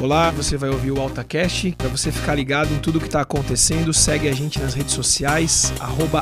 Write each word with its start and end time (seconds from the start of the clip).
Olá, 0.00 0.30
você 0.30 0.56
vai 0.56 0.70
ouvir 0.70 0.92
o 0.92 1.00
AltaCast. 1.00 1.72
Para 1.72 1.88
você 1.88 2.12
ficar 2.12 2.36
ligado 2.36 2.72
em 2.72 2.78
tudo 2.78 3.00
que 3.00 3.06
está 3.06 3.20
acontecendo, 3.20 3.92
segue 3.92 4.28
a 4.28 4.32
gente 4.32 4.60
nas 4.60 4.72
redes 4.72 4.94
sociais, 4.94 5.72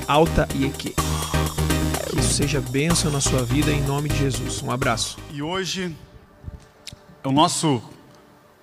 AltaIEQ. 0.09 0.95
Que 2.09 2.19
isso 2.19 2.33
seja 2.33 2.59
bênção 2.59 3.11
na 3.11 3.21
sua 3.21 3.45
vida 3.45 3.71
em 3.71 3.83
nome 3.83 4.09
de 4.09 4.17
Jesus. 4.17 4.63
Um 4.63 4.71
abraço. 4.71 5.19
E 5.31 5.43
hoje 5.43 5.95
é 7.23 7.29
o 7.29 7.33
nosso 7.33 7.83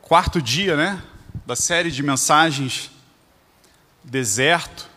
quarto 0.01 0.41
dia, 0.41 0.75
né? 0.75 1.03
Da 1.45 1.55
série 1.55 1.91
de 1.91 2.01
mensagens 2.01 2.89
Deserto. 4.03 4.89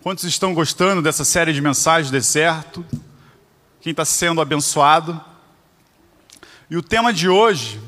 Quantos 0.00 0.22
estão 0.22 0.54
gostando 0.54 1.02
dessa 1.02 1.24
série 1.24 1.52
de 1.52 1.60
mensagens 1.60 2.12
Deserto? 2.12 2.86
Quem 3.80 3.90
está 3.90 4.04
sendo 4.04 4.40
abençoado? 4.40 5.20
E 6.70 6.76
o 6.76 6.82
tema 6.82 7.12
de 7.12 7.28
hoje 7.28 7.80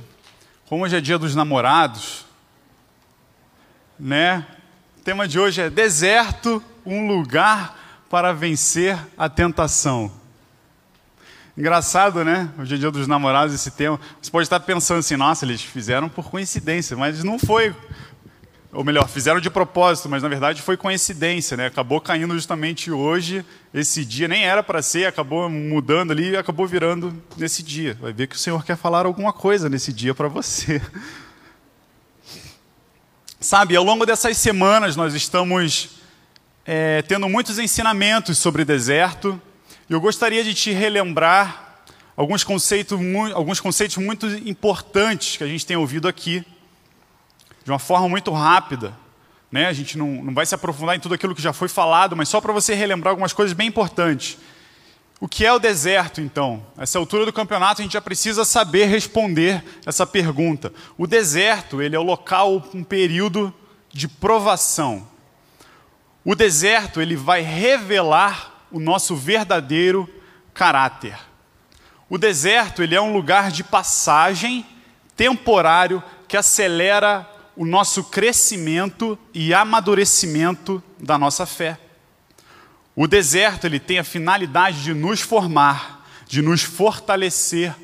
como 0.69 0.83
hoje 0.83 0.97
é 0.97 1.01
dia 1.01 1.17
dos 1.17 1.35
namorados, 1.35 2.27
né? 3.99 4.45
O 4.99 5.03
tema 5.03 5.29
de 5.29 5.39
hoje 5.39 5.61
é 5.61 5.71
deserto, 5.71 6.63
um 6.85 7.07
lugar 7.07 7.79
para 8.11 8.33
vencer 8.33 8.99
a 9.17 9.29
tentação. 9.29 10.11
Engraçado, 11.57 12.25
né? 12.25 12.51
Hoje 12.59 12.75
é 12.75 12.79
dia 12.79 12.91
dos 12.91 13.07
namorados 13.07 13.55
esse 13.55 13.71
tema. 13.71 13.99
Você 14.21 14.31
pode 14.31 14.45
estar 14.45 14.59
pensando 14.61 14.99
assim, 14.99 15.17
nossa, 15.17 15.45
eles 15.45 15.63
fizeram 15.63 16.09
por 16.09 16.29
coincidência, 16.29 16.97
mas 16.97 17.23
não 17.23 17.39
foi 17.39 17.75
ou 18.73 18.85
melhor, 18.85 19.09
fizeram 19.09 19.41
de 19.41 19.49
propósito, 19.49 20.09
mas 20.09 20.23
na 20.23 20.29
verdade 20.29 20.61
foi 20.61 20.77
coincidência, 20.77 21.57
né? 21.57 21.67
Acabou 21.67 22.01
caindo 22.01 22.35
justamente 22.35 22.91
hoje, 22.91 23.45
esse 23.73 24.05
dia, 24.05 24.29
nem 24.29 24.45
era 24.45 24.63
para 24.63 24.83
ser, 24.83 25.07
acabou 25.07 25.49
mudando 25.49 26.11
ali 26.11 26.31
e 26.31 26.37
acabou 26.37 26.67
virando 26.67 27.23
nesse 27.37 27.63
dia. 27.63 27.97
Vai 28.01 28.13
ver 28.13 28.27
que 28.27 28.37
o 28.37 28.39
Senhor 28.39 28.65
quer 28.65 28.77
falar 28.77 29.07
alguma 29.07 29.33
coisa 29.33 29.69
nesse 29.69 29.93
dia 29.93 30.15
para 30.15 30.29
você. 30.29 30.83
Sabe, 33.41 33.77
ao 33.77 33.85
longo 33.85 34.05
dessas 34.05 34.37
semanas 34.37 34.97
nós 34.97 35.15
estamos 35.15 36.01
é, 36.65 37.03
tendo 37.03 37.29
muitos 37.29 37.59
ensinamentos 37.59 38.39
sobre 38.39 38.65
deserto, 38.65 39.41
e 39.89 39.93
eu 39.93 40.01
gostaria 40.01 40.43
de 40.43 40.53
te 40.53 40.73
relembrar 40.73 41.85
alguns 42.17 42.43
conceitos, 42.43 42.99
alguns 43.35 43.61
conceitos 43.61 43.97
muito 43.99 44.27
importantes 44.27 45.37
que 45.37 45.45
a 45.45 45.47
gente 45.47 45.65
tem 45.65 45.77
ouvido 45.77 46.09
aqui 46.09 46.45
de 47.67 47.73
uma 47.73 47.81
forma 47.81 48.09
muito 48.09 48.31
rápida. 48.31 48.97
Né? 49.51 49.67
A 49.67 49.73
gente 49.73 49.99
não, 49.99 50.07
não 50.07 50.33
vai 50.33 50.47
se 50.47 50.55
aprofundar 50.55 50.95
em 50.95 51.01
tudo 51.01 51.17
aquilo 51.17 51.35
que 51.35 51.43
já 51.43 51.53
foi 51.53 51.67
falado, 51.67 52.17
mas 52.17 52.29
só 52.29 52.41
para 52.41 52.53
você 52.53 52.77
relembrar 52.77 53.11
algumas 53.11 53.33
coisas 53.33 53.53
bem 53.53 53.67
importantes. 53.67 54.39
O 55.19 55.27
que 55.27 55.45
é 55.45 55.53
o 55.53 55.59
deserto, 55.59 56.21
então? 56.21 56.65
Essa 56.79 56.97
altura 56.97 57.27
do 57.27 57.33
campeonato 57.33 57.81
a 57.81 57.83
gente 57.83 57.95
já 57.95 58.01
precisa 58.01 58.45
saber 58.45 58.85
responder 58.85 59.65
essa 59.85 60.07
pergunta. 60.07 60.73
O 60.97 61.09
deserto, 61.09 61.83
ele 61.83 61.97
é 61.97 61.99
o 61.99 62.05
local, 62.05 62.65
um 62.73 62.85
período 62.85 63.53
de 63.93 64.07
provação. 64.07 65.05
O 66.25 66.37
deserto, 66.37 67.01
ele 67.01 67.17
vai 67.17 67.41
revelar 67.41 68.65
o 68.71 68.79
nosso 68.79 69.17
verdadeiro 69.17 70.09
caráter. 70.55 71.19
O 72.09 72.17
deserto, 72.17 72.81
ele 72.81 72.95
é 72.95 73.01
um 73.01 73.13
lugar 73.13 73.51
de 73.51 73.65
passagem 73.65 74.65
temporário 75.17 76.01
que 76.29 76.37
acelera 76.37 77.29
o 77.57 77.65
nosso 77.65 78.05
crescimento 78.05 79.19
e 79.33 79.55
amadurecimento 79.55 80.83
da 80.99 81.17
nossa 81.17 81.47
fé. 81.47 81.79
O 82.95 83.07
deserto 83.07 83.67
ele 83.67 83.81
tem 83.81 83.99
a 83.99 84.05
finalidade 84.05 84.83
de 84.83 84.95
nos 84.95 85.21
formar, 85.21 86.07
de 86.27 86.43
nos 86.43 86.63
fortalecer 86.63 87.75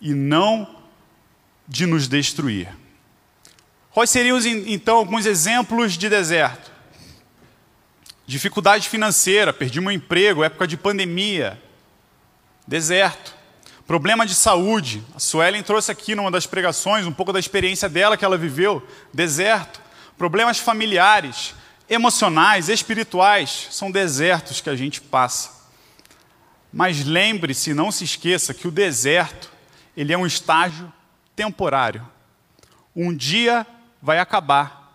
e 0.00 0.14
não 0.14 0.76
de 1.66 1.86
nos 1.86 2.06
destruir. 2.06 2.68
Quais 3.90 4.10
seriam 4.10 4.38
então 4.66 4.96
alguns 4.96 5.26
exemplos 5.26 5.94
de 5.94 6.08
deserto? 6.08 6.70
Dificuldade 8.26 8.88
financeira, 8.88 9.52
perdi 9.52 9.80
meu 9.80 9.92
emprego, 9.92 10.44
época 10.44 10.66
de 10.66 10.76
pandemia, 10.76 11.62
deserto. 12.66 13.35
Problema 13.86 14.26
de 14.26 14.34
saúde. 14.34 15.02
A 15.14 15.20
Suelen 15.20 15.62
trouxe 15.62 15.92
aqui 15.92 16.16
numa 16.16 16.30
das 16.30 16.44
pregações 16.44 17.06
um 17.06 17.12
pouco 17.12 17.32
da 17.32 17.38
experiência 17.38 17.88
dela 17.88 18.16
que 18.16 18.24
ela 18.24 18.36
viveu. 18.36 18.84
Deserto. 19.14 19.80
Problemas 20.18 20.58
familiares, 20.58 21.54
emocionais, 21.88 22.68
espirituais. 22.68 23.68
São 23.70 23.90
desertos 23.90 24.60
que 24.60 24.68
a 24.68 24.74
gente 24.74 25.00
passa. 25.00 25.54
Mas 26.72 27.04
lembre-se, 27.04 27.72
não 27.72 27.92
se 27.92 28.02
esqueça 28.02 28.52
que 28.52 28.66
o 28.66 28.72
deserto, 28.72 29.52
ele 29.96 30.12
é 30.12 30.18
um 30.18 30.26
estágio 30.26 30.92
temporário. 31.36 32.06
Um 32.94 33.14
dia 33.14 33.64
vai 34.02 34.18
acabar. 34.18 34.94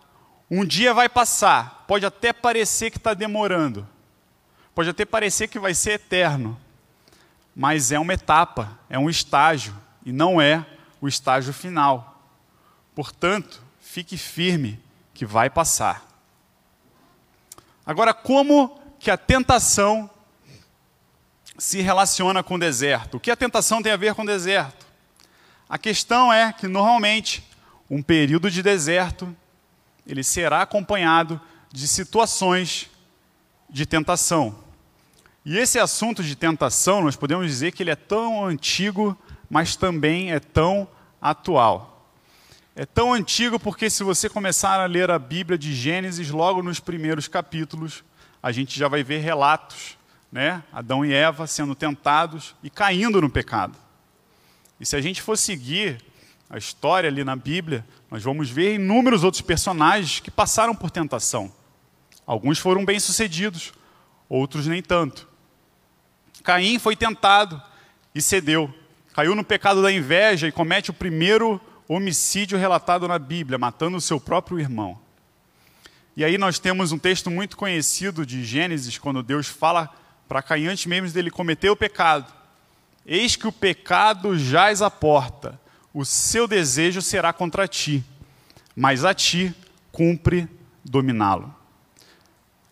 Um 0.50 0.66
dia 0.66 0.92
vai 0.92 1.08
passar. 1.08 1.84
Pode 1.88 2.04
até 2.04 2.30
parecer 2.30 2.90
que 2.90 2.98
está 2.98 3.14
demorando. 3.14 3.88
Pode 4.74 4.90
até 4.90 5.06
parecer 5.06 5.48
que 5.48 5.58
vai 5.58 5.72
ser 5.72 5.92
eterno 5.92 6.60
mas 7.54 7.92
é 7.92 7.98
uma 7.98 8.14
etapa, 8.14 8.78
é 8.88 8.98
um 8.98 9.10
estágio 9.10 9.76
e 10.04 10.12
não 10.12 10.40
é 10.40 10.66
o 11.00 11.08
estágio 11.08 11.52
final. 11.52 12.22
Portanto, 12.94 13.62
fique 13.80 14.16
firme 14.16 14.80
que 15.12 15.26
vai 15.26 15.50
passar. 15.50 16.06
Agora, 17.84 18.14
como 18.14 18.80
que 18.98 19.10
a 19.10 19.16
tentação 19.16 20.08
se 21.58 21.80
relaciona 21.80 22.42
com 22.42 22.54
o 22.54 22.58
deserto? 22.58 23.16
O 23.16 23.20
que 23.20 23.30
a 23.30 23.36
tentação 23.36 23.82
tem 23.82 23.92
a 23.92 23.96
ver 23.96 24.14
com 24.14 24.22
o 24.22 24.26
deserto? 24.26 24.86
A 25.68 25.78
questão 25.78 26.32
é 26.32 26.52
que 26.52 26.68
normalmente 26.68 27.42
um 27.90 28.02
período 28.02 28.50
de 28.50 28.62
deserto 28.62 29.34
ele 30.06 30.24
será 30.24 30.62
acompanhado 30.62 31.40
de 31.70 31.86
situações 31.88 32.90
de 33.68 33.86
tentação. 33.86 34.58
E 35.44 35.58
esse 35.58 35.78
assunto 35.78 36.22
de 36.22 36.36
tentação, 36.36 37.02
nós 37.02 37.16
podemos 37.16 37.46
dizer 37.46 37.72
que 37.72 37.82
ele 37.82 37.90
é 37.90 37.96
tão 37.96 38.46
antigo, 38.46 39.16
mas 39.50 39.74
também 39.74 40.32
é 40.32 40.38
tão 40.38 40.86
atual. 41.20 42.08
É 42.76 42.86
tão 42.86 43.12
antigo 43.12 43.58
porque, 43.58 43.90
se 43.90 44.04
você 44.04 44.28
começar 44.28 44.80
a 44.80 44.86
ler 44.86 45.10
a 45.10 45.18
Bíblia 45.18 45.58
de 45.58 45.74
Gênesis, 45.74 46.30
logo 46.30 46.62
nos 46.62 46.80
primeiros 46.80 47.26
capítulos, 47.26 48.04
a 48.42 48.52
gente 48.52 48.78
já 48.78 48.88
vai 48.88 49.02
ver 49.02 49.18
relatos, 49.18 49.98
né? 50.30 50.62
Adão 50.72 51.04
e 51.04 51.12
Eva 51.12 51.46
sendo 51.46 51.74
tentados 51.74 52.54
e 52.62 52.70
caindo 52.70 53.20
no 53.20 53.28
pecado. 53.28 53.76
E 54.80 54.86
se 54.86 54.96
a 54.96 55.00
gente 55.00 55.20
for 55.20 55.36
seguir 55.36 56.02
a 56.48 56.56
história 56.56 57.08
ali 57.08 57.24
na 57.24 57.34
Bíblia, 57.36 57.84
nós 58.10 58.22
vamos 58.22 58.48
ver 58.48 58.76
inúmeros 58.76 59.24
outros 59.24 59.42
personagens 59.42 60.20
que 60.20 60.30
passaram 60.30 60.74
por 60.74 60.90
tentação. 60.90 61.52
Alguns 62.24 62.58
foram 62.58 62.84
bem-sucedidos, 62.84 63.72
outros 64.28 64.66
nem 64.66 64.80
tanto. 64.80 65.31
Caim 66.42 66.78
foi 66.78 66.96
tentado 66.96 67.60
e 68.14 68.20
cedeu. 68.20 68.72
Caiu 69.14 69.34
no 69.34 69.44
pecado 69.44 69.82
da 69.82 69.92
inveja 69.92 70.48
e 70.48 70.52
comete 70.52 70.90
o 70.90 70.94
primeiro 70.94 71.60
homicídio 71.86 72.58
relatado 72.58 73.06
na 73.06 73.18
Bíblia, 73.18 73.58
matando 73.58 73.96
o 73.96 74.00
seu 74.00 74.18
próprio 74.18 74.58
irmão. 74.58 74.98
E 76.16 76.24
aí 76.24 76.36
nós 76.36 76.58
temos 76.58 76.92
um 76.92 76.98
texto 76.98 77.30
muito 77.30 77.56
conhecido 77.56 78.26
de 78.26 78.44
Gênesis, 78.44 78.98
quando 78.98 79.22
Deus 79.22 79.46
fala 79.46 79.88
para 80.28 80.42
Caim 80.42 80.66
antes 80.66 80.86
mesmo 80.86 81.10
dele 81.10 81.30
cometer 81.30 81.70
o 81.70 81.76
pecado: 81.76 82.32
Eis 83.06 83.36
que 83.36 83.46
o 83.46 83.52
pecado 83.52 84.38
jaz 84.38 84.82
à 84.82 84.90
porta, 84.90 85.60
o 85.92 86.04
seu 86.04 86.46
desejo 86.48 87.00
será 87.00 87.32
contra 87.32 87.68
ti, 87.68 88.04
mas 88.74 89.04
a 89.04 89.14
ti 89.14 89.54
cumpre 89.90 90.48
dominá-lo. 90.84 91.54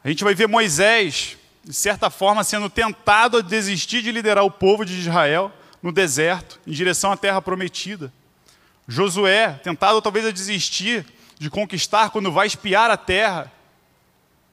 A 0.03 0.09
gente 0.09 0.25
vai 0.25 0.35
ver 0.35 0.49
Moisés 0.49 1.37
de 1.71 1.77
certa 1.77 2.11
forma, 2.11 2.43
sendo 2.43 2.69
tentado 2.69 3.37
a 3.37 3.41
desistir 3.41 4.03
de 4.03 4.11
liderar 4.11 4.45
o 4.45 4.51
povo 4.51 4.85
de 4.85 4.99
Israel 4.99 5.53
no 5.81 5.93
deserto, 5.93 6.59
em 6.67 6.73
direção 6.73 7.13
à 7.13 7.17
terra 7.17 7.41
prometida. 7.41 8.13
Josué, 8.89 9.53
tentado 9.63 10.03
talvez 10.03 10.27
a 10.27 10.33
desistir 10.33 11.07
de 11.39 11.49
conquistar 11.49 12.11
quando 12.11 12.33
vai 12.33 12.49
espiar 12.49 12.91
a 12.91 12.97
terra. 12.97 13.53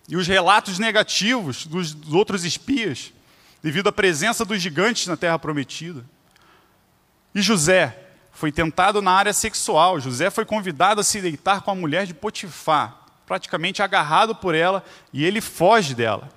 E 0.08 0.16
os 0.16 0.28
relatos 0.28 0.78
negativos 0.78 1.66
dos, 1.66 1.98
outros 2.14 2.46
espias, 2.46 3.12
devido 3.64 3.88
à 3.88 3.92
presença 3.92 4.46
dos 4.46 4.62
gigantes 4.62 5.08
na 5.08 5.18
terra 5.18 5.40
prometida. 5.40 6.06
E 7.34 7.42
José 7.42 7.98
foi 8.32 8.52
tentado 8.52 9.02
na 9.02 9.12
área 9.12 9.34
sexual. 9.34 10.00
José 10.00 10.30
foi 10.30 10.46
convidado 10.46 11.02
a 11.02 11.04
se 11.04 11.20
deitar 11.20 11.62
com 11.62 11.72
a 11.72 11.76
mulher 11.76 12.06
de 12.06 12.14
Potifar, 12.14 12.96
praticamente 13.26 13.82
agarrado 13.82 14.36
por 14.36 14.54
ela, 14.54 14.86
e 15.12 15.26
ele 15.26 15.42
foge 15.42 15.96
dela. 15.96 16.37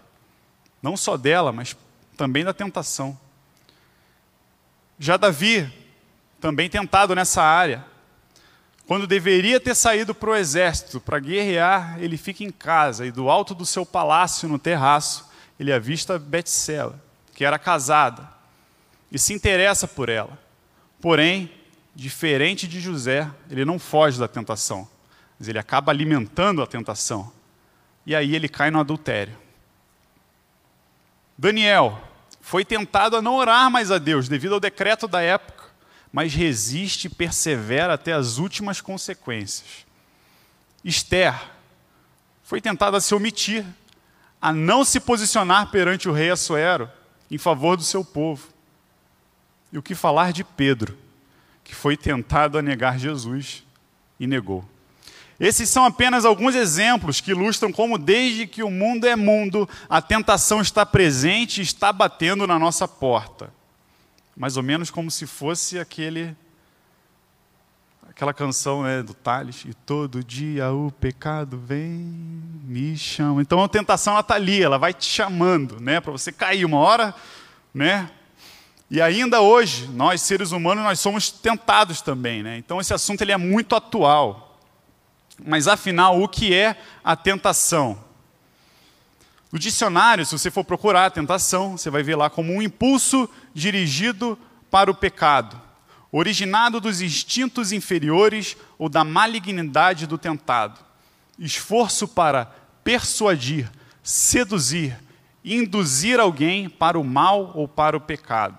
Não 0.82 0.96
só 0.96 1.16
dela, 1.16 1.52
mas 1.52 1.76
também 2.16 2.44
da 2.44 2.52
tentação. 2.52 3.18
Já 4.98 5.16
Davi, 5.16 5.72
também 6.40 6.68
tentado 6.68 7.14
nessa 7.14 7.42
área, 7.42 7.84
quando 8.86 9.06
deveria 9.06 9.60
ter 9.60 9.74
saído 9.74 10.14
para 10.14 10.30
o 10.30 10.34
exército 10.34 11.00
para 11.00 11.20
guerrear, 11.20 11.96
ele 12.00 12.16
fica 12.16 12.42
em 12.42 12.50
casa 12.50 13.06
e 13.06 13.12
do 13.12 13.30
alto 13.30 13.54
do 13.54 13.64
seu 13.64 13.86
palácio 13.86 14.48
no 14.48 14.58
terraço, 14.58 15.30
ele 15.60 15.72
avista 15.72 16.18
Betsela, 16.18 17.00
que 17.34 17.44
era 17.44 17.58
casada, 17.58 18.28
e 19.12 19.18
se 19.18 19.32
interessa 19.32 19.86
por 19.86 20.08
ela. 20.08 20.36
Porém, 21.00 21.50
diferente 21.94 22.66
de 22.66 22.80
José, 22.80 23.30
ele 23.48 23.64
não 23.64 23.78
foge 23.78 24.18
da 24.18 24.26
tentação, 24.26 24.88
mas 25.38 25.48
ele 25.48 25.58
acaba 25.58 25.92
alimentando 25.92 26.62
a 26.62 26.66
tentação. 26.66 27.32
E 28.04 28.14
aí 28.14 28.34
ele 28.34 28.48
cai 28.48 28.70
no 28.70 28.80
adultério. 28.80 29.36
Daniel 31.40 31.98
foi 32.42 32.66
tentado 32.66 33.16
a 33.16 33.22
não 33.22 33.36
orar 33.36 33.70
mais 33.70 33.90
a 33.90 33.96
Deus 33.96 34.28
devido 34.28 34.52
ao 34.52 34.60
decreto 34.60 35.08
da 35.08 35.22
época, 35.22 35.64
mas 36.12 36.34
resiste 36.34 37.06
e 37.06 37.10
persevera 37.10 37.94
até 37.94 38.12
as 38.12 38.36
últimas 38.36 38.82
consequências. 38.82 39.86
Esther 40.84 41.34
foi 42.42 42.60
tentada 42.60 42.98
a 42.98 43.00
se 43.00 43.14
omitir, 43.14 43.64
a 44.38 44.52
não 44.52 44.84
se 44.84 45.00
posicionar 45.00 45.70
perante 45.70 46.10
o 46.10 46.12
rei 46.12 46.30
Assuero 46.30 46.90
em 47.30 47.38
favor 47.38 47.74
do 47.74 47.84
seu 47.84 48.04
povo. 48.04 48.46
E 49.72 49.78
o 49.78 49.82
que 49.82 49.94
falar 49.94 50.34
de 50.34 50.44
Pedro, 50.44 50.98
que 51.64 51.74
foi 51.74 51.96
tentado 51.96 52.58
a 52.58 52.62
negar 52.62 52.98
Jesus 52.98 53.64
e 54.18 54.26
negou. 54.26 54.62
Esses 55.40 55.70
são 55.70 55.86
apenas 55.86 56.26
alguns 56.26 56.54
exemplos 56.54 57.18
que 57.18 57.30
ilustram 57.30 57.72
como, 57.72 57.96
desde 57.96 58.46
que 58.46 58.62
o 58.62 58.70
mundo 58.70 59.06
é 59.06 59.16
mundo, 59.16 59.66
a 59.88 60.02
tentação 60.02 60.60
está 60.60 60.84
presente 60.84 61.60
e 61.60 61.64
está 61.64 61.90
batendo 61.90 62.46
na 62.46 62.58
nossa 62.58 62.86
porta. 62.86 63.50
Mais 64.36 64.58
ou 64.58 64.62
menos 64.62 64.90
como 64.90 65.10
se 65.10 65.26
fosse 65.26 65.78
aquele 65.78 66.36
aquela 68.06 68.34
canção 68.34 68.82
né, 68.82 69.02
do 69.02 69.14
Tales, 69.14 69.64
e 69.64 69.72
todo 69.72 70.22
dia 70.22 70.70
o 70.72 70.92
pecado 70.92 71.56
vem, 71.56 71.88
me 72.64 72.94
chama. 72.94 73.40
Então 73.40 73.64
a 73.64 73.68
tentação 73.68 74.18
está 74.20 74.34
ali, 74.34 74.62
ela 74.62 74.76
vai 74.76 74.92
te 74.92 75.06
chamando, 75.06 75.80
né, 75.80 76.00
para 76.00 76.12
você 76.12 76.30
cair 76.30 76.66
uma 76.66 76.76
hora, 76.76 77.14
né? 77.72 78.10
E 78.90 79.00
ainda 79.00 79.40
hoje, 79.40 79.88
nós 79.88 80.20
seres 80.20 80.50
humanos, 80.50 80.84
nós 80.84 81.00
somos 81.00 81.30
tentados 81.30 82.02
também, 82.02 82.42
né? 82.42 82.58
Então 82.58 82.78
esse 82.78 82.92
assunto 82.92 83.22
ele 83.22 83.32
é 83.32 83.38
muito 83.38 83.74
atual. 83.74 84.49
Mas 85.44 85.68
afinal, 85.68 86.20
o 86.20 86.28
que 86.28 86.54
é 86.54 86.76
a 87.02 87.16
tentação? 87.16 87.98
No 89.52 89.58
dicionário, 89.58 90.24
se 90.24 90.38
você 90.38 90.50
for 90.50 90.64
procurar 90.64 91.06
a 91.06 91.10
tentação, 91.10 91.76
você 91.76 91.90
vai 91.90 92.02
ver 92.02 92.16
lá 92.16 92.30
como 92.30 92.52
um 92.52 92.62
impulso 92.62 93.28
dirigido 93.54 94.38
para 94.70 94.90
o 94.90 94.94
pecado 94.94 95.70
originado 96.12 96.80
dos 96.80 97.00
instintos 97.00 97.72
inferiores 97.72 98.56
ou 98.78 98.88
da 98.88 99.04
malignidade 99.04 100.06
do 100.06 100.18
tentado. 100.18 100.80
Esforço 101.38 102.08
para 102.08 102.46
persuadir, 102.82 103.70
seduzir, 104.02 104.98
induzir 105.44 106.18
alguém 106.18 106.68
para 106.68 106.98
o 106.98 107.04
mal 107.04 107.52
ou 107.54 107.68
para 107.68 107.96
o 107.96 108.00
pecado. 108.00 108.58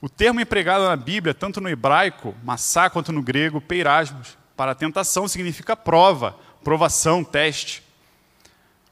O 0.00 0.08
termo 0.08 0.40
empregado 0.40 0.84
na 0.84 0.96
Bíblia, 0.96 1.32
tanto 1.34 1.60
no 1.60 1.68
hebraico, 1.68 2.34
massá, 2.42 2.90
quanto 2.90 3.12
no 3.12 3.22
grego, 3.22 3.60
peirasmos, 3.60 4.36
para 4.62 4.76
tentação 4.76 5.26
significa 5.26 5.74
prova, 5.74 6.38
provação, 6.62 7.24
teste. 7.24 7.82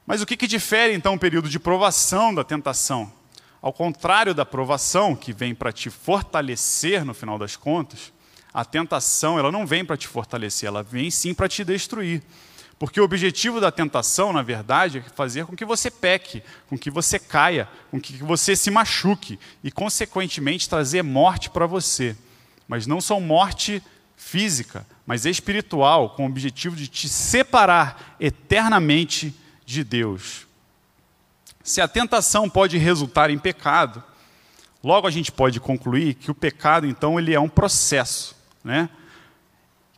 Mas 0.05 0.21
o 0.21 0.25
que, 0.25 0.35
que 0.35 0.45
difere 0.45 0.93
então 0.93 1.13
o 1.13 1.17
período 1.17 1.47
de 1.47 1.57
provação 1.57 2.35
da 2.35 2.43
tentação? 2.43 3.09
Ao 3.61 3.71
contrário 3.71 4.35
da 4.35 4.45
provação, 4.45 5.15
que 5.15 5.31
vem 5.31 5.55
para 5.55 5.71
te 5.71 5.89
fortalecer 5.89 7.05
no 7.05 7.13
final 7.13 7.39
das 7.39 7.55
contas, 7.55 8.11
a 8.53 8.65
tentação 8.65 9.39
ela 9.39 9.49
não 9.49 9.65
vem 9.65 9.85
para 9.85 9.95
te 9.95 10.09
fortalecer, 10.09 10.67
ela 10.67 10.83
vem 10.83 11.09
sim 11.09 11.33
para 11.33 11.47
te 11.47 11.63
destruir. 11.63 12.21
Porque 12.77 12.99
o 12.99 13.05
objetivo 13.05 13.61
da 13.61 13.71
tentação, 13.71 14.33
na 14.33 14.41
verdade, 14.41 14.97
é 14.97 15.09
fazer 15.15 15.45
com 15.45 15.55
que 15.55 15.63
você 15.63 15.89
peque, 15.89 16.43
com 16.67 16.77
que 16.77 16.91
você 16.91 17.17
caia, 17.17 17.69
com 17.89 17.97
que 17.97 18.17
você 18.17 18.57
se 18.57 18.69
machuque 18.69 19.39
e, 19.63 19.71
consequentemente, 19.71 20.67
trazer 20.67 21.01
morte 21.01 21.49
para 21.49 21.65
você. 21.65 22.13
Mas 22.67 22.85
não 22.85 22.99
só 22.99 23.21
morte 23.21 23.81
física, 24.21 24.85
mas 25.11 25.25
espiritual, 25.25 26.11
com 26.11 26.23
o 26.23 26.29
objetivo 26.29 26.73
de 26.73 26.87
te 26.87 27.09
separar 27.09 28.15
eternamente 28.17 29.35
de 29.65 29.83
Deus. 29.83 30.47
Se 31.61 31.81
a 31.81 31.87
tentação 31.89 32.49
pode 32.49 32.77
resultar 32.77 33.29
em 33.29 33.37
pecado, 33.37 34.01
logo 34.81 35.05
a 35.05 35.11
gente 35.11 35.29
pode 35.29 35.59
concluir 35.59 36.13
que 36.13 36.31
o 36.31 36.33
pecado, 36.33 36.87
então, 36.87 37.19
ele 37.19 37.33
é 37.33 37.39
um 37.41 37.49
processo, 37.49 38.33
né? 38.63 38.89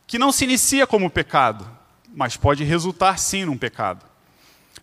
Que 0.04 0.18
não 0.18 0.32
se 0.32 0.42
inicia 0.42 0.84
como 0.84 1.08
pecado, 1.08 1.64
mas 2.12 2.36
pode 2.36 2.64
resultar 2.64 3.16
sim 3.16 3.44
num 3.44 3.56
pecado. 3.56 4.04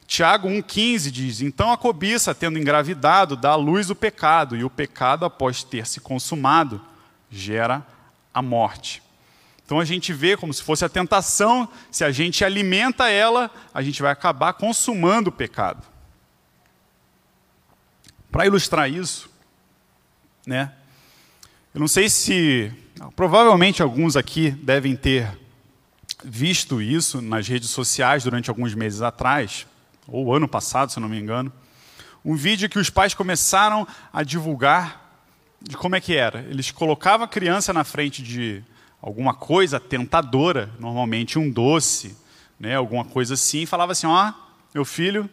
Tiago 0.08 0.48
1,15 0.48 1.12
diz: 1.12 1.42
Então 1.42 1.74
a 1.74 1.78
cobiça, 1.78 2.34
tendo 2.34 2.58
engravidado, 2.58 3.36
dá 3.36 3.50
à 3.50 3.56
luz 3.56 3.90
o 3.90 3.96
pecado, 3.96 4.56
e 4.56 4.64
o 4.64 4.70
pecado, 4.70 5.26
após 5.26 5.62
ter 5.62 5.86
se 5.86 6.00
consumado, 6.00 6.80
gera 7.30 7.86
a 8.34 8.42
morte. 8.42 9.04
Então 9.72 9.80
a 9.80 9.86
gente 9.86 10.12
vê 10.12 10.36
como 10.36 10.54
se 10.54 10.62
fosse 10.62 10.84
a 10.84 10.90
tentação, 10.90 11.66
se 11.90 12.04
a 12.04 12.12
gente 12.12 12.44
alimenta 12.44 13.10
ela, 13.10 13.50
a 13.74 13.82
gente 13.82 14.02
vai 14.02 14.12
acabar 14.12 14.52
consumando 14.52 15.30
o 15.30 15.32
pecado. 15.32 15.88
Para 18.30 18.46
ilustrar 18.46 18.92
isso, 18.92 19.30
né? 20.46 20.74
Eu 21.74 21.80
não 21.80 21.88
sei 21.88 22.10
se 22.10 22.70
provavelmente 23.16 23.82
alguns 23.82 24.18
aqui 24.18 24.52
devem 24.52 24.94
ter 24.94 25.40
visto 26.22 26.82
isso 26.82 27.22
nas 27.22 27.48
redes 27.48 27.70
sociais 27.70 28.26
durante 28.26 28.50
alguns 28.50 28.76
meses 28.76 29.02
atrás, 29.02 29.66
ou 30.06 30.36
ano 30.36 30.50
passado, 30.50 30.92
se 30.92 31.00
não 31.00 31.08
me 31.08 31.18
engano, 31.18 31.50
um 32.26 32.36
vídeo 32.36 32.68
que 32.68 32.78
os 32.78 32.90
pais 32.90 33.14
começaram 33.14 33.88
a 34.12 34.22
divulgar 34.22 35.16
de 35.62 35.78
como 35.78 35.96
é 35.96 36.02
que 36.02 36.14
era. 36.14 36.42
Eles 36.50 36.72
colocavam 36.72 37.24
a 37.24 37.30
criança 37.30 37.72
na 37.72 37.86
frente 37.86 38.22
de 38.22 38.62
alguma 39.02 39.34
coisa 39.34 39.80
tentadora, 39.80 40.70
normalmente 40.80 41.40
um 41.40 41.50
doce, 41.50 42.16
né, 42.60 42.76
alguma 42.76 43.04
coisa 43.04 43.34
assim, 43.34 43.62
e 43.62 43.66
falava 43.66 43.94
assim: 43.94 44.08
"Ó, 44.08 44.30
oh, 44.30 44.34
meu 44.74 44.86
filho, 44.86 45.30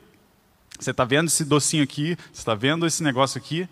você 0.78 0.92
está 0.92 1.04
vendo 1.04 1.26
esse 1.26 1.44
docinho 1.44 1.82
aqui? 1.82 2.16
Você 2.32 2.40
está 2.40 2.54
vendo 2.54 2.86
esse 2.86 3.02
negócio 3.02 3.38
aqui? 3.38 3.68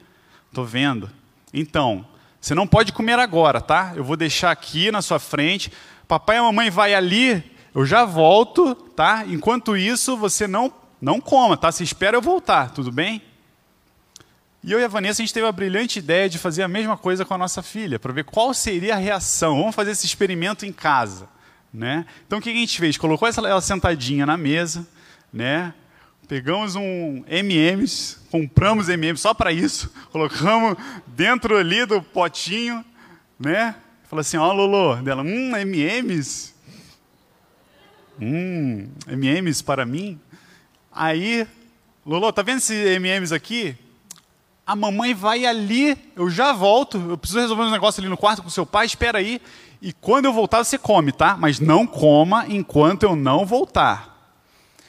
Estou 0.48 0.64
vendo. 0.64 1.08
Então, 1.54 2.04
você 2.40 2.54
não 2.54 2.66
pode 2.66 2.92
comer 2.92 3.18
agora, 3.18 3.60
tá? 3.60 3.92
Eu 3.94 4.04
vou 4.04 4.16
deixar 4.16 4.50
aqui 4.50 4.90
na 4.90 5.00
sua 5.00 5.18
frente. 5.18 5.72
Papai 6.08 6.36
e 6.36 6.40
mamãe 6.40 6.70
vai 6.70 6.94
ali, 6.94 7.42
eu 7.74 7.86
já 7.86 8.04
volto, 8.04 8.74
tá? 8.74 9.24
Enquanto 9.26 9.76
isso, 9.76 10.16
você 10.16 10.46
não 10.46 10.72
não 11.00 11.20
coma, 11.20 11.56
tá? 11.56 11.70
Você 11.70 11.84
espera 11.84 12.16
eu 12.16 12.22
voltar, 12.22 12.70
tudo 12.70 12.90
bem? 12.90 13.22
E 14.66 14.72
eu 14.72 14.80
e 14.80 14.84
a 14.84 14.88
Vanessa, 14.88 15.22
a 15.22 15.24
gente 15.24 15.32
teve 15.32 15.46
a 15.46 15.52
brilhante 15.52 16.00
ideia 16.00 16.28
de 16.28 16.38
fazer 16.38 16.64
a 16.64 16.66
mesma 16.66 16.96
coisa 16.96 17.24
com 17.24 17.32
a 17.32 17.38
nossa 17.38 17.62
filha, 17.62 18.00
para 18.00 18.12
ver 18.12 18.24
qual 18.24 18.52
seria 18.52 18.94
a 18.94 18.98
reação. 18.98 19.58
Vamos 19.58 19.76
fazer 19.76 19.92
esse 19.92 20.04
experimento 20.04 20.66
em 20.66 20.72
casa. 20.72 21.28
Né? 21.72 22.04
Então, 22.26 22.40
o 22.40 22.42
que 22.42 22.50
a 22.50 22.52
gente 22.52 22.76
fez? 22.76 22.96
Colocou 22.96 23.28
ela 23.28 23.60
sentadinha 23.60 24.26
na 24.26 24.36
mesa, 24.36 24.84
né? 25.32 25.72
Pegamos 26.26 26.74
um 26.74 27.22
M&M's, 27.28 28.20
compramos 28.28 28.88
M&M's 28.88 29.20
só 29.20 29.32
para 29.32 29.52
isso, 29.52 29.92
colocamos 30.10 30.76
dentro 31.06 31.56
ali 31.56 31.86
do 31.86 32.02
potinho, 32.02 32.84
né? 33.38 33.76
Falou 34.10 34.20
assim, 34.20 34.36
ó, 34.36 34.52
Lolo, 34.52 35.00
dela, 35.00 35.22
hum, 35.22 35.56
M&M's? 35.56 36.52
Hum, 38.20 38.88
M&M's 39.06 39.62
para 39.62 39.86
mim? 39.86 40.18
Aí, 40.90 41.46
Lolo, 42.04 42.32
tá 42.32 42.42
vendo 42.42 42.58
esses 42.58 42.84
M&M's 42.84 43.30
aqui? 43.30 43.76
A 44.66 44.74
mamãe 44.74 45.14
vai 45.14 45.46
ali, 45.46 45.96
eu 46.16 46.28
já 46.28 46.52
volto, 46.52 46.98
eu 47.08 47.16
preciso 47.16 47.40
resolver 47.40 47.62
um 47.62 47.70
negócio 47.70 48.00
ali 48.00 48.08
no 48.08 48.16
quarto 48.16 48.42
com 48.42 48.50
seu 48.50 48.66
pai, 48.66 48.84
espera 48.84 49.18
aí, 49.18 49.40
e 49.80 49.92
quando 49.92 50.24
eu 50.24 50.32
voltar 50.32 50.64
você 50.64 50.76
come, 50.76 51.12
tá? 51.12 51.36
Mas 51.36 51.60
não 51.60 51.86
coma 51.86 52.46
enquanto 52.48 53.04
eu 53.04 53.14
não 53.14 53.46
voltar. 53.46 54.34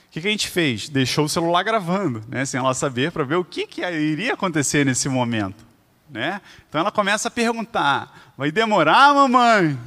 O 0.07 0.09
que, 0.09 0.21
que 0.21 0.27
a 0.27 0.31
gente 0.31 0.47
fez? 0.47 0.89
Deixou 0.89 1.25
o 1.25 1.29
celular 1.29 1.61
gravando, 1.61 2.23
né, 2.27 2.43
sem 2.43 2.59
ela 2.59 2.73
saber, 2.73 3.11
para 3.11 3.23
ver 3.23 3.35
o 3.35 3.45
que, 3.45 3.67
que 3.67 3.81
iria 3.81 4.33
acontecer 4.33 4.83
nesse 4.83 5.07
momento. 5.07 5.63
Né? 6.09 6.41
Então 6.67 6.81
ela 6.81 6.91
começa 6.91 7.27
a 7.27 7.31
perguntar: 7.31 8.33
vai 8.35 8.51
demorar, 8.51 9.13
mamãe? 9.13 9.77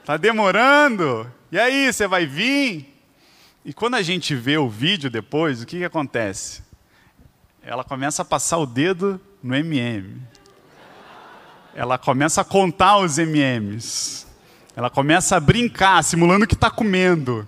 Está 0.00 0.16
demorando? 0.16 1.30
E 1.52 1.58
aí, 1.58 1.90
você 1.92 2.06
vai 2.06 2.26
vir? 2.26 2.92
E 3.64 3.72
quando 3.72 3.94
a 3.94 4.02
gente 4.02 4.34
vê 4.34 4.58
o 4.58 4.68
vídeo 4.68 5.08
depois, 5.08 5.62
o 5.62 5.66
que, 5.66 5.78
que 5.78 5.84
acontece? 5.84 6.62
Ela 7.62 7.84
começa 7.84 8.22
a 8.22 8.24
passar 8.24 8.58
o 8.58 8.66
dedo 8.66 9.20
no 9.42 9.54
MM. 9.54 10.20
Ela 11.74 11.98
começa 11.98 12.40
a 12.40 12.44
contar 12.44 12.98
os 12.98 13.18
MMs. 13.18 14.26
Ela 14.74 14.88
começa 14.88 15.36
a 15.36 15.40
brincar, 15.40 16.02
simulando 16.02 16.46
que 16.46 16.54
está 16.54 16.70
comendo. 16.70 17.46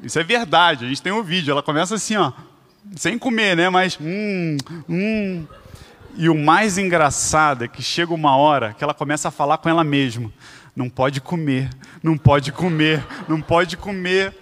Isso 0.00 0.18
é 0.18 0.22
verdade, 0.22 0.84
a 0.84 0.88
gente 0.88 1.02
tem 1.02 1.12
um 1.12 1.22
vídeo, 1.22 1.50
ela 1.50 1.62
começa 1.62 1.96
assim, 1.96 2.16
ó, 2.16 2.32
sem 2.96 3.18
comer, 3.18 3.56
né? 3.56 3.68
Mas, 3.68 3.98
hum, 4.00 4.56
hum. 4.88 5.46
E 6.16 6.28
o 6.28 6.34
mais 6.34 6.78
engraçado 6.78 7.64
é 7.64 7.68
que 7.68 7.82
chega 7.82 8.14
uma 8.14 8.36
hora 8.36 8.72
que 8.72 8.82
ela 8.82 8.94
começa 8.94 9.28
a 9.28 9.30
falar 9.30 9.58
com 9.58 9.68
ela 9.68 9.84
mesma: 9.84 10.32
não 10.74 10.88
pode 10.88 11.20
comer, 11.20 11.68
não 12.02 12.16
pode 12.16 12.50
comer, 12.50 13.04
não 13.28 13.40
pode 13.40 13.76
comer. 13.76 14.34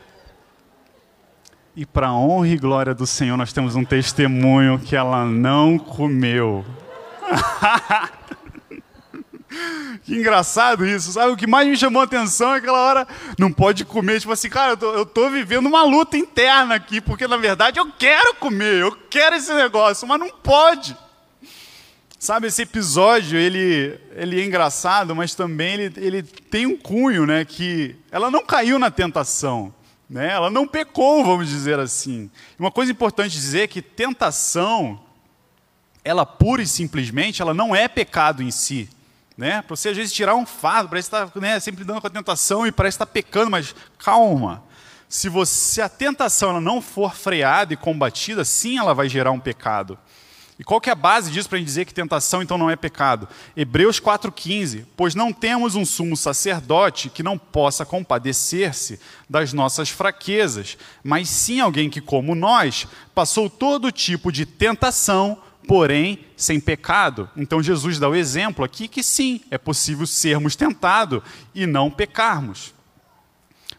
E 1.77 1.85
para 1.85 2.11
honra 2.11 2.49
e 2.49 2.57
glória 2.57 2.95
do 2.95 3.07
Senhor, 3.07 3.37
nós 3.37 3.53
temos 3.53 3.77
um 3.77 3.85
testemunho 3.85 4.79
que 4.79 4.97
ela 4.97 5.27
não 5.27 5.79
comeu. 5.79 6.65
Que 10.05 10.15
engraçado 10.15 10.87
isso, 10.87 11.13
sabe? 11.13 11.33
O 11.33 11.37
que 11.37 11.47
mais 11.47 11.67
me 11.67 11.77
chamou 11.77 12.03
a 12.03 12.05
atenção 12.05 12.55
é 12.55 12.59
aquela 12.59 12.79
hora, 12.79 13.09
não 13.39 13.51
pode 13.51 13.85
comer, 13.85 14.21
tipo 14.21 14.33
assim, 14.33 14.51
cara, 14.51 14.73
eu 14.73 14.77
tô, 14.77 14.93
eu 14.93 15.07
tô 15.07 15.31
vivendo 15.31 15.67
uma 15.67 15.83
luta 15.83 16.17
interna 16.17 16.75
aqui, 16.75 17.01
porque 17.01 17.27
na 17.27 17.37
verdade 17.37 17.81
eu 17.81 17.91
quero 17.99 18.35
comer, 18.35 18.83
eu 18.83 18.93
quero 19.09 19.35
esse 19.35 19.53
negócio, 19.55 20.07
mas 20.07 20.21
não 20.21 20.29
pode. 20.29 20.97
Sabe, 22.19 22.49
esse 22.49 22.63
episódio, 22.63 23.39
ele, 23.39 23.99
ele 24.15 24.41
é 24.41 24.45
engraçado, 24.45 25.15
mas 25.17 25.35
também 25.35 25.75
ele, 25.75 25.93
ele 25.97 26.23
tem 26.23 26.67
um 26.67 26.77
cunho, 26.77 27.27
né, 27.27 27.45
que 27.45 27.97
ela 28.11 28.31
não 28.31 28.45
caiu 28.45 28.79
na 28.79 28.91
tentação, 28.91 29.75
né, 30.09 30.31
ela 30.31 30.51
não 30.51 30.67
pecou, 30.67 31.25
vamos 31.25 31.49
dizer 31.49 31.79
assim. 31.79 32.31
Uma 32.59 32.71
coisa 32.71 32.93
importante 32.93 33.33
dizer 33.33 33.63
é 33.63 33.67
que 33.67 33.83
tentação, 33.83 35.01
ela 36.05 36.25
pura 36.25 36.63
e 36.63 36.67
simplesmente, 36.67 37.43
ela 37.43 37.53
não 37.53 37.75
é 37.75 37.89
pecado 37.89 38.43
em 38.43 38.51
si. 38.51 38.89
Né? 39.37 39.61
Para 39.63 39.77
você 39.77 39.91
às 39.91 39.97
vezes 39.97 40.13
tirar 40.15 40.35
um 40.35 40.47
fardo, 40.47 40.89
parece 40.89 41.09
estar 41.09 41.29
tá, 41.29 41.41
né, 41.41 41.61
sempre 41.61 41.85
dando 41.85 42.01
com 42.01 42.07
a 42.07 42.11
tentação 42.11 42.67
e 42.67 42.73
parece 42.73 42.95
estar 42.95 43.07
pecando, 43.07 43.51
mas 43.51 43.75
calma. 43.99 44.63
Se, 45.09 45.29
você, 45.29 45.75
se 45.75 45.83
a 45.83 45.89
tentação 45.89 46.61
não 46.61 46.81
for 46.81 47.15
freada 47.15 47.75
e 47.75 47.77
combatida, 47.77 48.45
sim 48.45 48.79
ela 48.79 48.95
vai 48.95 49.09
gerar 49.09 49.31
um 49.31 49.39
pecado. 49.39 49.99
E 50.59 50.65
qual 50.65 50.81
que 50.81 50.89
é 50.89 50.93
a 50.93 50.97
base 50.97 51.31
disso 51.31 51.49
para 51.49 51.61
dizer 51.61 51.85
que 51.85 51.93
tentação 51.93 52.43
então 52.43 52.57
não 52.57 52.71
é 52.71 52.77
pecado? 52.77 53.29
Hebreus 53.55 54.01
4,15, 54.01 54.87
pois 54.97 55.15
não 55.15 55.31
temos 55.31 55.75
um 55.75 55.85
sumo 55.85 56.17
sacerdote 56.17 57.11
que 57.11 57.23
não 57.23 57.37
possa 57.37 57.85
compadecer-se 57.85 58.99
das 59.29 59.53
nossas 59.53 59.91
fraquezas, 59.91 60.79
mas 61.05 61.29
sim 61.29 61.61
alguém 61.61 61.91
que, 61.91 62.01
como 62.01 62.35
nós, 62.35 62.87
passou 63.15 63.51
todo 63.51 63.93
tipo 63.93 64.33
de 64.33 64.47
tentação, 64.47 65.39
porém 65.69 66.21
sem 66.37 66.59
pecado. 66.59 67.29
Então 67.37 67.63
Jesus 67.63 67.99
dá 67.99 68.09
o 68.09 68.15
exemplo 68.15 68.65
aqui 68.65 68.89
que 68.89 69.03
sim, 69.03 69.43
é 69.51 69.59
possível 69.59 70.07
sermos 70.07 70.57
tentados 70.57 71.21
e 71.55 71.67
não 71.67 71.91
pecarmos. 71.91 72.73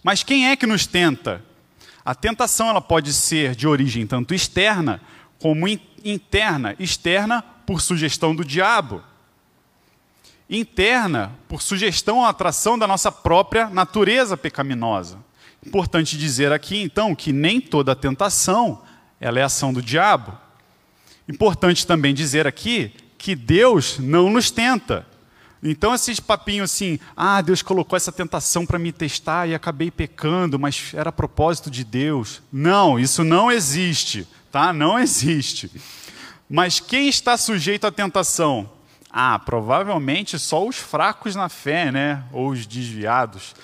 Mas 0.04 0.22
quem 0.22 0.48
é 0.50 0.56
que 0.56 0.68
nos 0.68 0.86
tenta? 0.86 1.44
A 2.06 2.14
tentação 2.14 2.70
ela 2.70 2.82
pode 2.82 3.12
ser 3.14 3.56
de 3.56 3.68
origem 3.68 4.06
tanto 4.06 4.34
externa 4.36 5.02
como 5.40 5.68
interna. 5.68 5.97
Externa 6.80 7.44
por 7.66 7.82
sugestão 7.82 8.36
do 8.36 8.46
diabo. 8.46 9.04
Interna 10.50 11.32
por 11.48 11.62
sugestão 11.62 12.20
ou 12.20 12.26
atração 12.26 12.78
da 12.80 12.88
nossa 12.88 13.12
própria 13.12 13.70
natureza 13.70 14.38
pecaminosa. 14.38 15.18
Importante 15.66 16.18
dizer 16.18 16.54
aqui 16.54 16.82
então 16.82 17.14
que 17.14 17.34
nem 17.34 17.60
toda 17.60 17.96
tentação 17.96 18.82
ela 19.20 19.40
é 19.40 19.44
ação 19.44 19.74
do 19.74 19.82
diabo. 19.82 20.38
Importante 21.28 21.86
também 21.86 22.14
dizer 22.14 22.48
aqui 22.48 22.94
que 23.18 23.36
Deus 23.36 24.00
não 24.00 24.30
nos 24.30 24.50
tenta. 24.50 25.06
Então, 25.62 25.94
esses 25.94 26.20
papinhos 26.20 26.72
assim, 26.72 27.00
ah, 27.16 27.42
Deus 27.42 27.62
colocou 27.62 27.98
essa 27.98 28.12
tentação 28.12 28.66
para 28.66 28.78
me 28.78 28.92
testar 28.92 29.48
e 29.48 29.56
acabei 29.56 29.90
pecando, 29.90 30.60
mas 30.60 30.92
era 30.94 31.12
propósito 31.12 31.72
de 31.72 31.84
Deus. 31.84 32.42
Não, 32.52 33.00
isso 33.00 33.24
não 33.24 33.52
existe, 33.52 34.28
tá? 34.52 34.72
Não 34.72 35.00
existe. 35.00 35.72
Mas 36.50 36.80
quem 36.80 37.10
está 37.10 37.36
sujeito 37.36 37.88
à 37.88 37.92
tentação? 37.92 38.70
Ah, 39.12 39.40
provavelmente 39.40 40.38
só 40.38 40.66
os 40.66 40.78
fracos 40.78 41.36
na 41.36 41.50
fé, 41.50 41.92
né? 41.92 42.24
Ou 42.32 42.50
os 42.50 42.66
desviados. 42.68 43.56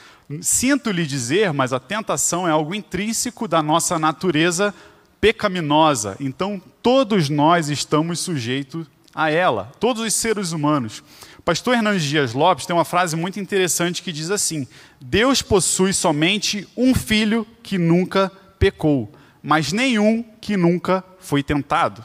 Sinto 0.41 0.89
lhe 0.89 1.05
dizer, 1.05 1.53
mas 1.53 1.73
a 1.73 1.79
tentação 1.79 2.47
é 2.47 2.51
algo 2.51 2.73
intrínseco 2.73 3.47
da 3.47 3.61
nossa 3.61 3.99
natureza 3.99 4.73
pecaminosa. 5.21 6.17
Então, 6.19 6.61
todos 6.81 7.29
nós 7.29 7.69
estamos 7.69 8.19
sujeitos 8.19 8.87
a 9.13 9.29
ela, 9.29 9.71
todos 9.79 10.01
os 10.01 10.13
seres 10.13 10.51
humanos. 10.51 11.03
Pastor 11.45 11.73
Hernandes 11.73 12.03
Dias 12.03 12.33
Lopes 12.33 12.65
tem 12.65 12.73
uma 12.73 12.85
frase 12.85 13.17
muito 13.17 13.39
interessante 13.39 14.01
que 14.01 14.13
diz 14.13 14.31
assim: 14.31 14.67
Deus 15.01 15.41
possui 15.41 15.91
somente 15.91 16.67
um 16.75 16.95
filho 16.95 17.45
que 17.61 17.77
nunca 17.77 18.31
pecou, 18.57 19.11
mas 19.41 19.73
nenhum 19.73 20.23
que 20.39 20.55
nunca 20.55 21.03
foi 21.19 21.43
tentado. 21.43 22.03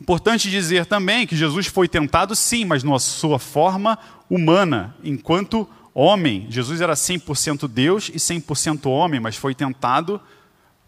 Importante 0.00 0.50
dizer 0.50 0.86
também 0.86 1.26
que 1.26 1.34
Jesus 1.34 1.66
foi 1.66 1.88
tentado, 1.88 2.36
sim, 2.36 2.64
mas 2.64 2.84
na 2.84 2.98
sua 2.98 3.38
forma 3.38 3.98
humana, 4.28 4.94
enquanto 5.02 5.68
homem. 5.94 6.46
Jesus 6.48 6.80
era 6.80 6.92
100% 6.92 7.66
Deus 7.66 8.08
e 8.08 8.18
100% 8.18 8.86
homem, 8.88 9.18
mas 9.18 9.34
foi 9.34 9.54
tentado 9.54 10.20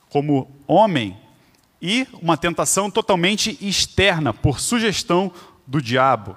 como 0.09 0.51
homem 0.67 1.17
e 1.83 2.07
uma 2.21 2.37
tentação 2.37 2.91
totalmente 2.91 3.59
externa, 3.61 4.35
por 4.35 4.61
sugestão 4.61 5.33
do 5.67 5.81
diabo. 5.81 6.37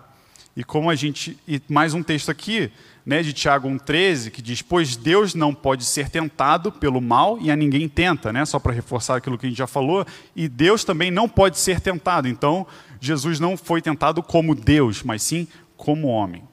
E 0.56 0.64
como 0.64 0.90
a 0.90 0.96
gente. 0.96 1.38
E 1.48 1.62
mais 1.68 1.94
um 1.94 2.04
texto 2.04 2.30
aqui, 2.30 2.72
né, 3.06 3.24
de 3.24 3.34
Tiago 3.34 3.68
1,13, 3.68 4.30
que 4.30 4.42
diz: 4.42 4.62
Pois 4.62 4.96
Deus 4.96 5.34
não 5.34 5.54
pode 5.54 5.84
ser 5.84 6.10
tentado 6.10 6.72
pelo 6.72 7.02
mal 7.02 7.40
e 7.42 7.50
a 7.50 7.56
ninguém 7.56 7.90
tenta, 7.90 8.32
né, 8.32 8.46
só 8.46 8.60
para 8.60 8.72
reforçar 8.72 9.18
aquilo 9.18 9.38
que 9.38 9.46
a 9.46 9.50
gente 9.50 9.58
já 9.58 9.68
falou, 9.68 10.06
e 10.36 10.48
Deus 10.48 10.84
também 10.84 11.10
não 11.10 11.28
pode 11.28 11.58
ser 11.58 11.80
tentado. 11.80 12.28
Então, 12.28 12.68
Jesus 13.02 13.40
não 13.40 13.58
foi 13.58 13.82
tentado 13.82 14.22
como 14.22 14.54
Deus, 14.54 15.02
mas 15.04 15.24
sim 15.24 15.48
como 15.76 16.08
homem. 16.08 16.44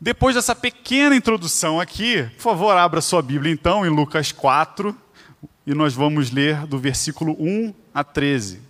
Depois 0.00 0.34
dessa 0.34 0.54
pequena 0.54 1.14
introdução 1.14 1.80
aqui, 1.80 2.22
por 2.36 2.42
favor, 2.42 2.76
abra 2.76 3.00
sua 3.00 3.20
Bíblia 3.20 3.52
então 3.52 3.84
em 3.84 3.88
Lucas 3.88 4.32
4, 4.32 4.96
e 5.66 5.74
nós 5.74 5.92
vamos 5.92 6.30
ler 6.30 6.66
do 6.66 6.78
versículo 6.78 7.36
1 7.38 7.74
a 7.92 8.02
13. 8.02 8.67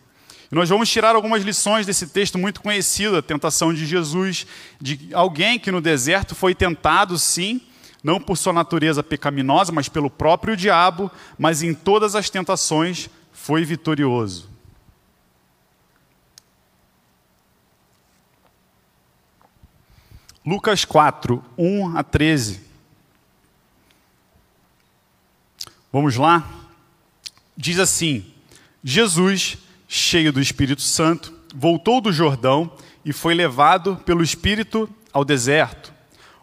Nós 0.50 0.69
vamos 0.69 0.88
tirar 0.88 1.14
algumas 1.14 1.43
lições 1.43 1.85
desse 1.85 2.07
texto 2.07 2.38
muito 2.38 2.62
conhecido, 2.62 3.17
a 3.17 3.23
tentação 3.23 3.75
de 3.75 3.85
Jesus, 3.85 4.47
de 4.81 5.11
alguém 5.12 5.59
que 5.59 5.71
no 5.71 5.81
deserto 5.81 6.35
foi 6.35 6.55
tentado, 6.55 7.19
sim, 7.19 7.61
não 8.02 8.21
por 8.21 8.37
sua 8.37 8.52
natureza 8.52 9.02
pecaminosa, 9.02 9.73
mas 9.73 9.88
pelo 9.88 10.09
próprio 10.09 10.57
diabo, 10.57 11.11
mas 11.38 11.62
em 11.62 11.75
todas 11.75 12.14
as 12.14 12.31
tentações 12.31 13.11
foi 13.33 13.64
vitorioso. 13.64 14.49
Lucas 20.47 20.85
4, 20.85 21.45
1 21.59 21.99
a 21.99 22.02
13. 22.02 22.62
Vamos 25.93 26.17
lá? 26.17 26.59
diz 27.59 27.81
assim: 27.81 28.25
Jesus, 28.85 29.59
cheio 29.88 30.30
do 30.30 30.40
Espírito 30.40 30.83
Santo, 30.83 31.33
voltou 31.54 32.00
do 32.00 32.12
Jordão 32.12 32.71
e 33.02 33.12
foi 33.12 33.33
levado 33.33 33.97
pelo 34.04 34.23
Espírito 34.23 34.88
ao 35.11 35.25
deserto, 35.25 35.92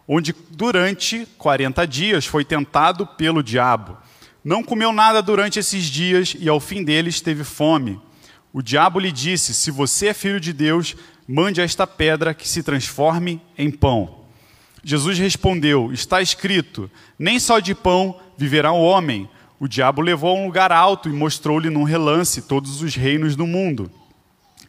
onde 0.06 0.34
durante 0.50 1.26
40 1.38 1.86
dias 1.86 2.26
foi 2.26 2.44
tentado 2.44 3.06
pelo 3.06 3.42
diabo. 3.42 3.96
Não 4.44 4.64
comeu 4.64 4.92
nada 4.92 5.22
durante 5.22 5.60
esses 5.60 5.84
dias 5.84 6.36
e 6.38 6.48
ao 6.48 6.58
fim 6.58 6.82
deles 6.82 7.20
teve 7.20 7.44
fome. 7.44 8.00
O 8.52 8.60
diabo 8.60 8.98
lhe 8.98 9.12
disse: 9.12 9.54
Se 9.54 9.70
você 9.70 10.08
é 10.08 10.14
filho 10.14 10.40
de 10.40 10.52
Deus, 10.52 10.96
mande 11.26 11.60
esta 11.60 11.86
pedra 11.86 12.34
que 12.34 12.48
se 12.48 12.62
transforme 12.62 13.40
em 13.56 13.70
pão. 13.70 14.24
Jesus 14.82 15.18
respondeu: 15.18 15.92
Está 15.92 16.22
escrito: 16.22 16.90
Nem 17.18 17.38
só 17.38 17.58
de 17.58 17.74
pão 17.74 18.20
viverá 18.36 18.72
o 18.72 18.82
homem, 18.82 19.28
o 19.58 19.66
diabo 19.66 20.02
levou 20.02 20.36
a 20.36 20.40
um 20.40 20.46
lugar 20.46 20.70
alto 20.70 21.08
e 21.08 21.12
mostrou-lhe 21.12 21.70
num 21.70 21.82
relance 21.82 22.42
todos 22.42 22.82
os 22.82 22.94
reinos 22.94 23.34
do 23.34 23.46
mundo. 23.46 23.90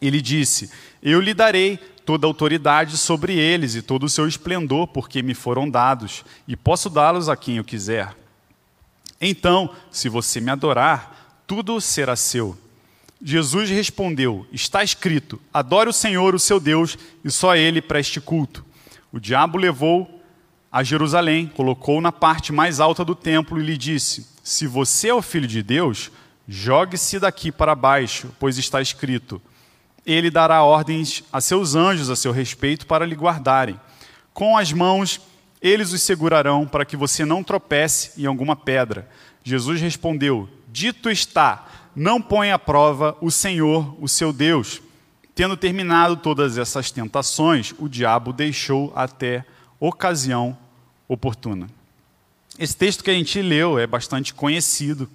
Ele 0.00 0.20
disse: 0.20 0.70
Eu 1.02 1.20
lhe 1.20 1.34
darei 1.34 1.78
toda 2.06 2.26
a 2.26 2.28
autoridade 2.28 2.96
sobre 2.96 3.36
eles 3.36 3.74
e 3.74 3.82
todo 3.82 4.04
o 4.04 4.08
seu 4.08 4.26
esplendor, 4.26 4.86
porque 4.86 5.22
me 5.22 5.34
foram 5.34 5.68
dados, 5.68 6.24
e 6.46 6.56
posso 6.56 6.88
dá-los 6.88 7.28
a 7.28 7.36
quem 7.36 7.58
eu 7.58 7.64
quiser. 7.64 8.16
Então, 9.20 9.70
se 9.90 10.08
você 10.08 10.40
me 10.40 10.50
adorar, 10.50 11.42
tudo 11.46 11.80
será 11.80 12.16
seu. 12.16 12.56
Jesus 13.22 13.68
respondeu: 13.68 14.46
Está 14.50 14.82
escrito: 14.82 15.38
Adore 15.52 15.90
o 15.90 15.92
Senhor, 15.92 16.34
o 16.34 16.38
seu 16.38 16.58
Deus, 16.58 16.96
e 17.22 17.30
só 17.30 17.50
a 17.50 17.58
ele 17.58 17.82
preste 17.82 18.20
culto. 18.20 18.64
O 19.12 19.20
diabo 19.20 19.58
levou 19.58 20.22
a 20.70 20.82
Jerusalém, 20.82 21.46
colocou 21.46 22.00
na 22.00 22.12
parte 22.12 22.52
mais 22.52 22.78
alta 22.78 23.04
do 23.04 23.14
templo 23.14 23.60
e 23.60 23.64
lhe 23.64 23.76
disse: 23.76 24.37
Se 24.48 24.66
você 24.66 25.08
é 25.08 25.14
o 25.14 25.20
filho 25.20 25.46
de 25.46 25.62
Deus, 25.62 26.10
jogue-se 26.48 27.18
daqui 27.18 27.52
para 27.52 27.74
baixo, 27.74 28.34
pois 28.40 28.56
está 28.56 28.80
escrito: 28.80 29.42
Ele 30.06 30.30
dará 30.30 30.62
ordens 30.62 31.22
a 31.30 31.38
seus 31.38 31.74
anjos 31.74 32.08
a 32.08 32.16
seu 32.16 32.32
respeito 32.32 32.86
para 32.86 33.04
lhe 33.04 33.14
guardarem. 33.14 33.78
Com 34.32 34.56
as 34.56 34.72
mãos 34.72 35.20
eles 35.60 35.92
os 35.92 36.00
segurarão 36.00 36.66
para 36.66 36.86
que 36.86 36.96
você 36.96 37.26
não 37.26 37.44
tropece 37.44 38.18
em 38.18 38.24
alguma 38.24 38.56
pedra. 38.56 39.06
Jesus 39.44 39.82
respondeu: 39.82 40.48
Dito 40.68 41.10
está, 41.10 41.66
não 41.94 42.18
ponha 42.18 42.54
à 42.54 42.58
prova 42.58 43.18
o 43.20 43.30
Senhor, 43.30 44.02
o 44.02 44.08
seu 44.08 44.32
Deus. 44.32 44.80
Tendo 45.34 45.58
terminado 45.58 46.16
todas 46.16 46.56
essas 46.56 46.90
tentações, 46.90 47.74
o 47.78 47.86
diabo 47.86 48.32
deixou 48.32 48.94
até 48.96 49.44
ocasião 49.78 50.56
oportuna. 51.06 51.68
Esse 52.58 52.76
texto 52.76 53.04
que 53.04 53.10
a 53.10 53.14
gente 53.14 53.40
leu 53.40 53.78
é 53.78 53.86
bastante 53.86 54.34
conhecido. 54.34 55.08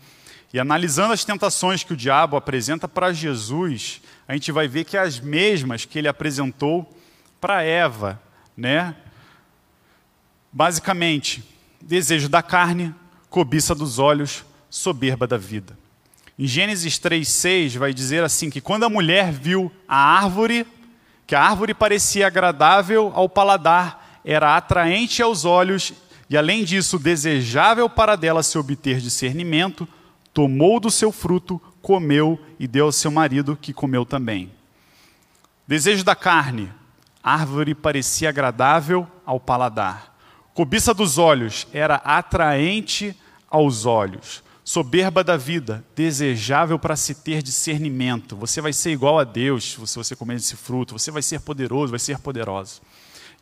E 0.54 0.60
analisando 0.60 1.14
as 1.14 1.26
tentações 1.26 1.84
que 1.84 1.94
o 1.94 1.98
diabo 1.98 2.38
apresenta 2.38 2.88
para 2.88 3.12
Jesus, 3.12 4.02
a 4.28 4.34
gente 4.34 4.52
vai 4.52 4.68
ver 4.68 4.86
que 4.86 4.96
é 4.96 5.00
as 5.00 5.20
mesmas 5.20 5.84
que 5.84 5.98
ele 5.98 6.08
apresentou 6.08 6.88
para 7.42 7.64
Eva 7.64 8.22
né? 8.56 8.96
Basicamente, 10.52 11.44
desejo 11.82 12.30
da 12.30 12.42
carne, 12.42 12.94
cobiça 13.30 13.74
dos 13.74 13.98
olhos, 13.98 14.46
soberba 14.70 15.26
da 15.26 15.38
vida. 15.38 15.78
Em 16.38 16.48
Gênesis 16.48 17.00
3:6 17.00 17.76
vai 17.76 17.94
dizer 17.94 18.24
assim 18.24 18.50
que 18.50 18.62
quando 18.62 18.84
a 18.84 18.90
mulher 18.90 19.32
viu 19.32 19.72
a 19.88 19.96
árvore, 19.96 20.66
que 21.26 21.36
a 21.36 21.42
árvore 21.42 21.74
parecia 21.74 22.28
agradável 22.28 23.12
ao 23.16 23.28
paladar, 23.28 24.22
era 24.24 24.56
atraente 24.56 25.22
aos 25.22 25.46
olhos 25.46 25.94
e 26.34 26.38
além 26.38 26.63
disso 26.63 26.98
desejável 26.98 27.88
para 27.88 28.16
dela 28.16 28.42
se 28.42 28.58
obter 28.58 29.00
discernimento, 29.00 29.88
tomou 30.34 30.80
do 30.80 30.90
seu 30.90 31.12
fruto, 31.12 31.62
comeu 31.80 32.42
e 32.60 32.68
deu 32.68 32.86
ao 32.86 32.92
seu 32.92 33.12
marido, 33.12 33.56
que 33.56 33.72
comeu 33.72 34.04
também. 34.04 34.52
Desejo 35.68 36.04
da 36.04 36.16
carne, 36.16 36.74
árvore 37.22 37.75
parecia 37.75 38.30
agradável 38.30 39.08
ao 39.24 39.40
paladar. 39.40 40.18
Cobiça 40.56 40.92
dos 40.92 41.20
olhos 41.20 41.68
era 41.72 41.98
atraente 41.98 43.16
aos 43.48 43.86
olhos. 43.86 44.44
Soberba 44.63 45.24
da 45.24 45.38
vida, 45.38 45.86
desejável 45.96 46.80
para 46.80 46.96
se 46.96 47.13
ter 47.13 47.44
discernimento. 47.44 48.36
Você 48.38 48.60
vai 48.60 48.74
ser 48.74 48.90
igual 48.90 49.20
a 49.20 49.24
Deus 49.24 49.78
se 49.86 49.96
você 49.96 50.16
comer 50.16 50.38
esse 50.38 50.56
fruto. 50.56 50.98
Você 50.98 51.12
vai 51.12 51.22
ser 51.22 51.42
poderoso, 51.42 51.92
vai 51.92 52.00
ser 52.00 52.18
poderosa. 52.18 52.82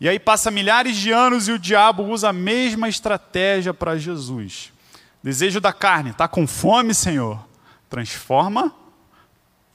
E 0.01 0.10
aí 0.10 0.20
passa 0.20 0.50
milhares 0.50 0.98
de 0.98 1.12
anos 1.12 1.48
e 1.48 1.51
o 1.51 1.60
diabo 1.60 2.01
usa 2.01 2.29
a 2.29 2.34
mesma 2.34 2.89
estratégia 2.89 3.72
para 3.72 4.00
Jesus. 4.00 4.74
Desejo 5.22 5.62
da 5.62 5.72
carne, 5.72 6.10
está 6.10 6.27
com 6.27 6.48
fome, 6.48 6.91
Senhor? 6.96 7.39
Transforma 7.88 8.74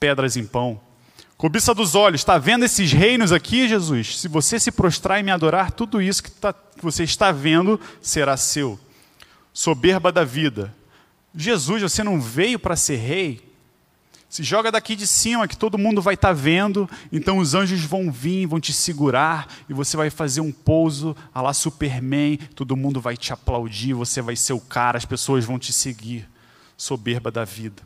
pedras 0.01 0.37
em 0.37 0.45
pão. 0.45 0.81
Cobiça 1.37 1.73
dos 1.73 1.95
olhos, 1.95 2.23
está 2.23 2.39
vendo 2.39 2.65
esses 2.65 2.91
reinos 2.91 3.31
aqui, 3.31 3.69
Jesus? 3.69 4.19
Se 4.19 4.27
você 4.27 4.59
se 4.59 4.73
prostrar 4.73 5.21
e 5.21 5.23
me 5.23 5.31
adorar, 5.31 5.71
tudo 5.71 6.03
isso 6.03 6.25
que, 6.25 6.31
tá, 6.33 6.53
que 6.53 6.83
você 6.83 7.05
está 7.05 7.31
vendo 7.31 7.81
será 8.03 8.37
seu. 8.37 8.81
Soberba 9.53 10.11
da 10.11 10.25
vida. 10.25 10.75
Jesus, 11.33 11.83
você 11.83 12.03
não 12.03 12.21
veio 12.21 12.59
para 12.59 12.75
ser 12.75 12.97
rei? 12.97 13.46
Se 14.37 14.43
joga 14.43 14.71
daqui 14.71 14.95
de 14.95 15.07
cima 15.07 15.49
que 15.49 15.57
todo 15.57 15.79
mundo 15.79 16.03
vai 16.03 16.13
estar 16.13 16.29
tá 16.29 16.35
vendo, 16.35 16.87
então 17.11 17.39
os 17.39 17.55
anjos 17.55 17.81
vão 17.81 18.13
vir, 18.13 18.45
vão 18.45 18.61
te 18.61 18.71
segurar 18.71 19.49
e 19.67 19.73
você 19.73 19.97
vai 19.97 20.11
fazer 20.11 20.43
um 20.43 20.53
pouso 20.53 21.17
a 21.33 21.41
lá 21.41 21.55
Superman, 21.55 22.37
todo 22.55 22.77
mundo 22.77 23.01
vai 23.01 23.17
te 23.17 23.33
aplaudir, 23.33 23.95
você 23.95 24.21
vai 24.21 24.37
ser 24.37 24.53
o 24.53 24.61
cara, 24.61 24.99
as 24.99 25.07
pessoas 25.07 25.47
vão 25.47 25.59
te 25.59 25.73
seguir. 25.73 26.29
Soberba 26.77 27.31
da 27.31 27.47
vida. 27.47 27.83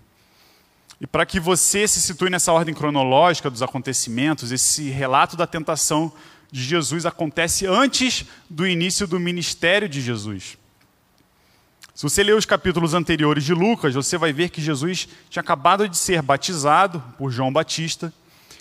E 1.00 1.06
para 1.06 1.24
que 1.24 1.38
você 1.38 1.86
se 1.86 2.00
situe 2.00 2.28
nessa 2.28 2.52
ordem 2.52 2.74
cronológica 2.74 3.48
dos 3.48 3.62
acontecimentos, 3.62 4.50
esse 4.50 4.90
relato 4.90 5.36
da 5.36 5.46
tentação 5.46 6.12
de 6.50 6.64
Jesus 6.64 7.06
acontece 7.06 7.64
antes 7.64 8.24
do 8.50 8.66
início 8.66 9.06
do 9.06 9.20
ministério 9.20 9.88
de 9.88 10.00
Jesus. 10.00 10.58
Se 12.00 12.04
você 12.04 12.22
ler 12.22 12.34
os 12.34 12.46
capítulos 12.46 12.94
anteriores 12.94 13.44
de 13.44 13.52
Lucas, 13.52 13.94
você 13.94 14.16
vai 14.16 14.32
ver 14.32 14.48
que 14.48 14.62
Jesus 14.62 15.06
tinha 15.28 15.42
acabado 15.42 15.86
de 15.86 15.98
ser 15.98 16.22
batizado 16.22 16.98
por 17.18 17.30
João 17.30 17.52
Batista. 17.52 18.10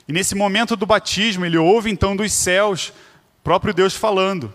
E 0.06 0.12
nesse 0.12 0.36
momento 0.36 0.76
do 0.76 0.86
batismo, 0.86 1.46
ele 1.46 1.58
ouve 1.58 1.90
então 1.90 2.18
dos 2.18 2.34
céus, 2.34 2.92
próprio 3.42 3.74
Deus 3.74 3.96
falando: 3.96 4.54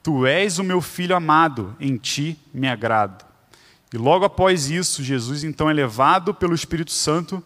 Tu 0.00 0.28
és 0.28 0.60
o 0.60 0.62
meu 0.62 0.80
filho 0.80 1.16
amado, 1.16 1.74
em 1.80 1.96
ti 1.96 2.38
me 2.54 2.68
agrado. 2.68 3.24
E 3.92 3.98
logo 3.98 4.24
após 4.24 4.70
isso, 4.70 5.02
Jesus 5.02 5.42
então 5.42 5.68
é 5.68 5.72
levado 5.72 6.32
pelo 6.32 6.54
Espírito 6.54 6.92
Santo 6.92 7.42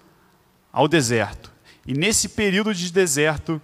ao 0.70 0.86
deserto. 0.86 1.50
E 1.86 1.94
nesse 1.94 2.28
período 2.28 2.74
de 2.74 2.92
deserto, 2.92 3.58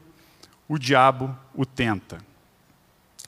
o 0.67 0.79
diabo 0.79 1.37
o 1.55 1.67
tenta. 1.67 2.17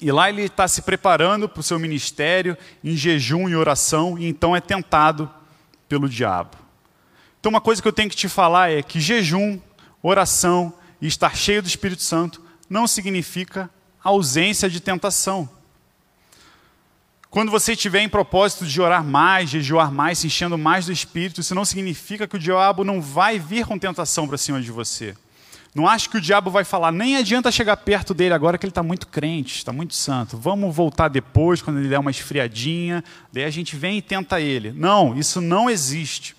E 0.00 0.12
lá 0.12 0.29
ele 0.29 0.43
está 0.43 0.69
se 0.69 0.83
preparando 0.83 1.49
para 1.49 1.61
o 1.61 1.62
seu 1.62 1.79
ministério, 1.79 2.57
em 2.85 2.97
jejum 2.97 3.49
e 3.49 3.57
oração, 3.57 4.19
e 4.19 4.26
então 4.26 4.55
é 4.55 4.61
tentado 4.61 5.30
pelo 5.89 6.09
diabo. 6.09 6.56
Então, 7.41 7.50
uma 7.50 7.61
coisa 7.61 7.80
que 7.80 7.89
eu 7.89 7.93
tenho 7.93 8.11
que 8.11 8.17
te 8.17 8.28
falar 8.28 8.71
é 8.71 8.82
que 8.82 9.00
jejum, 9.00 9.59
oração 10.02 10.75
e 11.00 11.06
estar 11.06 11.37
cheio 11.37 11.63
do 11.63 11.69
Espírito 11.69 12.02
Santo 12.02 12.43
não 12.69 12.87
significa 12.87 13.71
ausência 14.02 14.69
de 14.69 14.80
tentação. 14.80 15.49
Quando 17.30 17.50
você 17.50 17.73
estiver 17.73 18.00
em 18.00 18.09
propósito 18.09 18.67
de 18.67 18.80
orar 18.80 19.04
mais, 19.04 19.50
jejuar 19.50 19.93
mais, 19.93 20.19
se 20.19 20.26
enchendo 20.26 20.56
mais 20.56 20.87
do 20.87 20.93
Espírito, 20.93 21.41
isso 21.41 21.54
não 21.54 21.65
significa 21.65 22.26
que 22.26 22.37
o 22.37 22.39
diabo 22.39 22.82
não 22.82 23.00
vai 23.00 23.39
vir 23.39 23.67
com 23.67 23.78
tentação 23.78 24.26
para 24.26 24.39
cima 24.39 24.61
de 24.61 24.71
você. 24.71 25.17
Não 25.76 25.86
acho 25.86 26.08
que 26.08 26.17
o 26.17 26.21
diabo 26.23 26.50
vai 26.50 26.65
falar, 26.65 26.91
nem 26.91 27.19
adianta 27.19 27.52
chegar 27.52 27.76
perto 27.76 28.15
dele 28.15 28.32
agora 28.32 28.56
que 28.56 28.65
ele 28.65 28.71
está 28.71 28.82
muito 28.82 29.06
crente, 29.08 29.56
está 29.56 29.75
muito 29.75 29.95
santo. 29.95 30.39
Vamos 30.39 30.75
voltar 30.75 31.08
depois, 31.08 31.60
quando 31.60 31.78
ele 31.78 31.91
der 31.91 31.99
uma 31.99 32.10
esfriadinha, 32.10 33.04
daí 33.30 33.45
a 33.45 33.50
gente 33.50 33.76
vem 33.76 33.99
e 33.99 34.00
tenta 34.00 34.41
ele. 34.41 34.73
Não, 34.73 35.15
isso 35.15 35.39
não 35.39 35.69
existe. 35.69 36.34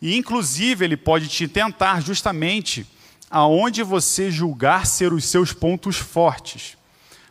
E 0.00 0.16
inclusive 0.16 0.82
ele 0.82 0.96
pode 0.96 1.28
te 1.28 1.46
tentar 1.46 2.00
justamente 2.00 2.86
aonde 3.30 3.82
você 3.82 4.30
julgar 4.30 4.86
ser 4.86 5.12
os 5.12 5.26
seus 5.26 5.52
pontos 5.52 5.98
fortes. 5.98 6.78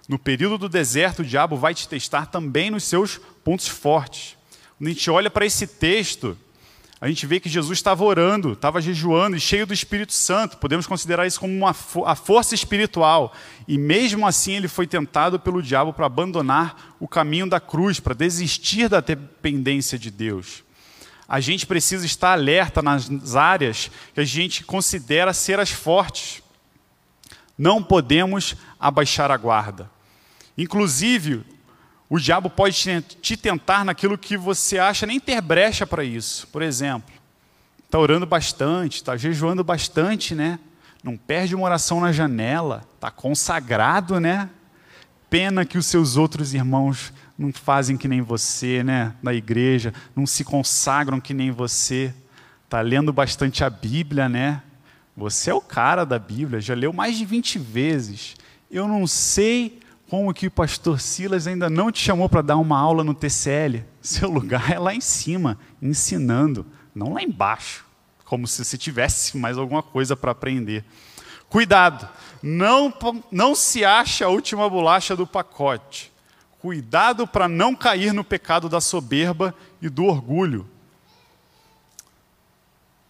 No 0.07 0.19
período 0.19 0.55
do 0.55 0.69
deserto, 0.69 1.23
o 1.23 1.25
diabo 1.25 1.57
vai 1.57 1.73
te 1.73 1.89
testar 1.89 2.27
também 2.27 2.69
nos 2.69 2.83
seus 2.83 3.19
pontos 3.43 3.67
fortes. 3.67 4.37
Quando 4.77 4.87
a 4.87 4.91
gente 4.91 5.09
olha 5.09 5.31
para 5.31 5.47
esse 5.47 5.65
texto, 5.65 6.37
a 7.01 7.07
gente 7.07 7.25
vê 7.25 7.39
que 7.39 7.47
Jesus 7.47 7.77
estava 7.77 8.03
orando, 8.03 8.53
estava 8.53 8.81
jejuando 8.81 9.37
e 9.37 9.39
cheio 9.39 9.65
do 9.65 9.73
Espírito 9.73 10.11
Santo. 10.11 10.57
Podemos 10.57 10.85
considerar 10.85 11.25
isso 11.25 11.39
como 11.39 11.53
uma, 11.53 11.69
a 12.05 12.15
força 12.15 12.53
espiritual. 12.53 13.33
E 13.65 13.77
mesmo 13.77 14.27
assim 14.27 14.57
ele 14.57 14.67
foi 14.67 14.85
tentado 14.85 15.39
pelo 15.39 15.63
diabo 15.63 15.93
para 15.93 16.07
abandonar 16.07 16.95
o 16.99 17.07
caminho 17.07 17.47
da 17.49 17.59
cruz, 17.59 18.01
para 18.01 18.13
desistir 18.13 18.89
da 18.89 18.99
dependência 18.99 19.97
de 19.97 20.11
Deus. 20.11 20.61
A 21.25 21.39
gente 21.39 21.65
precisa 21.65 22.05
estar 22.05 22.33
alerta 22.33 22.81
nas 22.81 23.35
áreas 23.35 23.89
que 24.13 24.19
a 24.19 24.25
gente 24.25 24.65
considera 24.65 25.31
ser 25.31 25.57
as 25.57 25.69
fortes. 25.69 26.43
Não 27.57 27.81
podemos 27.81 28.57
abaixar 28.77 29.31
a 29.31 29.37
guarda. 29.37 29.89
Inclusive, 30.57 31.45
o 32.09 32.17
diabo 32.19 32.49
pode 32.49 33.03
te 33.21 33.37
tentar 33.37 33.85
naquilo 33.85 34.17
que 34.17 34.35
você 34.35 34.79
acha 34.79 35.05
nem 35.05 35.19
ter 35.19 35.39
brecha 35.41 35.85
para 35.85 36.03
isso. 36.03 36.47
Por 36.47 36.63
exemplo, 36.63 37.13
está 37.85 37.99
orando 37.99 38.25
bastante, 38.25 38.95
está 38.95 39.15
jejuando 39.15 39.63
bastante, 39.63 40.33
né? 40.33 40.57
Não 41.03 41.15
perde 41.15 41.53
uma 41.53 41.65
oração 41.65 42.01
na 42.01 42.11
janela, 42.11 42.83
está 42.95 43.11
consagrado, 43.11 44.19
né? 44.19 44.49
Pena 45.29 45.63
que 45.63 45.77
os 45.77 45.85
seus 45.85 46.17
outros 46.17 46.55
irmãos 46.55 47.13
não 47.37 47.53
fazem 47.53 47.95
que 47.95 48.07
nem 48.07 48.21
você, 48.21 48.83
né? 48.83 49.13
Na 49.21 49.33
igreja, 49.33 49.93
não 50.15 50.25
se 50.25 50.43
consagram 50.43 51.21
que 51.21 51.33
nem 51.33 51.51
você. 51.51 52.13
Está 52.65 52.81
lendo 52.81 53.13
bastante 53.13 53.63
a 53.63 53.69
Bíblia, 53.69 54.27
né? 54.27 54.63
Você 55.15 55.51
é 55.51 55.53
o 55.53 55.61
cara 55.61 56.05
da 56.05 56.17
Bíblia, 56.17 56.59
já 56.59 56.73
leu 56.73 56.91
mais 56.91 57.17
de 57.17 57.25
20 57.25 57.59
vezes. 57.59 58.35
Eu 58.71 58.87
não 58.87 59.05
sei 59.05 59.79
como 60.09 60.33
que 60.33 60.47
o 60.47 60.51
pastor 60.51 60.99
Silas 60.99 61.45
ainda 61.45 61.69
não 61.69 61.91
te 61.91 62.03
chamou 62.03 62.27
para 62.27 62.41
dar 62.41 62.57
uma 62.57 62.79
aula 62.79 63.03
no 63.03 63.13
TCL? 63.13 63.85
Seu 64.01 64.27
lugar 64.27 64.71
é 64.71 64.79
lá 64.79 64.93
em 64.93 64.99
cima, 64.99 65.57
ensinando, 65.79 66.65
não 66.95 67.13
lá 67.13 67.21
embaixo, 67.21 67.85
como 68.25 68.47
se 68.47 68.65
você 68.65 68.75
tivesse 68.75 69.37
mais 69.37 69.55
alguma 69.55 69.83
coisa 69.83 70.17
para 70.17 70.31
aprender. 70.31 70.83
Cuidado, 71.47 72.09
não, 72.41 72.91
não 73.31 73.53
se 73.53 73.85
ache 73.85 74.23
a 74.23 74.29
última 74.29 74.67
bolacha 74.67 75.15
do 75.15 75.27
pacote. 75.27 76.11
Cuidado 76.59 77.27
para 77.27 77.47
não 77.47 77.75
cair 77.75 78.11
no 78.11 78.23
pecado 78.23 78.67
da 78.67 78.81
soberba 78.81 79.53
e 79.79 79.89
do 79.89 80.05
orgulho. 80.05 80.67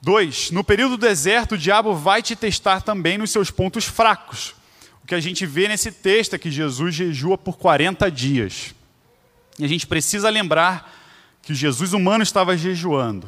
Dois, 0.02 0.52
no 0.52 0.66
período 0.66 0.98
do 0.98 1.08
deserto, 1.08 1.54
o 1.54 1.58
diabo 1.58 1.96
vai 1.96 2.22
te 2.22 2.36
testar 2.36 2.82
também 2.82 3.18
nos 3.18 3.32
seus 3.32 3.50
pontos 3.50 3.86
fracos 3.86 4.59
que 5.10 5.15
a 5.15 5.19
gente 5.19 5.43
vê 5.43 5.67
nesse 5.67 5.91
texto 5.91 6.36
é 6.36 6.38
que 6.38 6.52
Jesus 6.52 6.93
jejua 6.93 7.36
por 7.36 7.58
40 7.58 8.12
dias. 8.12 8.76
E 9.58 9.65
a 9.65 9.67
gente 9.67 9.88
precisa 9.88 10.30
lembrar 10.30 10.95
que 11.41 11.56
Jesus 11.56 11.93
humano 11.93 12.22
estava 12.22 12.56
jejuando. 12.56 13.28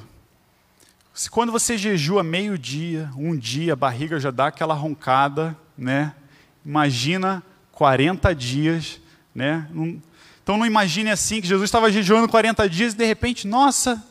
Se 1.12 1.28
quando 1.28 1.52
você 1.52 1.80
jejua 1.80 2.22
meio 2.22 2.56
dia, 2.56 3.10
um 3.18 3.36
dia, 3.36 3.74
a 3.74 3.76
barriga 3.76 4.20
já 4.20 4.30
dá 4.30 4.48
aquela 4.48 4.76
roncada, 4.76 5.58
né? 5.76 6.14
Imagina 6.64 7.42
40 7.72 8.36
dias, 8.36 9.02
né? 9.34 9.68
Então 10.44 10.58
não 10.58 10.68
imagine 10.68 11.10
assim 11.10 11.42
que 11.42 11.48
Jesus 11.48 11.68
estava 11.68 11.92
jejuando 11.92 12.30
40 12.30 12.70
dias 12.70 12.94
e 12.94 12.98
de 12.98 13.06
repente, 13.06 13.48
nossa, 13.48 14.06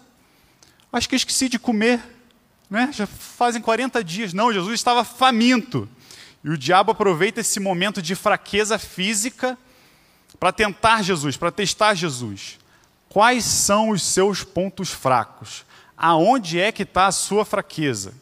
acho 0.93 1.09
que 1.09 1.15
esqueci 1.15 1.49
de 1.49 1.57
comer, 1.57 2.01
né? 2.69 2.91
Já 2.93 3.07
fazem 3.07 3.63
40 3.63 4.03
dias. 4.03 4.33
Não, 4.33 4.53
Jesus 4.53 4.75
estava 4.75 5.05
faminto. 5.05 5.89
E 6.43 6.51
o 6.51 6.57
diabo 6.57 6.93
aproveita 6.93 7.41
esse 7.41 7.61
momento 7.61 8.01
de 8.01 8.15
fraqueza 8.15 8.79
física 8.79 9.59
para 10.39 10.53
tentar 10.53 11.03
Jesus, 11.03 11.37
para 11.37 11.51
testar 11.51 11.95
Jesus. 11.95 12.59
Quais 13.09 13.45
são 13.45 13.91
os 13.91 14.03
seus 14.03 14.43
pontos 14.43 14.91
fracos? 14.91 15.65
Aonde 15.97 16.59
é 16.59 16.73
que 16.73 16.85
está 16.85 17.07
a 17.07 17.13
sua 17.13 17.45
fraqueza? 17.45 18.15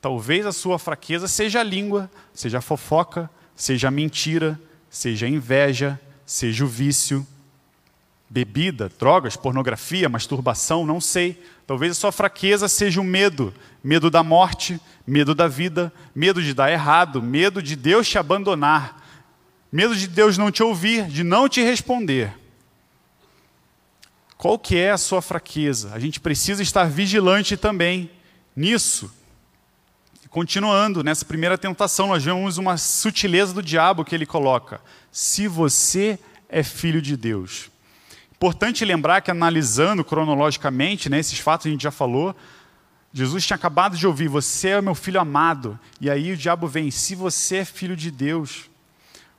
Talvez 0.00 0.44
a 0.44 0.52
sua 0.52 0.78
fraqueza 0.78 1.26
seja 1.26 1.60
a 1.60 1.64
língua, 1.64 2.10
seja 2.34 2.58
a 2.58 2.60
fofoca, 2.60 3.30
seja 3.54 3.88
a 3.88 3.90
mentira, 3.90 4.60
seja 4.90 5.26
a 5.26 5.28
inveja, 5.28 5.98
seja 6.26 6.64
o 6.64 6.68
vício, 6.68 7.26
bebida, 8.28 8.90
drogas, 8.98 9.36
pornografia, 9.36 10.08
masturbação, 10.08 10.84
não 10.84 11.00
sei. 11.00 11.42
Talvez 11.66 11.92
a 11.92 11.94
sua 11.94 12.12
fraqueza 12.12 12.68
seja 12.68 13.00
o 13.00 13.04
medo, 13.04 13.54
medo 13.82 14.10
da 14.10 14.22
morte, 14.22 14.80
medo 15.06 15.34
da 15.34 15.48
vida, 15.48 15.92
medo 16.14 16.42
de 16.42 16.52
dar 16.52 16.70
errado, 16.70 17.22
medo 17.22 17.62
de 17.62 17.76
Deus 17.76 18.08
te 18.08 18.18
abandonar, 18.18 19.02
medo 19.70 19.94
de 19.94 20.06
Deus 20.08 20.36
não 20.36 20.50
te 20.50 20.62
ouvir, 20.62 21.06
de 21.06 21.22
não 21.22 21.48
te 21.48 21.62
responder. 21.62 22.32
Qual 24.36 24.58
que 24.58 24.76
é 24.76 24.90
a 24.90 24.98
sua 24.98 25.22
fraqueza? 25.22 25.92
A 25.94 25.98
gente 25.98 26.20
precisa 26.20 26.62
estar 26.62 26.84
vigilante 26.84 27.56
também 27.56 28.10
nisso. 28.54 29.10
Continuando 30.28 31.02
nessa 31.02 31.24
primeira 31.24 31.56
tentação, 31.56 32.08
nós 32.08 32.22
vemos 32.22 32.58
uma 32.58 32.76
sutileza 32.76 33.54
do 33.54 33.62
diabo 33.62 34.04
que 34.04 34.14
ele 34.14 34.26
coloca. 34.26 34.80
Se 35.10 35.48
você 35.48 36.18
é 36.48 36.62
filho 36.62 37.00
de 37.00 37.16
Deus. 37.16 37.70
Importante 38.36 38.84
lembrar 38.84 39.22
que, 39.22 39.30
analisando 39.30 40.04
cronologicamente, 40.04 41.08
né, 41.08 41.18
esses 41.18 41.38
fatos 41.38 41.66
a 41.66 41.70
gente 41.70 41.82
já 41.82 41.90
falou, 41.90 42.36
Jesus 43.12 43.46
tinha 43.46 43.56
acabado 43.56 43.96
de 43.96 44.06
ouvir: 44.06 44.28
Você 44.28 44.68
é 44.68 44.82
meu 44.82 44.94
filho 44.94 45.18
amado. 45.18 45.78
E 45.98 46.10
aí 46.10 46.32
o 46.32 46.36
diabo 46.36 46.68
vem: 46.68 46.90
Se 46.90 47.14
você 47.14 47.56
é 47.56 47.64
filho 47.64 47.96
de 47.96 48.10
Deus. 48.10 48.68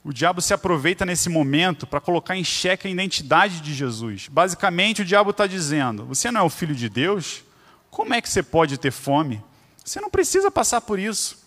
O 0.03 0.13
diabo 0.13 0.41
se 0.41 0.53
aproveita 0.53 1.05
nesse 1.05 1.29
momento 1.29 1.85
para 1.85 1.99
colocar 1.99 2.35
em 2.35 2.43
xeque 2.43 2.87
a 2.87 2.89
identidade 2.89 3.59
de 3.59 3.73
Jesus. 3.73 4.29
Basicamente, 4.29 5.03
o 5.03 5.05
diabo 5.05 5.29
está 5.29 5.45
dizendo: 5.45 6.05
Você 6.05 6.31
não 6.31 6.41
é 6.41 6.43
o 6.43 6.49
filho 6.49 6.73
de 6.73 6.89
Deus? 6.89 7.43
Como 7.91 8.15
é 8.15 8.21
que 8.21 8.29
você 8.29 8.41
pode 8.41 8.79
ter 8.79 8.91
fome? 8.91 9.43
Você 9.85 10.01
não 10.01 10.09
precisa 10.09 10.49
passar 10.49 10.81
por 10.81 10.97
isso. 10.97 11.45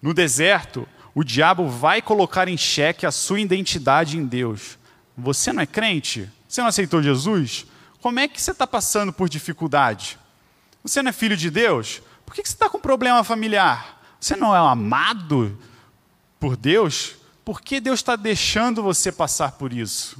No 0.00 0.14
deserto, 0.14 0.88
o 1.14 1.22
diabo 1.22 1.68
vai 1.68 2.00
colocar 2.00 2.48
em 2.48 2.56
xeque 2.56 3.04
a 3.04 3.10
sua 3.10 3.40
identidade 3.40 4.16
em 4.16 4.24
Deus. 4.24 4.78
Você 5.16 5.52
não 5.52 5.62
é 5.62 5.66
crente? 5.66 6.30
Você 6.48 6.62
não 6.62 6.68
aceitou 6.68 7.02
Jesus? 7.02 7.66
Como 8.00 8.18
é 8.18 8.26
que 8.26 8.40
você 8.40 8.52
está 8.52 8.66
passando 8.66 9.12
por 9.12 9.28
dificuldade? 9.28 10.18
Você 10.82 11.02
não 11.02 11.10
é 11.10 11.12
filho 11.12 11.36
de 11.36 11.50
Deus? 11.50 12.00
Por 12.24 12.34
que 12.34 12.42
você 12.42 12.54
está 12.54 12.70
com 12.70 12.80
problema 12.80 13.22
familiar? 13.22 14.00
Você 14.18 14.34
não 14.34 14.54
é 14.54 14.58
amado 14.58 15.56
por 16.40 16.56
Deus? 16.56 17.16
Por 17.44 17.60
que 17.60 17.80
Deus 17.80 18.00
está 18.00 18.16
deixando 18.16 18.82
você 18.82 19.12
passar 19.12 19.52
por 19.52 19.72
isso? 19.72 20.18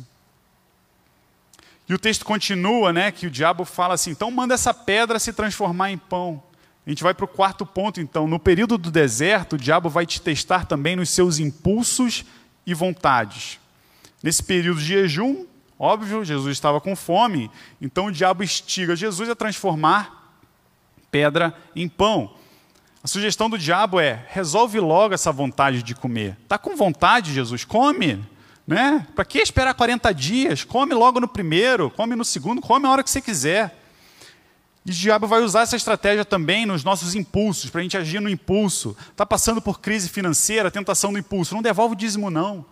E 1.88 1.94
o 1.94 1.98
texto 1.98 2.24
continua, 2.24 2.92
né? 2.92 3.10
Que 3.10 3.26
o 3.26 3.30
diabo 3.30 3.64
fala 3.64 3.94
assim: 3.94 4.10
então 4.10 4.30
manda 4.30 4.54
essa 4.54 4.74
pedra 4.74 5.18
se 5.18 5.32
transformar 5.32 5.90
em 5.90 5.98
pão. 5.98 6.42
A 6.86 6.90
gente 6.90 7.02
vai 7.02 7.12
para 7.12 7.24
o 7.24 7.28
quarto 7.28 7.66
ponto, 7.66 8.00
então. 8.00 8.26
No 8.26 8.38
período 8.38 8.78
do 8.78 8.90
deserto, 8.90 9.54
o 9.54 9.58
diabo 9.58 9.88
vai 9.88 10.06
te 10.06 10.20
testar 10.20 10.66
também 10.66 10.96
nos 10.96 11.10
seus 11.10 11.38
impulsos 11.38 12.24
e 12.66 12.72
vontades. 12.72 13.58
Nesse 14.22 14.42
período 14.42 14.80
de 14.80 14.86
jejum, 14.86 15.46
Óbvio, 15.78 16.24
Jesus 16.24 16.52
estava 16.56 16.80
com 16.80 16.96
fome, 16.96 17.50
então 17.80 18.06
o 18.06 18.12
diabo 18.12 18.42
instiga 18.42 18.96
Jesus 18.96 19.28
a 19.30 19.36
transformar 19.36 20.18
pedra 21.10 21.54
em 21.74 21.88
pão. 21.88 22.34
A 23.02 23.06
sugestão 23.06 23.48
do 23.48 23.58
diabo 23.58 24.00
é: 24.00 24.24
resolve 24.28 24.80
logo 24.80 25.14
essa 25.14 25.30
vontade 25.30 25.82
de 25.82 25.94
comer. 25.94 26.36
Está 26.42 26.58
com 26.58 26.76
vontade, 26.76 27.32
Jesus? 27.32 27.64
Come. 27.64 28.24
Né? 28.66 29.06
Para 29.14 29.24
que 29.24 29.38
esperar 29.38 29.72
40 29.72 30.12
dias? 30.12 30.62
Come 30.62 30.92
logo 30.92 31.20
no 31.20 31.28
primeiro, 31.28 31.90
come 31.90 32.14
no 32.14 32.24
segundo, 32.24 32.60
come 32.60 32.86
a 32.86 32.90
hora 32.90 33.02
que 33.02 33.08
você 33.08 33.20
quiser. 33.20 33.74
E 34.84 34.90
o 34.90 34.94
diabo 34.94 35.26
vai 35.26 35.40
usar 35.40 35.62
essa 35.62 35.76
estratégia 35.76 36.24
também 36.24 36.66
nos 36.66 36.84
nossos 36.84 37.14
impulsos, 37.14 37.70
para 37.70 37.80
a 37.80 37.82
gente 37.82 37.96
agir 37.96 38.20
no 38.20 38.28
impulso. 38.28 38.94
Está 39.10 39.24
passando 39.24 39.62
por 39.62 39.80
crise 39.80 40.10
financeira, 40.10 40.70
tentação 40.70 41.12
do 41.12 41.18
impulso. 41.18 41.54
Não 41.54 41.62
devolve 41.62 41.94
o 41.94 41.96
dízimo, 41.96 42.30
não. 42.30 42.64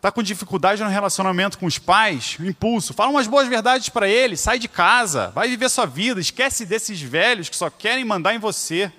Está 0.00 0.10
com 0.10 0.22
dificuldade 0.22 0.82
no 0.82 0.88
relacionamento 0.88 1.58
com 1.58 1.66
os 1.66 1.78
pais, 1.78 2.38
impulso, 2.40 2.94
fala 2.94 3.10
umas 3.10 3.26
boas 3.26 3.46
verdades 3.46 3.90
para 3.90 4.08
ele, 4.08 4.34
sai 4.34 4.58
de 4.58 4.66
casa, 4.66 5.28
vai 5.34 5.46
viver 5.46 5.68
sua 5.68 5.84
vida, 5.84 6.18
esquece 6.18 6.64
desses 6.64 6.98
velhos 7.02 7.50
que 7.50 7.56
só 7.56 7.68
querem 7.68 8.02
mandar 8.02 8.34
em 8.34 8.38
você. 8.38 8.90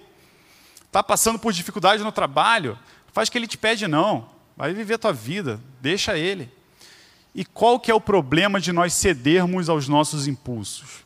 Está 0.86 1.02
passando 1.02 1.40
por 1.40 1.52
dificuldade 1.54 2.04
no 2.04 2.12
trabalho, 2.12 2.78
faz 3.12 3.28
o 3.28 3.32
que 3.32 3.40
ele 3.40 3.48
te 3.48 3.58
pede 3.58 3.88
não, 3.88 4.30
vai 4.56 4.76
viver 4.76 5.00
tua 5.00 5.12
vida, 5.12 5.60
deixa 5.82 6.16
ele. 6.16 6.52
E 7.34 7.44
qual 7.44 7.80
que 7.80 7.90
é 7.90 7.96
o 7.96 8.00
problema 8.00 8.62
de 8.62 8.72
nós 8.72 8.94
cedermos 8.94 9.70
aos 9.70 9.88
nossos 9.88 10.28
impulsos? 10.28 11.04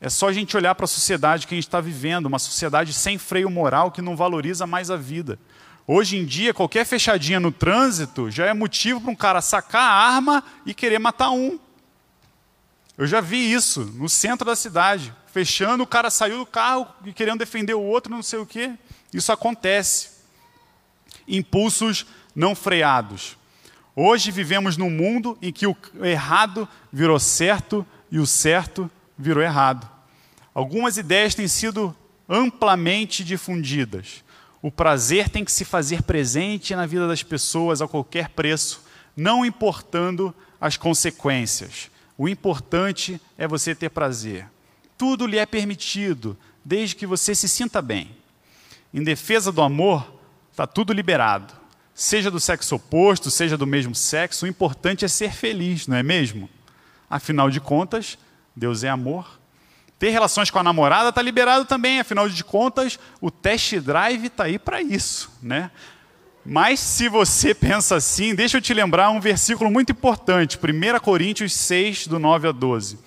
É 0.00 0.08
só 0.08 0.28
a 0.28 0.32
gente 0.32 0.56
olhar 0.56 0.74
para 0.74 0.86
a 0.86 0.88
sociedade 0.88 1.46
que 1.46 1.54
a 1.54 1.58
gente 1.58 1.66
está 1.66 1.82
vivendo, 1.82 2.24
uma 2.24 2.38
sociedade 2.38 2.94
sem 2.94 3.18
freio 3.18 3.50
moral 3.50 3.90
que 3.90 4.00
não 4.00 4.16
valoriza 4.16 4.66
mais 4.66 4.90
a 4.90 4.96
vida. 4.96 5.38
Hoje 5.90 6.18
em 6.18 6.26
dia, 6.26 6.52
qualquer 6.52 6.84
fechadinha 6.84 7.40
no 7.40 7.50
trânsito 7.50 8.30
já 8.30 8.44
é 8.44 8.52
motivo 8.52 9.00
para 9.00 9.10
um 9.10 9.16
cara 9.16 9.40
sacar 9.40 9.80
a 9.80 10.16
arma 10.16 10.44
e 10.66 10.74
querer 10.74 10.98
matar 10.98 11.30
um. 11.30 11.58
Eu 12.98 13.06
já 13.06 13.22
vi 13.22 13.50
isso 13.50 13.86
no 13.94 14.06
centro 14.06 14.44
da 14.44 14.54
cidade. 14.54 15.14
Fechando, 15.32 15.82
o 15.82 15.86
cara 15.86 16.10
saiu 16.10 16.40
do 16.40 16.44
carro 16.44 16.86
e 17.06 17.12
querendo 17.14 17.38
defender 17.38 17.72
o 17.72 17.80
outro, 17.80 18.12
não 18.12 18.22
sei 18.22 18.38
o 18.38 18.44
quê. 18.44 18.72
Isso 19.14 19.32
acontece. 19.32 20.10
Impulsos 21.26 22.04
não 22.36 22.54
freados. 22.54 23.38
Hoje 23.96 24.30
vivemos 24.30 24.76
num 24.76 24.90
mundo 24.90 25.38
em 25.40 25.50
que 25.50 25.66
o 25.66 25.74
errado 26.02 26.68
virou 26.92 27.18
certo 27.18 27.86
e 28.10 28.18
o 28.18 28.26
certo 28.26 28.90
virou 29.16 29.42
errado. 29.42 29.88
Algumas 30.52 30.98
ideias 30.98 31.34
têm 31.34 31.48
sido 31.48 31.96
amplamente 32.28 33.24
difundidas. 33.24 34.22
O 34.60 34.70
prazer 34.70 35.28
tem 35.28 35.44
que 35.44 35.52
se 35.52 35.64
fazer 35.64 36.02
presente 36.02 36.74
na 36.74 36.86
vida 36.86 37.06
das 37.06 37.22
pessoas 37.22 37.80
a 37.80 37.86
qualquer 37.86 38.30
preço, 38.30 38.82
não 39.16 39.44
importando 39.44 40.34
as 40.60 40.76
consequências. 40.76 41.90
O 42.16 42.28
importante 42.28 43.20
é 43.36 43.46
você 43.46 43.74
ter 43.74 43.90
prazer. 43.90 44.46
Tudo 44.96 45.26
lhe 45.26 45.38
é 45.38 45.46
permitido, 45.46 46.36
desde 46.64 46.96
que 46.96 47.06
você 47.06 47.34
se 47.34 47.48
sinta 47.48 47.80
bem. 47.80 48.10
Em 48.92 49.02
defesa 49.02 49.52
do 49.52 49.62
amor, 49.62 50.20
está 50.50 50.66
tudo 50.66 50.92
liberado. 50.92 51.54
Seja 51.94 52.30
do 52.30 52.40
sexo 52.40 52.76
oposto, 52.76 53.30
seja 53.30 53.56
do 53.56 53.66
mesmo 53.66 53.94
sexo, 53.94 54.44
o 54.44 54.48
importante 54.48 55.04
é 55.04 55.08
ser 55.08 55.32
feliz, 55.32 55.86
não 55.86 55.96
é 55.96 56.02
mesmo? 56.02 56.48
Afinal 57.08 57.50
de 57.50 57.60
contas, 57.60 58.18
Deus 58.56 58.82
é 58.82 58.88
amor 58.88 59.38
ter 59.98 60.10
relações 60.10 60.50
com 60.50 60.58
a 60.58 60.62
namorada 60.62 61.08
está 61.08 61.20
liberado 61.20 61.64
também, 61.64 61.98
afinal 61.98 62.28
de 62.28 62.44
contas, 62.44 62.98
o 63.20 63.30
test 63.30 63.74
drive 63.80 64.26
está 64.26 64.44
aí 64.44 64.58
para 64.58 64.80
isso, 64.80 65.30
né? 65.42 65.70
Mas 66.44 66.80
se 66.80 67.08
você 67.08 67.52
pensa 67.54 67.96
assim, 67.96 68.34
deixa 68.34 68.56
eu 68.56 68.62
te 68.62 68.72
lembrar 68.72 69.10
um 69.10 69.20
versículo 69.20 69.70
muito 69.70 69.92
importante, 69.92 70.56
1 70.56 71.00
Coríntios 71.00 71.52
6, 71.52 72.06
do 72.06 72.18
9 72.18 72.48
a 72.48 72.52
12. 72.52 72.98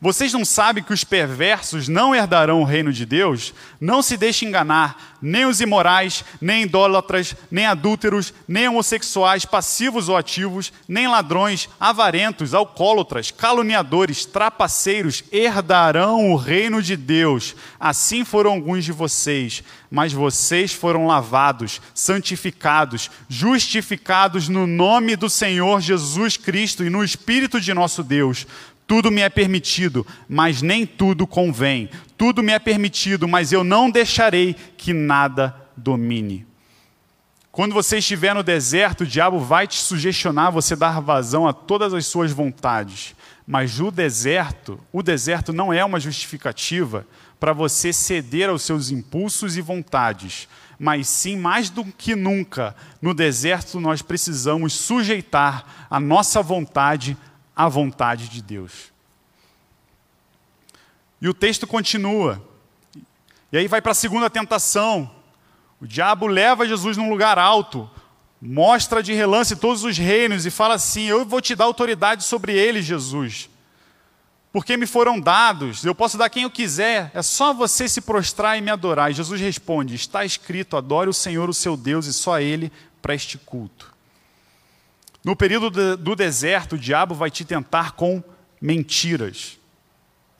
Vocês 0.00 0.32
não 0.32 0.44
sabem 0.44 0.82
que 0.82 0.92
os 0.92 1.02
perversos 1.02 1.88
não 1.88 2.14
herdarão 2.14 2.60
o 2.60 2.64
reino 2.64 2.92
de 2.92 3.04
Deus? 3.04 3.52
Não 3.80 4.00
se 4.00 4.16
deixe 4.16 4.46
enganar, 4.46 5.16
nem 5.20 5.44
os 5.44 5.60
imorais, 5.60 6.24
nem 6.40 6.62
idólatras, 6.62 7.34
nem 7.50 7.66
adúlteros, 7.66 8.32
nem 8.46 8.68
homossexuais, 8.68 9.44
passivos 9.44 10.08
ou 10.08 10.16
ativos, 10.16 10.72
nem 10.86 11.08
ladrões, 11.08 11.68
avarentos, 11.80 12.54
alcoólatras, 12.54 13.32
caluniadores, 13.32 14.24
trapaceiros 14.24 15.24
herdarão 15.32 16.30
o 16.30 16.36
reino 16.36 16.80
de 16.80 16.96
Deus. 16.96 17.56
Assim 17.80 18.24
foram 18.24 18.52
alguns 18.52 18.84
de 18.84 18.92
vocês, 18.92 19.64
mas 19.90 20.12
vocês 20.12 20.72
foram 20.72 21.08
lavados, 21.08 21.80
santificados, 21.92 23.10
justificados 23.28 24.48
no 24.48 24.64
nome 24.64 25.16
do 25.16 25.28
Senhor 25.28 25.80
Jesus 25.80 26.36
Cristo 26.36 26.84
e 26.84 26.90
no 26.90 27.02
Espírito 27.02 27.60
de 27.60 27.74
nosso 27.74 28.04
Deus. 28.04 28.46
Tudo 28.88 29.10
me 29.10 29.20
é 29.20 29.28
permitido, 29.28 30.04
mas 30.26 30.62
nem 30.62 30.86
tudo 30.86 31.26
convém. 31.26 31.90
Tudo 32.16 32.42
me 32.42 32.52
é 32.52 32.58
permitido, 32.58 33.28
mas 33.28 33.52
eu 33.52 33.62
não 33.62 33.90
deixarei 33.90 34.56
que 34.78 34.94
nada 34.94 35.54
domine. 35.76 36.46
Quando 37.52 37.74
você 37.74 37.98
estiver 37.98 38.34
no 38.34 38.42
deserto, 38.42 39.02
o 39.02 39.06
diabo 39.06 39.38
vai 39.40 39.66
te 39.66 39.76
sugestionar 39.76 40.50
você 40.50 40.74
dar 40.74 41.00
vazão 41.00 41.46
a 41.46 41.52
todas 41.52 41.92
as 41.92 42.06
suas 42.06 42.32
vontades. 42.32 43.14
Mas 43.46 43.78
o 43.78 43.90
deserto, 43.90 44.80
o 44.90 45.02
deserto 45.02 45.52
não 45.52 45.70
é 45.70 45.84
uma 45.84 46.00
justificativa 46.00 47.06
para 47.38 47.52
você 47.52 47.92
ceder 47.92 48.48
aos 48.48 48.62
seus 48.62 48.90
impulsos 48.90 49.58
e 49.58 49.60
vontades, 49.60 50.48
mas 50.78 51.08
sim, 51.08 51.36
mais 51.36 51.68
do 51.68 51.84
que 51.84 52.16
nunca, 52.16 52.74
no 53.02 53.12
deserto 53.12 53.80
nós 53.80 54.00
precisamos 54.00 54.72
sujeitar 54.72 55.86
a 55.90 56.00
nossa 56.00 56.42
vontade 56.42 57.16
a 57.58 57.68
vontade 57.68 58.28
de 58.28 58.40
Deus. 58.40 58.92
E 61.20 61.28
o 61.28 61.34
texto 61.34 61.66
continua. 61.66 62.40
E 63.50 63.58
aí 63.58 63.66
vai 63.66 63.82
para 63.82 63.90
a 63.90 63.96
segunda 63.96 64.30
tentação. 64.30 65.10
O 65.80 65.86
diabo 65.86 66.28
leva 66.28 66.68
Jesus 66.68 66.96
num 66.96 67.10
lugar 67.10 67.36
alto, 67.36 67.90
mostra 68.40 69.02
de 69.02 69.12
relance 69.12 69.56
todos 69.56 69.82
os 69.82 69.98
reinos 69.98 70.46
e 70.46 70.52
fala 70.52 70.74
assim: 70.74 71.06
Eu 71.06 71.24
vou 71.24 71.40
te 71.40 71.56
dar 71.56 71.64
autoridade 71.64 72.22
sobre 72.22 72.52
eles, 72.56 72.84
Jesus. 72.84 73.50
Porque 74.52 74.76
me 74.76 74.86
foram 74.86 75.20
dados, 75.20 75.84
eu 75.84 75.94
posso 75.94 76.16
dar 76.16 76.30
quem 76.30 76.44
eu 76.44 76.50
quiser, 76.50 77.10
é 77.12 77.22
só 77.22 77.52
você 77.52 77.88
se 77.88 78.00
prostrar 78.00 78.56
e 78.56 78.60
me 78.60 78.70
adorar. 78.70 79.10
E 79.10 79.14
Jesus 79.14 79.40
responde: 79.40 79.96
Está 79.96 80.24
escrito, 80.24 80.76
adore 80.76 81.10
o 81.10 81.14
Senhor, 81.14 81.48
o 81.48 81.54
seu 81.54 81.76
Deus, 81.76 82.06
e 82.06 82.12
só 82.12 82.34
a 82.34 82.42
Ele 82.42 82.70
para 83.02 83.14
este 83.16 83.36
culto. 83.36 83.97
No 85.28 85.36
período 85.36 85.94
do 85.94 86.16
deserto, 86.16 86.72
o 86.72 86.78
diabo 86.78 87.14
vai 87.14 87.30
te 87.30 87.44
tentar 87.44 87.92
com 87.92 88.24
mentiras. 88.58 89.58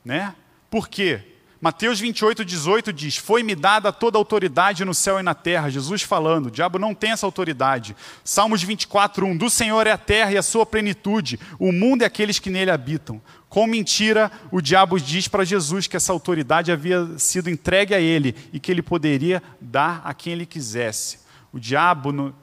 Né? 0.02 0.34
Por 0.70 0.88
quê? 0.88 1.20
Mateus 1.60 2.00
28, 2.00 2.42
18 2.42 2.90
diz: 2.90 3.18
Foi-me 3.18 3.54
dada 3.54 3.92
toda 3.92 4.16
a 4.16 4.18
autoridade 4.18 4.86
no 4.86 4.94
céu 4.94 5.20
e 5.20 5.22
na 5.22 5.34
terra. 5.34 5.68
Jesus 5.68 6.00
falando, 6.00 6.46
o 6.46 6.50
diabo 6.50 6.78
não 6.78 6.94
tem 6.94 7.10
essa 7.10 7.26
autoridade. 7.26 7.94
Salmos 8.24 8.62
24, 8.62 9.26
1: 9.26 9.36
Do 9.36 9.50
Senhor 9.50 9.86
é 9.86 9.90
a 9.90 9.98
terra 9.98 10.32
e 10.32 10.38
a 10.38 10.42
sua 10.42 10.64
plenitude, 10.64 11.38
o 11.58 11.70
mundo 11.70 12.00
e 12.00 12.06
aqueles 12.06 12.38
que 12.38 12.48
nele 12.48 12.70
habitam. 12.70 13.20
Com 13.46 13.66
mentira, 13.66 14.32
o 14.50 14.62
diabo 14.62 14.98
diz 14.98 15.28
para 15.28 15.44
Jesus 15.44 15.86
que 15.86 15.98
essa 15.98 16.14
autoridade 16.14 16.72
havia 16.72 17.06
sido 17.18 17.50
entregue 17.50 17.94
a 17.94 18.00
ele 18.00 18.34
e 18.54 18.58
que 18.58 18.72
ele 18.72 18.80
poderia 18.80 19.42
dar 19.60 20.00
a 20.02 20.14
quem 20.14 20.32
ele 20.32 20.46
quisesse. 20.46 21.18
O 21.52 21.60
diabo 21.60 22.10
no... 22.10 22.34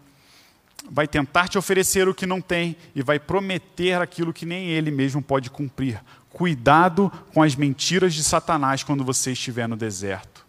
vai 0.90 1.08
tentar 1.08 1.48
te 1.48 1.58
oferecer 1.58 2.08
o 2.08 2.14
que 2.14 2.26
não 2.26 2.42
tem 2.42 2.76
e 2.94 3.02
vai 3.02 3.20
prometer 3.20 4.02
aquilo 4.02 4.34
que 4.34 4.46
nem 4.46 4.68
ele 4.68 4.92
mesmo 4.92 5.22
pode 5.22 5.50
cumprir. 5.50 6.02
Cuidado 6.30 7.12
com 7.34 7.42
as 7.42 7.56
mentiras 7.56 8.14
de 8.14 8.24
Satanás 8.24 8.84
quando 8.84 9.04
você 9.04 9.32
estiver 9.32 9.68
no 9.68 9.76
deserto. 9.76 10.46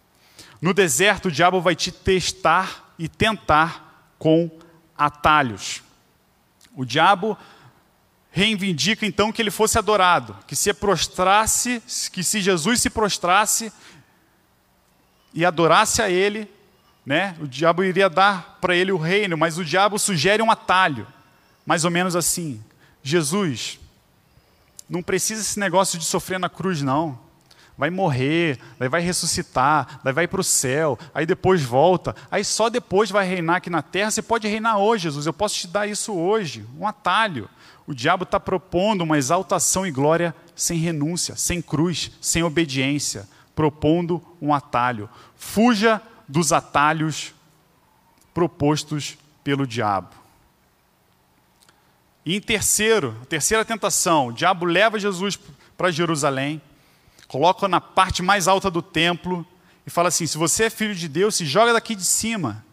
No 0.61 0.73
deserto, 0.73 1.27
o 1.27 1.31
diabo 1.31 1.61
vai 1.61 1.75
te 1.75 1.91
testar 1.91 2.93
e 2.97 3.07
tentar 3.07 4.13
com 4.17 4.49
atalhos. 4.97 5.83
O 6.75 6.83
diabo 6.83 7.37
reivindica 8.31 9.05
então 9.05 9.31
que 9.31 9.41
ele 9.41 9.51
fosse 9.51 9.77
adorado, 9.77 10.37
que 10.47 10.55
se 10.55 10.73
prostrasse, 10.73 11.81
que 12.11 12.23
se 12.23 12.41
Jesus 12.41 12.81
se 12.81 12.89
prostrasse 12.89 13.71
e 15.33 15.45
adorasse 15.45 16.01
a 16.01 16.09
ele, 16.09 16.49
né, 17.07 17.37
o 17.39 17.47
diabo 17.47 17.85
iria 17.85 18.09
dar 18.09 18.57
para 18.59 18.75
ele 18.75 18.91
o 18.91 18.97
reino, 18.97 19.37
mas 19.37 19.57
o 19.57 19.63
diabo 19.63 19.97
sugere 19.97 20.43
um 20.43 20.51
atalho, 20.51 21.07
mais 21.65 21.85
ou 21.85 21.89
menos 21.89 22.17
assim: 22.17 22.61
Jesus, 23.01 23.79
não 24.89 25.01
precisa 25.01 25.39
esse 25.39 25.57
negócio 25.57 25.97
de 25.97 26.03
sofrer 26.03 26.37
na 26.37 26.49
cruz, 26.49 26.81
não. 26.81 27.17
Vai 27.77 27.89
morrer, 27.89 28.59
daí 28.77 28.89
vai 28.89 28.99
ressuscitar, 28.99 30.01
daí 30.03 30.11
vai 30.11 30.27
para 30.27 30.41
o 30.41 30.43
céu, 30.43 30.99
aí 31.13 31.25
depois 31.25 31.61
volta, 31.61 32.13
aí 32.29 32.43
só 32.43 32.69
depois 32.69 33.09
vai 33.09 33.25
reinar 33.25 33.57
aqui 33.57 33.69
na 33.69 33.81
terra. 33.81 34.11
Você 34.11 34.21
pode 34.21 34.45
reinar 34.45 34.77
hoje, 34.77 35.03
Jesus, 35.03 35.25
eu 35.25 35.33
posso 35.33 35.55
te 35.55 35.67
dar 35.67 35.87
isso 35.87 36.13
hoje, 36.13 36.65
um 36.77 36.85
atalho. 36.85 37.49
O 37.85 37.93
diabo 37.93 38.23
está 38.23 38.37
propondo 38.37 39.03
uma 39.03 39.17
exaltação 39.17 39.87
e 39.87 39.91
glória 39.91 40.35
sem 40.53 40.77
renúncia, 40.77 41.37
sem 41.37 41.61
cruz, 41.61 42.11
sem 42.19 42.43
obediência, 42.43 43.29
propondo 43.55 44.21
um 44.41 44.53
atalho. 44.53 45.09
Fuja 45.37 46.01
dos 46.27 46.51
atalhos 46.51 47.33
propostos 48.33 49.17
pelo 49.43 49.65
diabo. 49.65 50.09
E 52.25 52.35
em 52.35 52.41
terceiro, 52.41 53.17
a 53.21 53.25
terceira 53.25 53.63
tentação, 53.63 54.27
o 54.27 54.33
diabo 54.33 54.65
leva 54.65 54.99
Jesus 54.99 55.39
para 55.77 55.91
Jerusalém, 55.91 56.61
coloca 57.27 57.67
na 57.67 57.79
parte 57.79 58.21
mais 58.21 58.47
alta 58.47 58.69
do 58.69 58.81
templo 58.81 59.47
e 59.85 59.89
fala 59.89 60.09
assim: 60.09 60.27
se 60.27 60.37
você 60.37 60.65
é 60.65 60.69
filho 60.69 60.93
de 60.93 61.07
Deus, 61.07 61.35
se 61.35 61.45
joga 61.45 61.71
daqui 61.71 61.95
de 61.95 62.03
cima, 62.03 62.65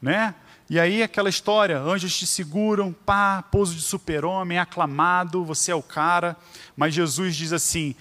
né? 0.00 0.34
E 0.68 0.80
aí 0.80 1.02
aquela 1.02 1.28
história, 1.28 1.78
anjos 1.78 2.16
te 2.16 2.26
seguram, 2.26 2.92
pá, 2.92 3.42
pouso 3.42 3.74
de 3.74 3.82
super-homem, 3.82 4.58
aclamado, 4.58 5.44
você 5.44 5.70
é 5.70 5.74
o 5.74 5.82
cara. 5.82 6.36
Mas 6.76 6.94
Jesus 6.94 7.36
diz 7.36 7.52
assim: 7.52 7.94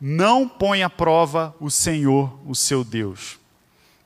não 0.00 0.48
põe 0.48 0.82
à 0.82 0.90
prova 0.90 1.54
o 1.60 1.70
Senhor, 1.70 2.36
o 2.44 2.54
seu 2.54 2.82
Deus. 2.82 3.38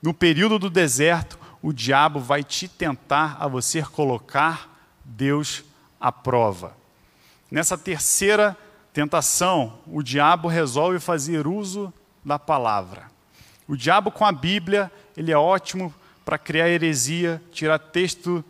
No 0.00 0.14
período 0.14 0.58
do 0.58 0.70
deserto, 0.70 1.38
o 1.60 1.72
diabo 1.72 2.20
vai 2.20 2.44
te 2.44 2.68
tentar 2.68 3.36
a 3.40 3.48
você 3.48 3.82
colocar 3.82 4.96
Deus 5.04 5.64
a 6.00 6.12
prova. 6.12 6.76
Nessa 7.50 7.76
terceira 7.76 8.56
tentação, 8.92 9.80
o 9.86 10.02
diabo 10.02 10.48
resolve 10.48 11.00
fazer 11.00 11.46
uso 11.46 11.92
da 12.24 12.38
palavra. 12.38 13.10
O 13.66 13.76
diabo 13.76 14.10
com 14.10 14.24
a 14.24 14.32
Bíblia, 14.32 14.90
ele 15.16 15.32
é 15.32 15.36
ótimo 15.36 15.92
para 16.24 16.38
criar 16.38 16.68
heresia, 16.68 17.42
tirar 17.50 17.78
texto 17.78 18.44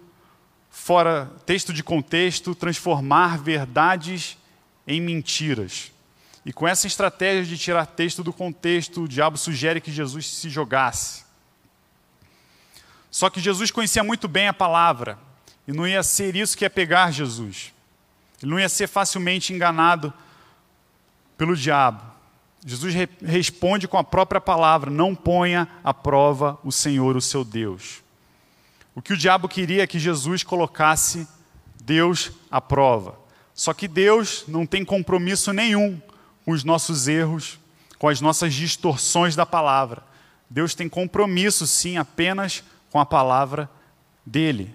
fora, 0.69 1.31
texto 1.47 1.73
de 1.73 1.83
contexto, 1.83 2.55
transformar 2.55 3.39
verdades 3.39 4.37
em 4.87 5.01
mentiras. 5.01 5.93
E 6.45 6.53
com 6.53 6.69
essa 6.69 6.87
estratégia 6.87 7.45
de 7.45 7.59
tirar 7.59 7.87
texto 7.87 8.23
do 8.23 8.33
contexto, 8.33 9.03
o 9.03 9.09
diabo 9.09 9.39
sugere 9.39 9.81
que 9.81 9.93
Jesus 9.93 10.27
se 10.27 10.49
jogasse. 10.51 11.28
Só 13.11 13.31
que 13.31 13.41
Jesus 13.41 13.71
conhecia 13.71 14.05
muito 14.05 14.29
bem 14.29 14.49
a 14.49 14.53
palavra. 14.53 15.19
E 15.67 15.73
não 15.73 15.87
ia 15.87 16.03
ser 16.03 16.37
isso 16.37 16.57
que 16.57 16.65
ia 16.65 16.71
pegar 16.71 17.11
Jesus. 17.11 17.73
Ele 18.43 18.51
não 18.51 18.61
ia 18.61 18.69
ser 18.69 18.87
facilmente 18.87 19.53
enganado 19.53 20.13
pelo 21.37 21.57
diabo. 21.57 22.03
Jesus 22.65 22.95
re 22.95 23.09
responde 23.25 23.87
com 23.87 23.99
a 23.99 24.05
própria 24.05 24.41
palavra: 24.41 24.91
não 24.91 25.15
ponha 25.15 25.69
à 25.83 25.95
prova 25.95 26.59
o 26.65 26.73
Senhor, 26.73 27.17
o 27.17 27.21
seu 27.21 27.45
Deus. 27.45 28.03
O 28.95 29.03
que 29.03 29.13
o 29.13 29.17
diabo 29.17 29.49
queria 29.49 29.85
é 29.85 29.87
que 29.87 29.99
Jesus 29.99 30.43
colocasse 30.43 31.27
Deus 31.81 32.33
à 32.51 32.61
prova. 32.61 33.19
Só 33.55 33.73
que 33.73 33.89
Deus 33.89 34.45
não 34.49 34.67
tem 34.67 34.85
compromisso 34.85 35.53
nenhum 35.53 36.01
com 36.45 36.53
os 36.53 36.65
nossos 36.65 37.09
erros, 37.09 37.59
com 37.99 38.09
as 38.09 38.21
nossas 38.21 38.55
distorções 38.55 39.37
da 39.37 39.47
palavra. 39.47 40.03
Deus 40.49 40.75
tem 40.75 40.89
compromisso, 40.89 41.67
sim, 41.67 41.97
apenas 41.97 42.63
com 42.63 42.78
a 42.95 43.05
palavra 43.05 43.69
dele. 44.25 44.75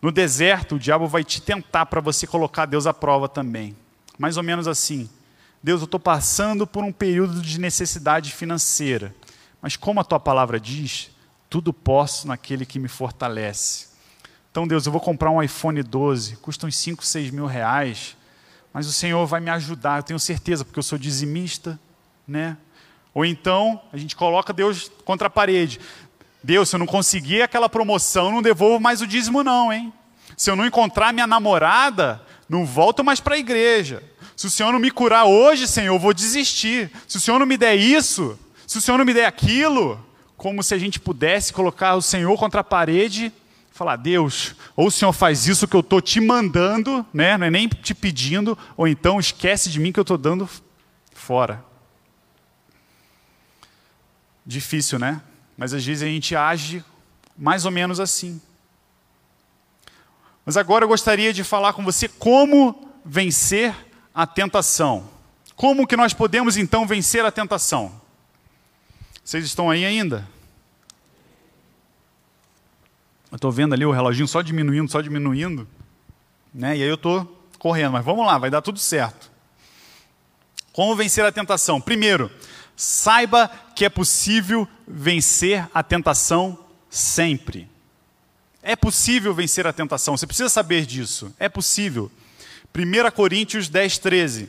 No 0.00 0.12
deserto, 0.12 0.76
o 0.76 0.78
diabo 0.78 1.06
vai 1.06 1.24
te 1.24 1.42
tentar 1.42 1.86
para 1.86 2.00
você 2.00 2.26
colocar 2.26 2.66
Deus 2.66 2.86
à 2.86 2.94
prova 2.94 3.28
também. 3.28 3.76
Mais 4.16 4.36
ou 4.36 4.42
menos 4.42 4.68
assim. 4.68 5.10
Deus, 5.62 5.80
eu 5.80 5.86
estou 5.86 5.98
passando 5.98 6.66
por 6.66 6.84
um 6.84 6.92
período 6.92 7.42
de 7.42 7.58
necessidade 7.58 8.32
financeira. 8.32 9.14
Mas 9.60 9.76
como 9.76 10.00
a 10.00 10.04
tua 10.04 10.20
palavra 10.20 10.60
diz, 10.60 11.10
tudo 11.50 11.72
posso 11.72 12.28
naquele 12.28 12.64
que 12.64 12.78
me 12.78 12.88
fortalece. 12.88 13.88
Então, 14.50 14.66
Deus, 14.66 14.86
eu 14.86 14.92
vou 14.92 15.00
comprar 15.00 15.30
um 15.30 15.42
iPhone 15.42 15.82
12, 15.82 16.36
custa 16.36 16.66
uns 16.66 16.76
5, 16.76 17.04
6 17.04 17.30
mil 17.30 17.46
reais, 17.46 18.16
mas 18.72 18.86
o 18.86 18.92
Senhor 18.92 19.24
vai 19.26 19.40
me 19.40 19.50
ajudar, 19.50 19.98
eu 19.98 20.02
tenho 20.02 20.18
certeza, 20.18 20.64
porque 20.64 20.78
eu 20.78 20.82
sou 20.82 20.98
dizimista, 20.98 21.78
né? 22.26 22.56
Ou 23.14 23.24
então, 23.24 23.80
a 23.92 23.96
gente 23.96 24.14
coloca 24.14 24.52
Deus 24.52 24.90
contra 25.04 25.26
a 25.26 25.30
parede. 25.30 25.80
Deus, 26.42 26.68
se 26.68 26.76
eu 26.76 26.78
não 26.78 26.86
conseguir 26.86 27.42
aquela 27.42 27.68
promoção, 27.68 28.30
não 28.30 28.42
devolvo 28.42 28.80
mais 28.80 29.00
o 29.00 29.06
dízimo, 29.06 29.42
não, 29.42 29.72
hein? 29.72 29.92
Se 30.36 30.50
eu 30.50 30.56
não 30.56 30.66
encontrar 30.66 31.12
minha 31.12 31.26
namorada, 31.26 32.22
não 32.48 32.64
volto 32.64 33.02
mais 33.02 33.20
para 33.20 33.34
a 33.34 33.38
igreja. 33.38 34.02
Se 34.36 34.46
o 34.46 34.50
Senhor 34.50 34.72
não 34.72 34.78
me 34.78 34.90
curar 34.90 35.24
hoje, 35.24 35.66
Senhor, 35.66 35.94
eu 35.94 35.98
vou 35.98 36.14
desistir. 36.14 36.90
Se 37.08 37.16
o 37.16 37.20
Senhor 37.20 37.38
não 37.38 37.46
me 37.46 37.56
der 37.56 37.74
isso, 37.74 38.38
se 38.66 38.78
o 38.78 38.80
Senhor 38.80 38.98
não 38.98 39.04
me 39.04 39.14
der 39.14 39.26
aquilo, 39.26 40.04
como 40.36 40.62
se 40.62 40.74
a 40.74 40.78
gente 40.78 41.00
pudesse 41.00 41.52
colocar 41.52 41.96
o 41.96 42.02
Senhor 42.02 42.38
contra 42.38 42.60
a 42.60 42.64
parede 42.64 43.32
falar: 43.78 43.94
Deus, 43.96 44.56
ou 44.74 44.88
o 44.88 44.90
Senhor 44.90 45.12
faz 45.12 45.46
isso 45.46 45.68
que 45.68 45.76
eu 45.76 45.80
estou 45.80 46.00
te 46.00 46.20
mandando, 46.20 47.06
né? 47.14 47.38
não 47.38 47.46
é 47.46 47.50
nem 47.50 47.68
te 47.68 47.94
pedindo, 47.94 48.58
ou 48.76 48.88
então 48.88 49.20
esquece 49.20 49.70
de 49.70 49.78
mim 49.78 49.92
que 49.92 50.00
eu 50.00 50.02
estou 50.02 50.18
dando 50.18 50.48
fora. 51.14 51.64
Difícil, 54.44 54.98
né? 54.98 55.20
Mas 55.58 55.74
às 55.74 55.84
vezes 55.84 56.04
a 56.04 56.06
gente 56.06 56.36
age 56.36 56.84
mais 57.36 57.64
ou 57.64 57.72
menos 57.72 57.98
assim. 57.98 58.40
Mas 60.46 60.56
agora 60.56 60.84
eu 60.84 60.88
gostaria 60.88 61.32
de 61.32 61.42
falar 61.42 61.72
com 61.72 61.84
você 61.84 62.08
como 62.08 62.88
vencer 63.04 63.74
a 64.14 64.24
tentação. 64.24 65.10
Como 65.56 65.86
que 65.86 65.96
nós 65.96 66.14
podemos 66.14 66.56
então 66.56 66.86
vencer 66.86 67.24
a 67.24 67.32
tentação? 67.32 68.00
Vocês 69.24 69.44
estão 69.44 69.68
aí 69.68 69.84
ainda? 69.84 70.26
Eu 73.30 73.36
estou 73.36 73.50
vendo 73.50 73.74
ali 73.74 73.84
o 73.84 73.90
reloginho 73.90 74.28
só 74.28 74.40
diminuindo, 74.40 74.90
só 74.90 75.00
diminuindo. 75.00 75.68
Né? 76.54 76.76
E 76.76 76.82
aí 76.82 76.88
eu 76.88 76.94
estou 76.94 77.46
correndo, 77.58 77.92
mas 77.92 78.04
vamos 78.04 78.24
lá, 78.24 78.38
vai 78.38 78.48
dar 78.48 78.62
tudo 78.62 78.78
certo. 78.78 79.30
Como 80.72 80.94
vencer 80.94 81.24
a 81.24 81.32
tentação? 81.32 81.80
Primeiro, 81.80 82.30
Saiba 82.80 83.50
que 83.74 83.84
é 83.84 83.88
possível 83.88 84.68
vencer 84.86 85.68
a 85.74 85.82
tentação 85.82 86.56
sempre. 86.88 87.68
É 88.62 88.76
possível 88.76 89.34
vencer 89.34 89.66
a 89.66 89.72
tentação, 89.72 90.16
você 90.16 90.28
precisa 90.28 90.48
saber 90.48 90.86
disso. 90.86 91.34
É 91.40 91.48
possível. 91.48 92.08
1 92.72 93.10
Coríntios 93.10 93.68
10, 93.68 93.98
13. 93.98 94.48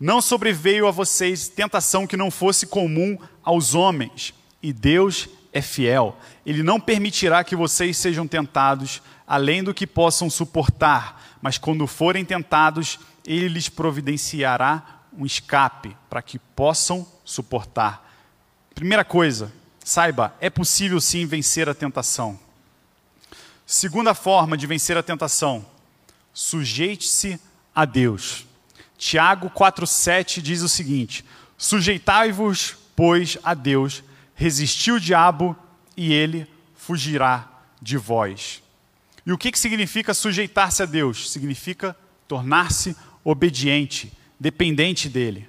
Não 0.00 0.20
sobreveio 0.20 0.88
a 0.88 0.90
vocês 0.90 1.46
tentação 1.46 2.04
que 2.04 2.16
não 2.16 2.32
fosse 2.32 2.66
comum 2.66 3.16
aos 3.44 3.76
homens, 3.76 4.34
e 4.60 4.72
Deus 4.72 5.28
é 5.52 5.62
fiel. 5.62 6.18
Ele 6.44 6.64
não 6.64 6.80
permitirá 6.80 7.44
que 7.44 7.54
vocês 7.54 7.96
sejam 7.96 8.26
tentados 8.26 9.00
além 9.24 9.62
do 9.62 9.72
que 9.72 9.86
possam 9.86 10.28
suportar, 10.28 11.38
mas 11.40 11.58
quando 11.58 11.86
forem 11.86 12.24
tentados, 12.24 12.98
ele 13.24 13.46
lhes 13.46 13.68
providenciará 13.68 15.04
um 15.16 15.24
escape 15.24 15.96
para 16.10 16.20
que 16.20 16.40
possam 16.40 17.06
suportar. 17.24 18.10
Primeira 18.74 19.04
coisa, 19.04 19.52
saiba, 19.84 20.34
é 20.40 20.48
possível 20.48 21.00
sim 21.00 21.26
vencer 21.26 21.68
a 21.68 21.74
tentação. 21.74 22.38
Segunda 23.66 24.14
forma 24.14 24.56
de 24.56 24.66
vencer 24.66 24.96
a 24.96 25.02
tentação, 25.02 25.64
sujeite-se 26.32 27.40
a 27.74 27.84
Deus. 27.84 28.46
Tiago 28.98 29.50
4,7 29.50 30.40
diz 30.40 30.62
o 30.62 30.68
seguinte: 30.68 31.24
Sujeitai-vos, 31.56 32.76
pois, 32.94 33.38
a 33.42 33.54
Deus, 33.54 34.02
resisti 34.34 34.92
o 34.92 35.00
diabo 35.00 35.56
e 35.96 36.12
ele 36.12 36.46
fugirá 36.74 37.48
de 37.80 37.96
vós. 37.96 38.62
E 39.24 39.32
o 39.32 39.38
que, 39.38 39.52
que 39.52 39.58
significa 39.58 40.12
sujeitar-se 40.12 40.82
a 40.82 40.86
Deus? 40.86 41.30
Significa 41.30 41.96
tornar-se 42.26 42.96
obediente, 43.24 44.12
dependente 44.38 45.08
dele. 45.08 45.48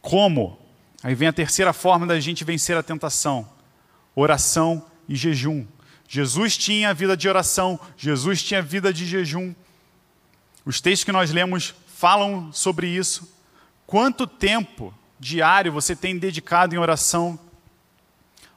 Como? 0.00 0.58
Aí 1.04 1.14
vem 1.14 1.28
a 1.28 1.32
terceira 1.34 1.74
forma 1.74 2.06
da 2.06 2.18
gente 2.18 2.44
vencer 2.44 2.78
a 2.78 2.82
tentação: 2.82 3.46
oração 4.16 4.86
e 5.06 5.14
jejum. 5.14 5.66
Jesus 6.08 6.56
tinha 6.56 6.94
vida 6.94 7.14
de 7.14 7.28
oração, 7.28 7.78
Jesus 7.94 8.42
tinha 8.42 8.62
vida 8.62 8.90
de 8.90 9.04
jejum. 9.04 9.54
Os 10.64 10.80
textos 10.80 11.04
que 11.04 11.12
nós 11.12 11.30
lemos 11.30 11.74
falam 11.86 12.50
sobre 12.52 12.86
isso. 12.86 13.30
Quanto 13.86 14.26
tempo 14.26 14.94
diário 15.20 15.70
você 15.70 15.94
tem 15.94 16.18
dedicado 16.18 16.74
em 16.74 16.78
oração? 16.78 17.38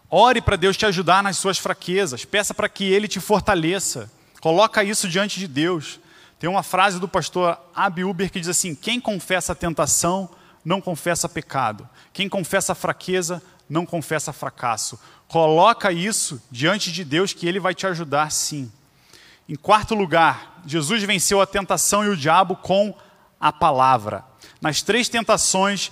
Ore 0.09 0.41
para 0.41 0.55
Deus 0.55 0.77
te 0.77 0.85
ajudar 0.85 1.21
nas 1.21 1.37
suas 1.37 1.57
fraquezas, 1.57 2.23
peça 2.23 2.53
para 2.53 2.69
que 2.69 2.85
Ele 2.85 3.09
te 3.09 3.19
fortaleça. 3.19 4.09
Coloca 4.39 4.85
isso 4.85 5.09
diante 5.09 5.37
de 5.37 5.49
Deus. 5.49 5.99
Tem 6.39 6.49
uma 6.49 6.63
frase 6.63 6.97
do 6.97 7.09
pastor 7.09 7.59
Abi 7.75 8.05
Uber 8.05 8.31
que 8.31 8.39
diz 8.39 8.47
assim: 8.47 8.73
Quem 8.73 9.01
confessa 9.01 9.51
a 9.51 9.55
tentação, 9.55 10.29
não 10.67 10.81
confessa 10.81 11.29
pecado. 11.29 11.87
Quem 12.11 12.27
confessa 12.27 12.75
fraqueza, 12.75 13.41
não 13.69 13.85
confessa 13.85 14.33
fracasso. 14.33 14.99
Coloca 15.25 15.93
isso 15.93 16.43
diante 16.51 16.91
de 16.91 17.05
Deus 17.05 17.31
que 17.31 17.47
Ele 17.47 17.57
vai 17.57 17.73
te 17.73 17.87
ajudar 17.87 18.29
sim. 18.33 18.69
Em 19.47 19.55
quarto 19.55 19.95
lugar, 19.95 20.61
Jesus 20.65 21.01
venceu 21.03 21.39
a 21.39 21.47
tentação 21.47 22.03
e 22.03 22.09
o 22.09 22.17
diabo 22.17 22.57
com 22.57 22.93
a 23.39 23.53
palavra. 23.53 24.25
Nas 24.59 24.81
três 24.81 25.07
tentações 25.07 25.89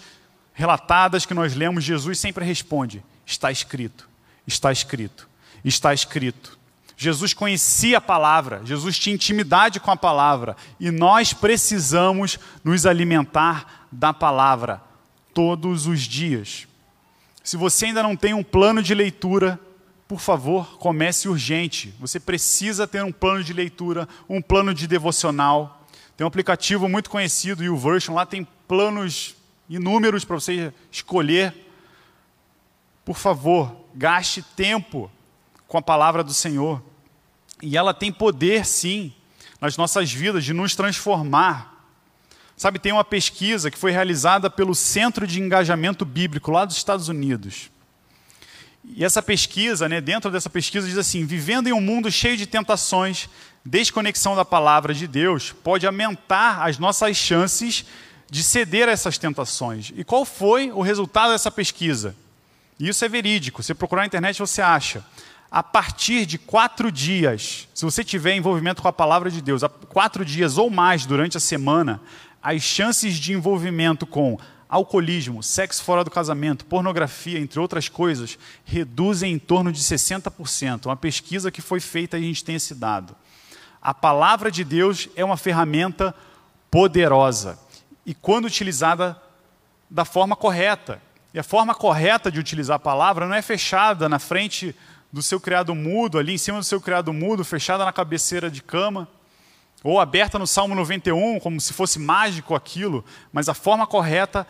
relatadas 0.51 1.25
que 1.25 1.33
nós 1.33 1.55
lemos, 1.55 1.81
Jesus 1.81 2.19
sempre 2.19 2.43
responde: 2.43 3.01
Está 3.25 3.49
escrito, 3.49 4.09
está 4.45 4.73
escrito, 4.73 5.29
está 5.63 5.93
escrito. 5.93 6.54
Jesus 6.97 7.33
conhecia 7.33 7.97
a 7.97 8.01
palavra, 8.01 8.61
Jesus 8.63 8.97
tinha 8.97 9.15
intimidade 9.15 9.79
com 9.79 9.91
a 9.91 9.97
palavra 9.97 10.55
e 10.79 10.91
nós 10.91 11.33
precisamos 11.33 12.39
nos 12.63 12.85
alimentar 12.85 13.87
da 13.91 14.13
palavra 14.13 14.81
todos 15.33 15.87
os 15.87 16.01
dias. 16.01 16.67
Se 17.43 17.57
você 17.57 17.87
ainda 17.87 18.01
não 18.01 18.15
tem 18.15 18.33
um 18.33 18.43
plano 18.43 18.81
de 18.81 18.95
leitura, 18.95 19.59
por 20.07 20.19
favor, 20.19 20.77
comece 20.77 21.27
urgente. 21.27 21.93
Você 21.99 22.19
precisa 22.19 22.87
ter 22.87 23.03
um 23.03 23.11
plano 23.11 23.43
de 23.43 23.53
leitura, 23.53 24.07
um 24.29 24.41
plano 24.41 24.73
de 24.73 24.87
devocional. 24.87 25.85
Tem 26.15 26.23
um 26.23 26.27
aplicativo 26.27 26.87
muito 26.87 27.09
conhecido, 27.09 27.59
o 27.59 27.65
YouVersion, 27.65 28.15
lá 28.15 28.25
tem 28.25 28.47
planos 28.67 29.35
inúmeros 29.69 30.23
para 30.23 30.35
você 30.35 30.73
escolher. 30.91 31.53
Por 33.03 33.17
favor, 33.17 33.75
gaste 33.93 34.41
tempo 34.41 35.11
com 35.67 35.77
a 35.77 35.81
palavra 35.81 36.23
do 36.23 36.33
Senhor. 36.33 36.81
E 37.61 37.77
ela 37.77 37.93
tem 37.93 38.11
poder, 38.11 38.65
sim, 38.65 39.13
nas 39.59 39.77
nossas 39.77 40.11
vidas, 40.11 40.43
de 40.43 40.53
nos 40.53 40.75
transformar. 40.75 41.73
Sabe, 42.57 42.79
tem 42.79 42.91
uma 42.91 43.03
pesquisa 43.03 43.69
que 43.69 43.77
foi 43.77 43.91
realizada 43.91 44.49
pelo 44.49 44.73
Centro 44.73 45.27
de 45.27 45.41
Engajamento 45.41 46.05
Bíblico, 46.05 46.51
lá 46.51 46.63
dos 46.63 46.77
Estados 46.77 47.09
Unidos. 47.09 47.69
E 48.83 49.03
essa 49.03 49.21
pesquisa, 49.21 49.89
né, 49.89 49.99
dentro 49.99 50.29
dessa 50.29 50.49
pesquisa, 50.49 50.87
diz 50.87 50.97
assim: 50.97 51.25
vivendo 51.25 51.67
em 51.67 51.73
um 51.73 51.81
mundo 51.81 52.11
cheio 52.11 52.37
de 52.37 52.45
tentações, 52.45 53.27
desconexão 53.65 54.35
da 54.35 54.45
palavra 54.45 54.93
de 54.93 55.07
Deus 55.07 55.51
pode 55.51 55.87
aumentar 55.87 56.63
as 56.63 56.77
nossas 56.77 57.17
chances 57.17 57.85
de 58.29 58.43
ceder 58.43 58.87
a 58.87 58.91
essas 58.91 59.17
tentações. 59.17 59.91
E 59.95 60.03
qual 60.03 60.23
foi 60.23 60.71
o 60.71 60.81
resultado 60.81 61.31
dessa 61.31 61.49
pesquisa? 61.49 62.15
Isso 62.79 63.03
é 63.03 63.09
verídico. 63.09 63.63
Se 63.63 63.73
procurar 63.73 64.03
na 64.03 64.07
internet, 64.07 64.37
você 64.39 64.61
acha. 64.61 65.03
A 65.55 65.63
partir 65.63 66.25
de 66.25 66.37
quatro 66.37 66.91
dias, 66.91 67.69
se 67.73 67.85
você 67.85 68.03
tiver 68.03 68.35
envolvimento 68.35 68.81
com 68.81 68.89
a 68.89 68.91
palavra 68.91 69.31
de 69.31 69.41
Deus, 69.41 69.61
quatro 69.87 70.25
dias 70.25 70.57
ou 70.57 70.69
mais 70.69 71.05
durante 71.05 71.37
a 71.37 71.39
semana, 71.39 72.01
as 72.43 72.61
chances 72.61 73.15
de 73.15 73.31
envolvimento 73.31 74.05
com 74.05 74.37
alcoolismo, 74.67 75.41
sexo 75.41 75.81
fora 75.81 76.03
do 76.03 76.11
casamento, 76.11 76.65
pornografia, 76.65 77.39
entre 77.39 77.57
outras 77.57 77.87
coisas, 77.87 78.37
reduzem 78.65 79.31
em 79.31 79.39
torno 79.39 79.71
de 79.71 79.79
60%. 79.79 80.87
Uma 80.87 80.97
pesquisa 80.97 81.49
que 81.49 81.61
foi 81.61 81.79
feita 81.79 82.17
a 82.17 82.19
gente 82.19 82.43
tem 82.43 82.55
esse 82.55 82.75
dado. 82.75 83.15
A 83.81 83.93
palavra 83.93 84.51
de 84.51 84.65
Deus 84.65 85.07
é 85.15 85.23
uma 85.23 85.37
ferramenta 85.37 86.13
poderosa 86.69 87.57
e 88.05 88.13
quando 88.13 88.43
utilizada 88.43 89.15
da 89.89 90.03
forma 90.03 90.35
correta. 90.35 91.01
E 91.33 91.39
a 91.39 91.43
forma 91.43 91.73
correta 91.73 92.29
de 92.29 92.39
utilizar 92.39 92.75
a 92.75 92.79
palavra 92.79 93.25
não 93.25 93.35
é 93.35 93.41
fechada 93.41 94.09
na 94.09 94.19
frente 94.19 94.75
do 95.15 95.23
seu 95.23 95.39
criado 95.39 95.73
mudo, 95.73 96.19
ali 96.19 96.33
em 96.33 96.37
cima 96.37 96.57
do 96.57 96.65
seu 96.65 96.81
criado 96.81 97.13
mudo, 97.13 97.45
fechada 97.45 97.85
na 97.85 97.93
cabeceira 97.93 98.51
de 98.51 98.61
cama, 98.61 99.07
ou 99.81 99.97
aberta 99.97 100.37
no 100.37 100.45
Salmo 100.45 100.75
91, 100.75 101.39
como 101.39 101.61
se 101.61 101.71
fosse 101.71 101.97
mágico 101.97 102.53
aquilo, 102.53 103.01
mas 103.31 103.47
a 103.47 103.53
forma 103.53 103.87
correta 103.87 104.45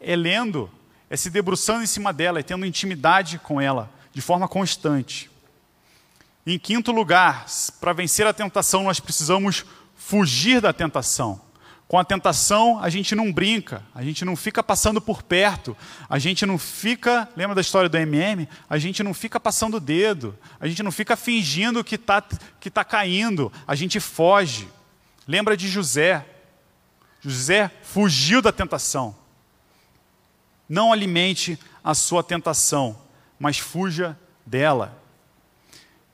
é 0.00 0.16
lendo, 0.16 0.68
é 1.08 1.16
se 1.16 1.30
debruçando 1.30 1.84
em 1.84 1.86
cima 1.86 2.12
dela, 2.12 2.40
é 2.40 2.42
tendo 2.42 2.66
intimidade 2.66 3.38
com 3.38 3.60
ela, 3.60 3.88
de 4.12 4.20
forma 4.20 4.48
constante. 4.48 5.30
Em 6.44 6.58
quinto 6.58 6.90
lugar, 6.90 7.46
para 7.80 7.92
vencer 7.92 8.26
a 8.26 8.32
tentação, 8.32 8.82
nós 8.82 8.98
precisamos 8.98 9.64
fugir 9.94 10.60
da 10.60 10.72
tentação. 10.72 11.40
Com 11.90 11.98
a 11.98 12.04
tentação, 12.04 12.80
a 12.80 12.88
gente 12.88 13.16
não 13.16 13.32
brinca, 13.32 13.82
a 13.92 14.00
gente 14.00 14.24
não 14.24 14.36
fica 14.36 14.62
passando 14.62 15.00
por 15.00 15.24
perto, 15.24 15.76
a 16.08 16.20
gente 16.20 16.46
não 16.46 16.56
fica, 16.56 17.28
lembra 17.36 17.52
da 17.52 17.60
história 17.60 17.88
do 17.88 17.96
MM? 17.96 18.48
A 18.68 18.78
gente 18.78 19.02
não 19.02 19.12
fica 19.12 19.40
passando 19.40 19.78
o 19.78 19.80
dedo, 19.80 20.38
a 20.60 20.68
gente 20.68 20.84
não 20.84 20.92
fica 20.92 21.16
fingindo 21.16 21.82
que 21.82 21.96
está 21.96 22.22
que 22.60 22.70
tá 22.70 22.84
caindo, 22.84 23.52
a 23.66 23.74
gente 23.74 23.98
foge. 23.98 24.68
Lembra 25.26 25.56
de 25.56 25.66
José? 25.66 26.24
José 27.20 27.68
fugiu 27.82 28.40
da 28.40 28.52
tentação. 28.52 29.16
Não 30.68 30.92
alimente 30.92 31.58
a 31.82 31.92
sua 31.92 32.22
tentação, 32.22 32.96
mas 33.36 33.58
fuja 33.58 34.16
dela. 34.46 34.96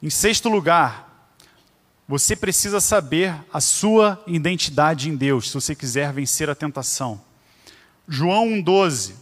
Em 0.02 0.08
sexto 0.08 0.48
lugar, 0.48 1.05
você 2.08 2.36
precisa 2.36 2.80
saber 2.80 3.34
a 3.52 3.60
sua 3.60 4.22
identidade 4.26 5.08
em 5.08 5.16
Deus, 5.16 5.48
se 5.48 5.54
você 5.54 5.74
quiser 5.74 6.12
vencer 6.12 6.48
a 6.48 6.54
tentação. 6.54 7.20
João 8.08 8.46
1,12: 8.46 9.14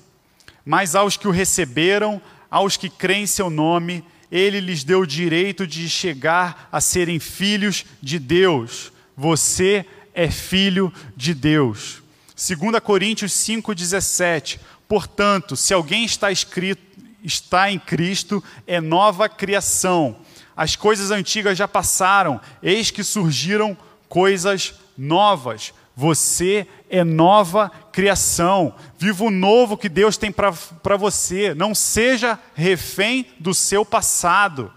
Mas 0.65 0.95
aos 0.95 1.17
que 1.17 1.27
o 1.27 1.31
receberam, 1.31 2.21
aos 2.51 2.77
que 2.77 2.91
creem 2.91 3.23
em 3.23 3.27
seu 3.27 3.49
nome, 3.49 4.05
ele 4.31 4.61
lhes 4.61 4.85
deu 4.85 5.01
o 5.01 5.07
direito 5.07 5.67
de 5.67 5.89
chegar 5.89 6.69
a 6.71 6.81
serem 6.81 7.19
filhos 7.19 7.87
de 8.03 8.19
Deus. 8.19 8.93
Você 9.17 9.87
é 10.13 10.31
filho 10.31 10.93
de 11.17 11.33
Deus. 11.33 12.03
2 12.37 12.79
Coríntios 12.81 13.33
5,17: 13.33 14.61
Portanto, 14.87 15.57
se 15.57 15.73
alguém 15.73 16.05
está 16.05 16.31
escrito, 16.31 16.83
está 17.23 17.71
em 17.71 17.79
Cristo, 17.79 18.45
é 18.67 18.79
nova 18.79 19.27
criação 19.27 20.19
as 20.57 20.77
coisas 20.77 21.11
antigas 21.11 21.59
já 21.59 21.67
passaram, 21.67 22.41
eis 22.63 22.91
que 22.91 23.03
surgiram 23.03 23.77
coisas 24.09 24.75
novas. 24.97 25.73
Você 25.97 26.67
é 26.91 27.05
nova 27.05 27.71
criação. 27.93 28.75
Viva 28.99 29.25
o 29.25 29.31
novo 29.31 29.77
que 29.77 29.89
Deus 29.89 30.17
tem 30.17 30.33
para 30.33 30.97
você. 30.97 31.55
Não 31.55 31.75
seja 31.75 32.39
refém 32.55 33.27
do 33.39 33.55
seu 33.55 33.85
passado. 33.85 34.73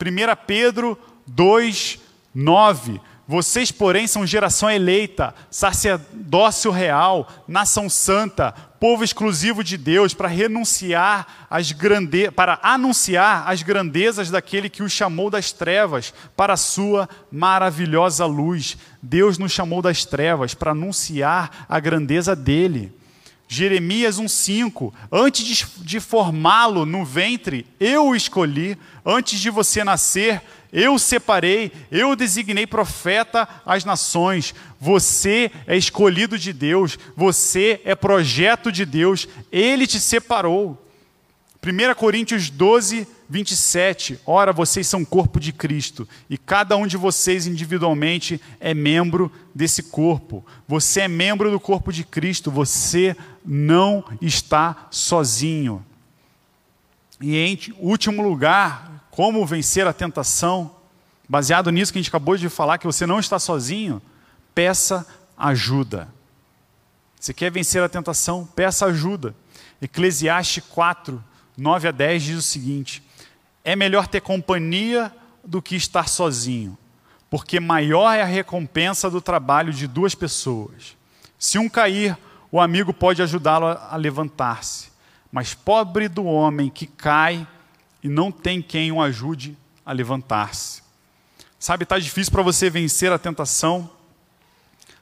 1 0.00 0.46
Pedro 0.46 0.98
2, 1.26 1.98
9. 2.34 3.00
Vocês, 3.28 3.72
porém, 3.72 4.06
são 4.06 4.26
geração 4.26 4.70
eleita, 4.70 5.34
sacerdócio 5.50 6.70
real, 6.70 7.28
nação 7.48 7.90
santa, 7.90 8.54
povo 8.78 9.04
exclusivo 9.04 9.62
de 9.62 9.76
Deus, 9.76 10.14
para 10.14 10.28
renunciar 10.28 11.46
às 11.50 11.72
grande... 11.72 12.30
para 12.30 12.58
anunciar 12.62 13.44
as 13.46 13.62
grandezas 13.62 14.30
daquele 14.30 14.70
que 14.70 14.82
os 14.82 14.92
chamou 14.92 15.28
das 15.28 15.52
trevas 15.52 16.14
para 16.36 16.54
a 16.54 16.56
sua 16.56 17.08
maravilhosa 17.30 18.24
luz. 18.24 18.76
Deus 19.02 19.38
nos 19.38 19.52
chamou 19.52 19.82
das 19.82 20.04
trevas 20.04 20.54
para 20.54 20.70
anunciar 20.70 21.66
a 21.68 21.78
grandeza 21.78 22.34
dele. 22.34 22.95
Jeremias 23.48 24.18
1,5: 24.18 24.92
Antes 25.10 25.66
de, 25.80 26.00
formá-lo 26.00 26.84
no 26.84 27.04
ventre, 27.04 27.66
eu 27.78 28.08
o 28.08 28.16
escolhi, 28.16 28.76
antes 29.04 29.38
de 29.40 29.50
você 29.50 29.84
nascer, 29.84 30.42
eu 30.72 30.98
separei, 30.98 31.72
eu 31.90 32.16
designei 32.16 32.66
profeta 32.66 33.48
às 33.64 33.84
nações. 33.84 34.54
Você 34.80 35.50
é 35.66 35.76
escolhido 35.76 36.38
de 36.38 36.52
Deus, 36.52 36.98
você 37.16 37.80
é 37.84 37.94
projeto 37.94 38.72
de 38.72 38.84
Deus, 38.84 39.28
ele 39.50 39.86
te 39.86 40.00
separou. 40.00 40.85
1 41.66 41.94
Coríntios 41.96 42.48
12, 42.48 43.08
27. 43.28 44.20
Ora, 44.24 44.52
vocês 44.52 44.86
são 44.86 45.04
corpo 45.04 45.40
de 45.40 45.52
Cristo 45.52 46.08
e 46.30 46.38
cada 46.38 46.76
um 46.76 46.86
de 46.86 46.96
vocês 46.96 47.46
individualmente 47.46 48.40
é 48.60 48.72
membro 48.72 49.32
desse 49.52 49.82
corpo. 49.82 50.46
Você 50.68 51.00
é 51.00 51.08
membro 51.08 51.50
do 51.50 51.58
corpo 51.58 51.92
de 51.92 52.04
Cristo, 52.04 52.52
você 52.52 53.16
não 53.44 54.04
está 54.20 54.86
sozinho. 54.92 55.84
E 57.20 57.36
em 57.36 57.58
último 57.78 58.22
lugar, 58.22 59.08
como 59.10 59.44
vencer 59.44 59.88
a 59.88 59.92
tentação? 59.92 60.70
Baseado 61.28 61.72
nisso 61.72 61.92
que 61.92 61.98
a 61.98 62.02
gente 62.02 62.10
acabou 62.10 62.36
de 62.36 62.48
falar, 62.48 62.78
que 62.78 62.86
você 62.86 63.06
não 63.06 63.18
está 63.18 63.40
sozinho, 63.40 64.00
peça 64.54 65.04
ajuda. 65.36 66.08
Você 67.18 67.34
quer 67.34 67.50
vencer 67.50 67.82
a 67.82 67.88
tentação? 67.88 68.46
Peça 68.54 68.86
ajuda. 68.86 69.34
Eclesiastes 69.82 70.62
4, 70.68 71.22
9 71.56 71.88
a 71.88 71.90
10 71.90 72.22
diz 72.22 72.38
o 72.38 72.42
seguinte: 72.42 73.02
É 73.64 73.74
melhor 73.74 74.06
ter 74.06 74.20
companhia 74.20 75.12
do 75.44 75.62
que 75.62 75.76
estar 75.76 76.08
sozinho, 76.08 76.76
porque 77.30 77.58
maior 77.58 78.12
é 78.12 78.22
a 78.22 78.26
recompensa 78.26 79.08
do 79.08 79.20
trabalho 79.20 79.72
de 79.72 79.86
duas 79.86 80.14
pessoas. 80.14 80.96
Se 81.38 81.58
um 81.58 81.68
cair, 81.68 82.16
o 82.50 82.60
amigo 82.60 82.92
pode 82.92 83.22
ajudá-lo 83.22 83.66
a 83.66 83.96
levantar-se, 83.96 84.90
mas 85.30 85.54
pobre 85.54 86.08
do 86.08 86.24
homem 86.24 86.68
que 86.68 86.86
cai 86.86 87.46
e 88.02 88.08
não 88.08 88.30
tem 88.30 88.60
quem 88.60 88.92
o 88.92 89.00
ajude 89.00 89.56
a 89.84 89.92
levantar-se. 89.92 90.82
Sabe, 91.58 91.84
está 91.84 91.98
difícil 91.98 92.32
para 92.32 92.42
você 92.42 92.68
vencer 92.68 93.10
a 93.10 93.18
tentação. 93.18 93.90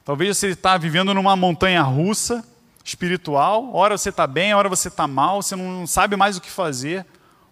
Talvez 0.05 0.37
você 0.37 0.49
está 0.49 0.77
vivendo 0.77 1.13
numa 1.13 1.37
montanha 1.37 1.83
russa 1.83 2.45
espiritual, 2.85 3.75
hora 3.75 3.97
você 3.97 4.11
está 4.11 4.27
bem, 4.27 4.55
hora 4.55 4.69
você 4.69 4.89
está 4.89 5.09
mal, 5.09 5.41
você 5.41 5.57
não 5.57 5.87
sabe 5.87 6.17
mais 6.17 6.37
o 6.37 6.41
que 6.41 6.51
fazer, 6.51 7.07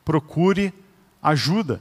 procure 0.05 0.75
ajuda. 1.23 1.81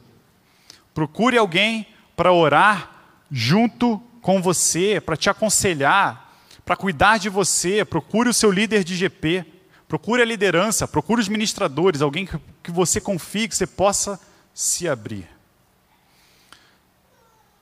Procure 0.94 1.38
alguém 1.38 1.86
para 2.16 2.32
orar 2.32 2.92
junto 3.30 4.02
com 4.22 4.42
você, 4.42 5.02
para 5.02 5.18
te 5.18 5.30
aconselhar, 5.30 6.34
para 6.64 6.78
cuidar 6.78 7.18
de 7.18 7.28
você. 7.28 7.84
Procure 7.84 8.30
o 8.30 8.34
seu 8.34 8.52
líder 8.52 8.84
de 8.84 8.96
GP, 8.96 9.46
procure 9.88 10.22
a 10.22 10.26
liderança, 10.26 10.88
procure 10.88 11.20
os 11.20 11.28
ministradores, 11.28 12.02
alguém 12.02 12.26
que, 12.26 12.40
que 12.64 12.72
você 12.72 13.02
confie, 13.02 13.48
que 13.48 13.56
você 13.56 13.68
possa 13.68 14.20
se 14.54 14.88
abrir. 14.88 15.28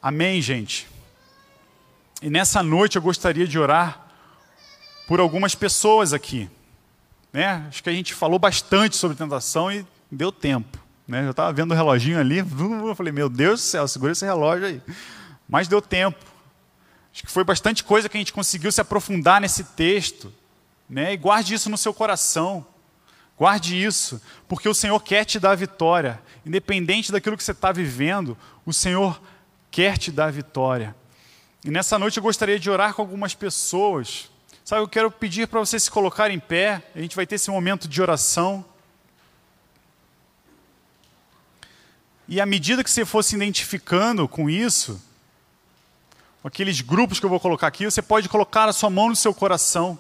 Amém, 0.02 0.42
gente? 0.42 0.88
E 2.22 2.30
nessa 2.30 2.62
noite 2.62 2.96
eu 2.96 3.02
gostaria 3.02 3.48
de 3.48 3.58
orar 3.58 4.09
por 5.10 5.20
algumas 5.20 5.56
pessoas 5.56 6.14
aqui. 6.14 6.48
Né? 7.34 7.66
Acho 7.68 7.82
que 7.82 7.90
a 7.90 7.94
gente 7.94 8.14
falou 8.14 8.38
bastante 8.38 8.96
sobre 8.96 9.18
tentação 9.18 9.72
e 9.72 9.84
deu 10.12 10.32
tempo. 10.32 10.78
Né? 11.08 11.26
Eu 11.26 11.32
estava 11.32 11.52
vendo 11.52 11.72
o 11.72 11.74
reloginho 11.74 12.20
ali, 12.20 12.38
eu 12.38 12.94
falei, 12.94 13.12
meu 13.12 13.28
Deus 13.28 13.60
do 13.60 13.64
céu, 13.64 13.88
segura 13.88 14.12
esse 14.12 14.24
relógio 14.24 14.68
aí. 14.68 14.80
Mas 15.48 15.68
deu 15.68 15.82
tempo. 15.82 16.24
Acho 17.12 17.24
que 17.24 17.32
foi 17.32 17.44
bastante 17.44 17.84
coisa 17.84 18.08
que 18.08 18.18
a 18.18 18.20
gente 18.20 18.32
conseguiu 18.32 18.72
se 18.72 18.82
aprofundar 18.82 19.42
nesse 19.42 19.64
texto. 19.64 20.32
Né? 20.88 21.14
E 21.14 21.18
guarde 21.18 21.56
isso 21.56 21.72
no 21.72 21.78
seu 21.78 21.92
coração. 21.92 22.64
Guarde 23.36 23.84
isso, 23.84 24.22
porque 24.48 24.70
o 24.70 24.76
Senhor 24.76 25.00
quer 25.00 25.26
te 25.26 25.40
dar 25.40 25.54
a 25.54 25.56
vitória. 25.56 26.22
Independente 26.46 27.12
daquilo 27.12 27.36
que 27.36 27.44
você 27.44 27.50
está 27.50 27.72
vivendo, 27.72 28.38
o 28.64 28.72
Senhor 28.72 29.20
quer 29.72 29.98
te 29.98 30.12
dar 30.12 30.28
a 30.28 30.32
vitória. 30.32 30.96
E 31.66 31.72
nessa 31.72 31.98
noite 31.98 32.18
eu 32.18 32.24
gostaria 32.24 32.60
de 32.60 32.70
orar 32.70 32.94
com 32.94 33.02
algumas 33.02 33.34
pessoas 33.34 34.30
Sabe, 34.70 34.84
eu 34.84 34.88
quero 34.88 35.10
pedir 35.10 35.48
para 35.48 35.60
você 35.60 35.80
se 35.80 35.90
colocar 35.90 36.30
em 36.30 36.40
pé, 36.40 36.84
a 36.94 37.02
gente 37.02 37.16
vai 37.16 37.26
ter 37.26 37.38
esse 37.38 37.50
momento 37.50 37.88
de 37.88 38.00
oração. 38.04 38.64
E 42.28 42.40
à 42.40 42.46
medida 42.46 42.84
que 42.84 42.92
você 42.92 43.04
for 43.04 43.24
se 43.24 43.36
identificando 43.36 44.28
com 44.28 44.48
isso, 44.48 45.02
com 46.44 46.48
aqueles 46.48 46.82
grupos 46.82 47.20
que 47.20 47.26
eu 47.26 47.32
vou 47.32 47.40
colocar 47.40 47.66
aqui, 47.66 47.84
você 47.84 48.00
pode 48.00 48.30
colocar 48.30 48.70
a 48.70 48.72
sua 48.72 48.92
mão 48.92 49.10
no 49.10 49.16
seu 49.16 49.34
coração. 49.34 49.98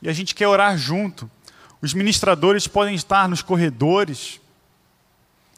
E 0.00 0.08
a 0.08 0.14
gente 0.14 0.34
quer 0.34 0.48
orar 0.48 0.78
junto. 0.78 1.30
Os 1.82 1.92
ministradores 1.92 2.66
podem 2.66 2.94
estar 2.94 3.28
nos 3.28 3.42
corredores. 3.42 4.40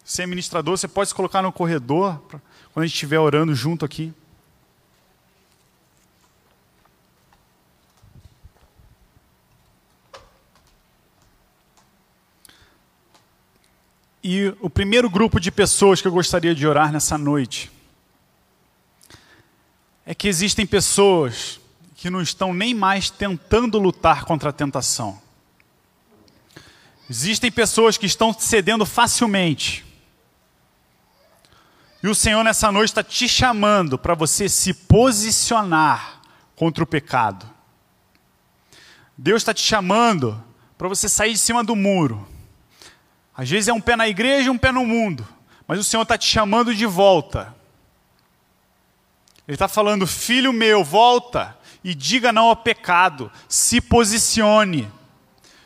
Se 0.05 0.21
é 0.21 0.27
ministrador, 0.27 0.77
você 0.77 0.89
pode 0.89 1.11
se 1.11 1.15
colocar 1.15 1.43
no 1.43 1.53
corredor, 1.53 2.21
quando 2.73 2.83
a 2.83 2.87
gente 2.87 2.95
estiver 2.95 3.21
orando 3.21 3.55
junto 3.55 3.85
aqui. 3.85 4.13
E 14.31 14.55
o 14.61 14.69
primeiro 14.69 15.09
grupo 15.09 15.41
de 15.41 15.51
pessoas 15.51 16.03
que 16.03 16.07
eu 16.07 16.13
gostaria 16.13 16.55
de 16.55 16.67
orar 16.67 16.93
nessa 16.93 17.17
noite 17.17 17.71
é 20.05 20.15
que 20.15 20.29
existem 20.29 20.67
pessoas 20.67 21.59
que 21.97 22.11
não 22.11 22.21
estão 22.21 22.53
nem 22.53 22.75
mais 22.75 23.09
tentando 23.09 23.79
lutar 23.79 24.27
contra 24.27 24.51
a 24.51 24.53
tentação. 24.53 25.19
Existem 27.09 27.51
pessoas 27.51 27.97
que 27.97 28.05
estão 28.05 28.31
cedendo 28.39 28.85
facilmente. 28.85 29.83
E 32.03 32.07
o 32.07 32.15
Senhor 32.15 32.45
nessa 32.45 32.71
noite 32.71 32.91
está 32.91 33.03
te 33.03 33.27
chamando 33.27 33.97
para 33.97 34.15
você 34.15 34.47
se 34.47 34.75
posicionar 34.75 36.21
contra 36.55 36.85
o 36.85 36.87
pecado. 36.87 37.49
Deus 39.17 39.41
está 39.41 39.55
te 39.55 39.63
chamando 39.63 40.39
para 40.77 40.87
você 40.87 41.09
sair 41.09 41.33
de 41.33 41.39
cima 41.39 41.65
do 41.65 41.75
muro 41.75 42.29
às 43.39 43.49
vezes 43.49 43.69
é 43.69 43.73
um 43.73 43.81
pé 43.81 43.95
na 43.95 44.09
igreja 44.09 44.49
e 44.49 44.51
um 44.51 44.59
pé 44.59 44.73
no 44.73 44.85
mundo, 44.85 45.25
mas 45.65 45.79
o 45.79 45.85
Senhor 45.85 46.03
está 46.03 46.19
te 46.19 46.27
chamando 46.27 46.75
de 46.75 46.85
volta. 46.85 47.55
Ele 49.47 49.55
está 49.55 49.69
falando, 49.69 50.09
filho 50.09 50.53
meu, 50.53 50.83
volta 50.83 51.57
e 51.85 51.95
diga 51.95 52.33
não 52.33 52.47
ao 52.47 52.57
pecado, 52.57 53.31
se 53.49 53.81
posicione, 53.81 54.91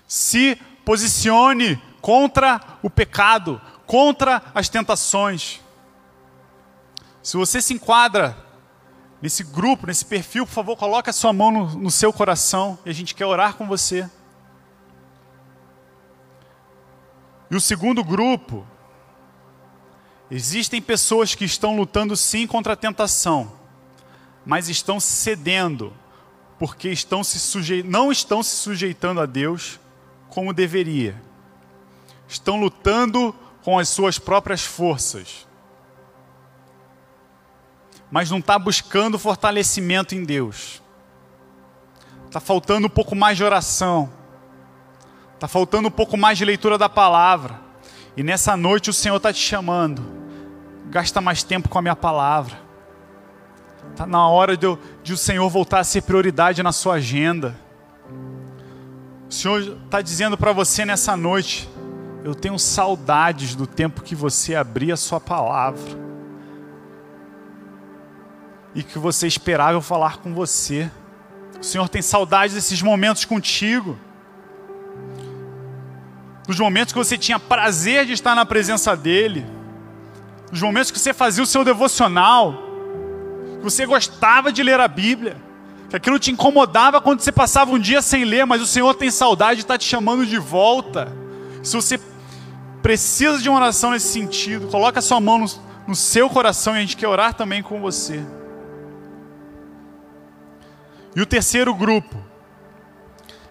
se 0.07 0.55
posicione 0.85 1.81
contra 2.03 2.61
o 2.83 2.91
pecado, 2.91 3.59
contra 3.87 4.43
as 4.55 4.69
tentações. 4.69 5.59
Se 7.23 7.39
você 7.39 7.63
se 7.63 7.73
enquadra 7.73 8.37
nesse 9.23 9.43
grupo, 9.43 9.87
nesse 9.87 10.05
perfil, 10.05 10.45
por 10.45 10.53
favor, 10.53 10.77
coloque 10.77 11.09
a 11.09 11.13
sua 11.13 11.33
mão 11.33 11.51
no, 11.51 11.67
no 11.79 11.91
seu 11.91 12.13
coração 12.13 12.79
e 12.85 12.91
a 12.91 12.93
gente 12.93 13.15
quer 13.15 13.25
orar 13.25 13.55
com 13.55 13.67
você. 13.67 14.11
E 17.53 17.55
o 17.55 17.61
segundo 17.61 18.03
grupo, 18.03 18.67
existem 20.31 20.81
pessoas 20.81 21.35
que 21.35 21.45
estão 21.45 21.77
lutando 21.77 22.17
sim 22.17 22.47
contra 22.47 22.73
a 22.73 22.77
tentação, 22.77 23.53
mas 24.43 24.71
estão 24.71 24.99
cedendo, 24.99 25.93
porque 26.59 26.89
estão 26.89 27.23
se 27.23 27.39
suje... 27.39 27.83
não 27.83 28.11
estão 28.11 28.43
se 28.43 28.57
sujeitando 28.57 29.21
a 29.21 29.27
Deus 29.27 29.79
como 30.31 30.55
deveria. 30.55 31.23
Estão 32.27 32.59
lutando 32.59 33.35
com 33.63 33.79
as 33.79 33.91
suas 33.91 34.19
próprias 34.19 34.65
forças. 34.65 35.47
Mas 38.11 38.31
não 38.31 38.39
está 38.39 38.59
buscando 38.59 39.19
fortalecimento 39.19 40.15
em 40.15 40.25
Deus. 40.25 40.81
Está 42.25 42.41
faltando 42.41 42.87
um 42.87 42.91
pouco 42.91 43.15
mais 43.15 43.37
de 43.37 43.45
oração 43.45 44.22
Está 45.43 45.49
faltando 45.49 45.89
um 45.89 45.91
pouco 45.91 46.17
mais 46.17 46.39
de 46.39 46.45
leitura 46.45 46.79
da 46.79 46.89
palavra. 46.89 47.61
E 48.17 48.23
nessa 48.23 48.57
noite 48.57 48.91
o 48.91 48.93
Senhor 48.93 49.17
está 49.17 49.33
te 49.33 49.41
chamando. 49.41 50.01
Gasta 50.89 51.21
mais 51.21 51.43
tempo 51.43 51.69
com 51.69 51.77
a 51.77 51.83
minha 51.83 51.97
palavra. 51.97 52.61
Está 53.91 54.07
na 54.07 54.29
hora 54.29 54.57
de, 54.57 54.69
de 55.03 55.13
o 55.13 55.17
Senhor 55.17 55.51
voltar 55.51 55.81
a 55.81 55.85
ser 55.85 56.03
prioridade 56.03 56.63
na 56.63 56.71
sua 56.71 56.95
agenda. 56.95 57.59
O 59.29 59.35
Senhor 59.35 59.79
está 59.85 60.01
dizendo 60.01 60.39
para 60.39 60.53
você 60.53 60.85
nessa 60.85 61.17
noite: 61.17 61.69
eu 62.23 62.37
tenho 62.37 62.57
saudades 62.57 63.57
do 63.57 63.67
tempo 63.67 64.03
que 64.03 64.15
você 64.15 64.55
abria 64.55 64.95
a 64.95 64.97
sua 64.97 65.19
palavra. 65.19 65.83
E 68.77 68.85
que 68.85 68.97
você 68.97 69.27
esperava 69.27 69.73
eu 69.73 69.83
falar 69.83 70.19
com 70.19 70.33
você. 70.33 70.89
O 71.61 71.65
Senhor 71.65 71.89
tem 71.89 72.01
saudades 72.01 72.55
desses 72.55 72.81
momentos 72.81 73.25
contigo 73.25 73.99
nos 76.53 76.61
momentos 76.61 76.93
que 76.93 76.99
você 76.99 77.17
tinha 77.17 77.39
prazer 77.39 78.05
de 78.05 78.13
estar 78.13 78.35
na 78.35 78.45
presença 78.45 78.95
dEle, 78.95 79.47
nos 80.51 80.61
momentos 80.61 80.91
que 80.91 80.99
você 80.99 81.15
fazia 81.15 81.43
o 81.43 81.47
seu 81.47 81.65
devocional, 81.65 82.63
que 83.57 83.65
você 83.65 83.87
gostava 83.87 84.53
de 84.53 84.63
ler 84.63 84.79
a 84.79 84.87
Bíblia, 84.87 85.39
que 85.89 85.97
aquilo 85.97 86.19
te 86.19 86.31
incomodava 86.31 87.01
quando 87.01 87.21
você 87.21 87.33
passava 87.33 87.73
um 87.73 87.79
dia 87.79 88.03
sem 88.03 88.27
ler, 88.27 88.45
mas 88.45 88.61
o 88.61 88.67
Senhor 88.67 88.93
tem 88.95 89.11
saudade 89.11 89.57
de 89.57 89.63
estar 89.63 89.79
te 89.79 89.89
chamando 89.89 90.27
de 90.27 90.37
volta. 90.37 91.11
Se 91.63 91.75
você 91.75 91.99
precisa 92.83 93.39
de 93.39 93.49
uma 93.49 93.57
oração 93.57 93.93
nesse 93.93 94.09
sentido, 94.09 94.69
coloque 94.69 94.99
a 94.99 95.03
sua 95.03 95.23
mão 95.23 95.39
no, 95.39 95.47
no 95.87 95.97
seu 95.97 96.29
coração 96.29 96.75
e 96.75 96.79
a 96.79 96.81
gente 96.83 96.99
quer 96.99 97.09
orar 97.09 97.33
também 97.33 97.63
com 97.63 97.81
você. 97.81 98.23
E 101.17 101.23
o 101.23 101.25
terceiro 101.25 101.75
grupo 101.75 102.15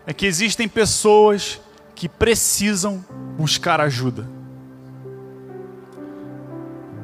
é 0.06 0.14
que 0.14 0.28
existem 0.28 0.68
pessoas 0.68 1.60
que 2.02 2.10
precisam 2.10 3.06
buscar 3.38 3.80
ajuda. 3.80 4.28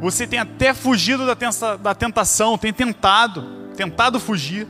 Você 0.02 0.26
tem 0.26 0.39
até 0.39 0.74
fugido 0.74 1.24
da 1.24 1.93
tentação, 1.93 2.58
tem 2.58 2.74
tentado, 2.74 3.70
tentado 3.76 4.20
fugir. 4.20 4.68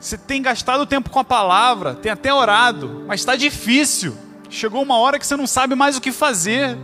Você 0.00 0.18
tem 0.18 0.42
gastado 0.42 0.84
tempo 0.84 1.10
com 1.10 1.20
a 1.20 1.24
palavra, 1.24 1.94
tem 1.94 2.10
até 2.10 2.34
orado, 2.34 3.04
mas 3.06 3.20
está 3.20 3.36
difícil. 3.36 4.18
Chegou 4.48 4.82
uma 4.82 4.98
hora 4.98 5.16
que 5.16 5.24
você 5.24 5.36
não 5.36 5.46
sabe 5.46 5.76
mais 5.76 5.96
o 5.96 6.00
que 6.00 6.10
fazer. 6.10 6.76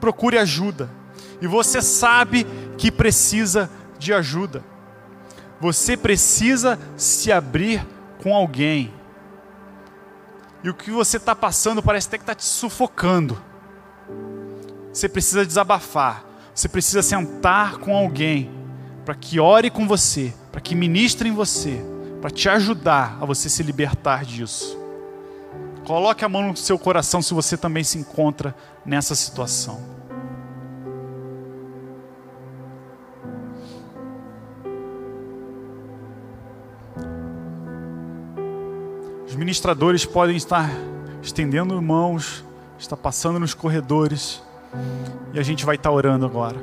Procure 0.00 0.38
ajuda. 0.38 0.88
E 1.40 1.48
você 1.48 1.82
sabe 1.82 2.46
que 2.78 2.92
precisa 2.92 3.68
de 3.98 4.14
ajuda. 4.14 4.62
Você 5.60 5.96
precisa 5.96 6.78
se 6.96 7.32
abrir 7.32 7.84
com 8.22 8.32
alguém. 8.32 9.01
E 10.62 10.70
o 10.70 10.74
que 10.74 10.90
você 10.90 11.16
está 11.16 11.34
passando 11.34 11.82
parece 11.82 12.08
até 12.08 12.18
que 12.18 12.22
está 12.22 12.34
te 12.34 12.44
sufocando. 12.44 13.40
Você 14.92 15.08
precisa 15.08 15.44
desabafar. 15.44 16.24
Você 16.54 16.68
precisa 16.68 17.02
sentar 17.02 17.78
com 17.78 17.96
alguém 17.96 18.50
para 19.04 19.14
que 19.14 19.40
ore 19.40 19.70
com 19.70 19.86
você, 19.86 20.32
para 20.52 20.60
que 20.60 20.74
ministre 20.74 21.28
em 21.28 21.32
você, 21.32 21.82
para 22.20 22.30
te 22.30 22.48
ajudar 22.48 23.18
a 23.20 23.24
você 23.24 23.48
se 23.48 23.62
libertar 23.62 24.24
disso. 24.24 24.78
Coloque 25.84 26.24
a 26.24 26.28
mão 26.28 26.48
no 26.48 26.56
seu 26.56 26.78
coração 26.78 27.20
se 27.20 27.34
você 27.34 27.56
também 27.56 27.82
se 27.82 27.98
encontra 27.98 28.54
nessa 28.84 29.14
situação. 29.14 29.80
Os 39.32 39.36
ministradores 39.36 40.04
podem 40.04 40.36
estar 40.36 40.70
estendendo 41.22 41.80
mãos, 41.80 42.44
está 42.78 42.94
passando 42.94 43.40
nos 43.40 43.54
corredores. 43.54 44.42
E 45.32 45.38
a 45.38 45.42
gente 45.42 45.64
vai 45.64 45.76
estar 45.76 45.90
orando 45.90 46.26
agora. 46.26 46.58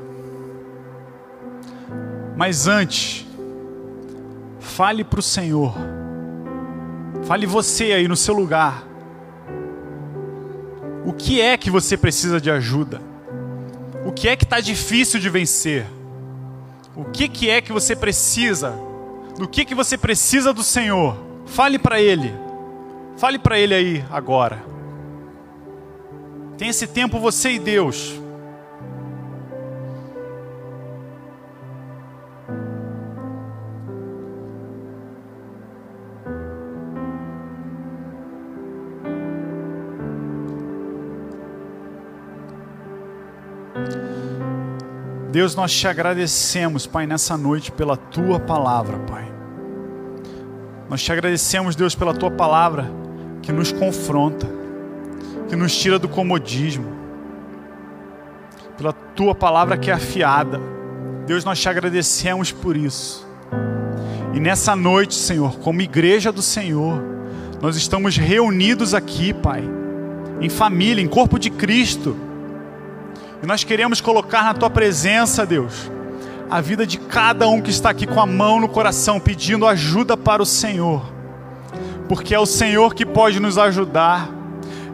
Mas 2.38 2.68
antes, 2.68 3.26
fale 4.60 5.04
para 5.04 5.20
o 5.20 5.24
Senhor. 5.24 5.74
Fale 7.24 7.48
você 7.48 7.86
aí 7.86 8.08
no 8.08 8.16
seu 8.16 8.36
lugar. 8.36 8.84
O 11.04 11.12
que 11.12 11.42
é 11.42 11.58
que 11.58 11.72
você 11.72 11.98
precisa 11.98 12.40
de 12.40 12.52
ajuda? 12.52 13.02
O 14.06 14.12
que 14.12 14.28
é 14.28 14.36
que 14.36 14.44
está 14.44 14.60
difícil 14.60 15.20
de 15.20 15.28
vencer? 15.28 15.88
O 16.96 17.06
que, 17.06 17.28
que 17.28 17.50
é 17.50 17.62
que 17.62 17.74
você 17.74 17.96
precisa? 17.96 18.76
Do 19.40 19.48
que, 19.48 19.66
que 19.66 19.74
você 19.74 19.98
precisa 19.98 20.54
do 20.54 20.62
Senhor? 20.62 21.18
Fale 21.48 21.80
para 21.80 22.00
Ele. 22.00 22.48
Fale 23.20 23.38
para 23.38 23.60
Ele 23.60 23.76
aí 23.76 24.06
agora. 24.10 24.64
Tem 26.58 26.70
esse 26.70 26.88
tempo 26.88 27.20
você 27.20 27.52
e 27.52 27.60
Deus. 27.60 28.18
Deus, 45.30 45.56
nós 45.56 45.74
te 45.74 45.90
agradecemos, 45.90 46.88
Pai, 46.88 47.06
nessa 47.06 47.36
noite 47.36 47.70
pela 47.70 47.98
tua 47.98 48.40
palavra, 48.40 48.98
Pai. 49.00 49.30
Nós 50.90 51.04
te 51.04 51.12
agradecemos, 51.12 51.76
Deus, 51.76 51.94
pela 51.94 52.14
tua 52.14 52.32
palavra 52.32 53.09
que 53.50 53.54
nos 53.54 53.72
confronta 53.72 54.48
que 55.50 55.56
nos 55.56 55.76
tira 55.76 55.98
do 55.98 56.08
comodismo, 56.08 56.86
pela 58.78 58.94
tua 58.94 59.34
palavra 59.34 59.76
que 59.76 59.90
é 59.90 59.94
afiada. 59.94 60.62
Deus, 61.26 61.44
nós 61.44 61.60
te 61.60 61.68
agradecemos 61.68 62.52
por 62.52 62.78
isso. 62.78 63.28
E 64.36 64.40
nessa 64.40 64.76
noite, 64.76 65.16
Senhor, 65.16 65.58
como 65.58 65.82
igreja 65.82 66.32
do 66.32 66.44
Senhor, 66.44 67.02
nós 67.60 67.76
estamos 67.76 68.16
reunidos 68.16 68.94
aqui, 68.94 69.34
Pai, 69.34 69.64
em 70.40 70.50
família, 70.50 71.02
em 71.04 71.08
corpo 71.08 71.40
de 71.40 71.50
Cristo. 71.50 72.16
E 73.42 73.48
nós 73.48 73.64
queremos 73.64 74.00
colocar 74.00 74.44
na 74.44 74.54
tua 74.54 74.70
presença, 74.70 75.48
Deus, 75.48 75.90
a 76.52 76.62
vida 76.62 76.86
de 76.86 77.00
cada 77.00 77.48
um 77.48 77.60
que 77.60 77.72
está 77.72 77.90
aqui 77.90 78.06
com 78.06 78.22
a 78.22 78.28
mão 78.28 78.60
no 78.60 78.70
coração, 78.70 79.20
pedindo 79.20 79.66
ajuda 79.66 80.16
para 80.16 80.44
o 80.44 80.46
Senhor, 80.46 81.19
porque 82.10 82.36
é 82.36 82.40
o 82.40 82.46
Senhor 82.46 82.94
que 82.94 83.06
pode 83.06 83.40
nos 83.40 83.58
ajudar 83.58 84.40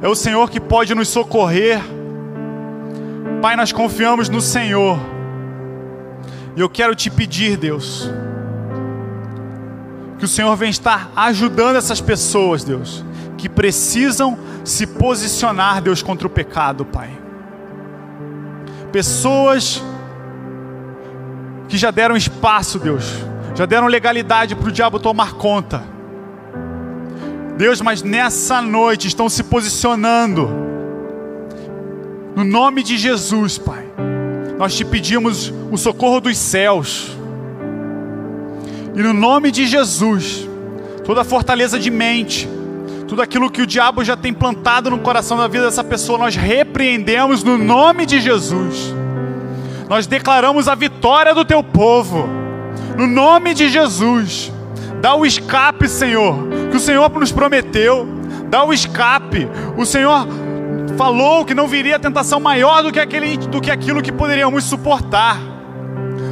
é 0.02 0.08
o 0.08 0.14
Senhor 0.16 0.50
que 0.50 0.60
pode 0.60 0.94
nos 0.94 1.08
socorrer. 1.08 1.82
Pai, 3.42 3.56
nós 3.56 3.72
confiamos 3.72 4.30
no 4.30 4.42
Senhor. 4.42 5.00
E 6.56 6.62
eu 6.62 6.70
quero 6.70 6.94
te 6.94 7.10
pedir, 7.10 7.58
Deus, 7.58 8.10
que 10.20 10.26
o 10.26 10.28
Senhor 10.28 10.56
venha 10.56 10.70
estar 10.70 11.12
ajudando 11.16 11.76
essas 11.78 12.00
pessoas, 12.00 12.64
Deus, 12.64 13.04
que 13.38 13.50
precisam 13.50 14.38
se 14.64 14.86
posicionar, 14.86 15.82
Deus, 15.82 16.04
contra 16.04 16.28
o 16.28 16.30
pecado, 16.30 16.86
Pai. 16.86 17.10
Pessoas 18.92 19.84
que 21.68 21.78
já 21.78 21.90
deram 21.90 22.16
espaço, 22.16 22.78
Deus, 22.78 23.12
já 23.56 23.66
deram 23.66 23.88
legalidade 23.88 24.56
para 24.56 24.70
o 24.70 24.72
diabo 24.72 25.00
tomar 25.00 25.34
conta 25.34 25.95
Deus, 27.58 27.82
mas 27.82 28.02
nessa 28.04 28.62
noite 28.62 29.08
estão 29.08 29.30
se 29.30 29.44
posicionando. 29.44 30.50
No 32.36 32.44
nome 32.44 32.84
de 32.84 32.98
Jesus, 32.98 33.58
Pai. 33.58 33.86
Nós 34.58 34.76
te 34.76 34.84
pedimos 34.84 35.54
o 35.72 35.78
socorro 35.78 36.20
dos 36.20 36.38
céus. 36.38 37.16
E 38.94 39.02
no 39.02 39.14
nome 39.14 39.52
de 39.52 39.66
Jesus, 39.66 40.48
toda 41.04 41.24
fortaleza 41.24 41.78
de 41.78 41.92
mente, 41.92 42.48
tudo 43.08 43.22
aquilo 43.22 43.52
que 43.52 43.62
o 43.62 43.68
diabo 43.68 44.04
já 44.04 44.16
tem 44.16 44.34
plantado 44.34 44.90
no 44.90 45.00
coração 45.00 45.38
da 45.38 45.48
vida 45.48 45.66
dessa 45.66 45.84
pessoa, 45.84 46.18
nós 46.18 46.36
repreendemos 46.36 47.44
no 47.44 47.58
nome 47.58 48.06
de 48.06 48.20
Jesus. 48.22 48.94
Nós 49.90 50.08
declaramos 50.08 50.68
a 50.68 50.76
vitória 50.76 51.34
do 51.34 51.46
teu 51.46 51.62
povo, 51.62 52.28
no 52.98 53.06
nome 53.06 53.54
de 53.54 53.70
Jesus. 53.70 54.52
Dá 55.02 55.14
o 55.14 55.26
escape, 55.26 55.88
Senhor, 55.88 56.36
que 56.76 56.78
o 56.78 56.82
Senhor 56.82 57.10
nos 57.10 57.32
prometeu. 57.32 58.06
Dá 58.50 58.66
o 58.66 58.74
escape. 58.74 59.48
O 59.78 59.86
Senhor 59.86 60.28
falou 60.98 61.46
que 61.46 61.54
não 61.54 61.70
viria 61.70 61.98
tentação 61.98 62.38
maior 62.38 62.84
do 62.84 62.92
que, 62.92 63.00
aquele, 63.00 63.38
do 63.38 63.62
que 63.62 63.72
aquilo 63.72 64.02
que 64.02 64.12
poderíamos 64.12 64.66
suportar. 64.66 65.40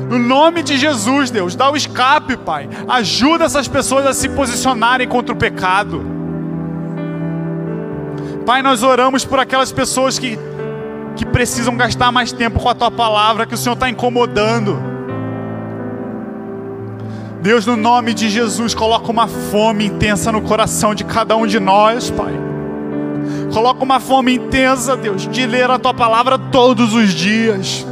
No 0.10 0.20
nome 0.20 0.62
de 0.62 0.78
Jesus, 0.78 1.32
Deus, 1.32 1.56
dá 1.56 1.72
o 1.72 1.78
escape, 1.78 2.36
Pai. 2.36 2.68
Ajuda 2.90 3.46
essas 3.46 3.70
pessoas 3.70 4.06
a 4.06 4.14
se 4.14 4.28
posicionarem 4.28 5.08
contra 5.08 5.34
o 5.34 5.38
pecado. 5.38 6.04
Pai, 8.46 8.62
nós 8.62 8.84
oramos 8.84 9.24
por 9.24 9.40
aquelas 9.40 9.72
pessoas 9.72 10.20
que, 10.20 10.38
que 11.16 11.26
precisam 11.26 11.78
gastar 11.78 12.12
mais 12.12 12.34
tempo 12.34 12.60
com 12.60 12.68
a 12.68 12.76
tua 12.76 12.92
palavra, 12.92 13.46
que 13.46 13.56
o 13.56 13.58
Senhor 13.58 13.76
está 13.76 13.90
incomodando. 13.90 14.93
Deus, 17.44 17.66
no 17.66 17.76
nome 17.76 18.14
de 18.14 18.30
Jesus, 18.30 18.74
coloca 18.74 19.12
uma 19.12 19.28
fome 19.28 19.86
intensa 19.86 20.32
no 20.32 20.42
coração 20.42 20.96
de 20.96 21.04
cada 21.04 21.36
um 21.36 21.46
de 21.46 21.60
nós, 21.60 22.10
Pai. 22.10 22.32
Coloca 23.52 23.84
uma 23.84 24.00
fome 24.00 24.36
intensa, 24.36 24.96
Deus, 24.96 25.28
de 25.28 25.46
ler 25.46 25.70
a 25.70 25.78
tua 25.78 25.94
palavra 25.94 26.40
todos 26.40 26.94
os 26.94 27.14
dias, 27.14 27.86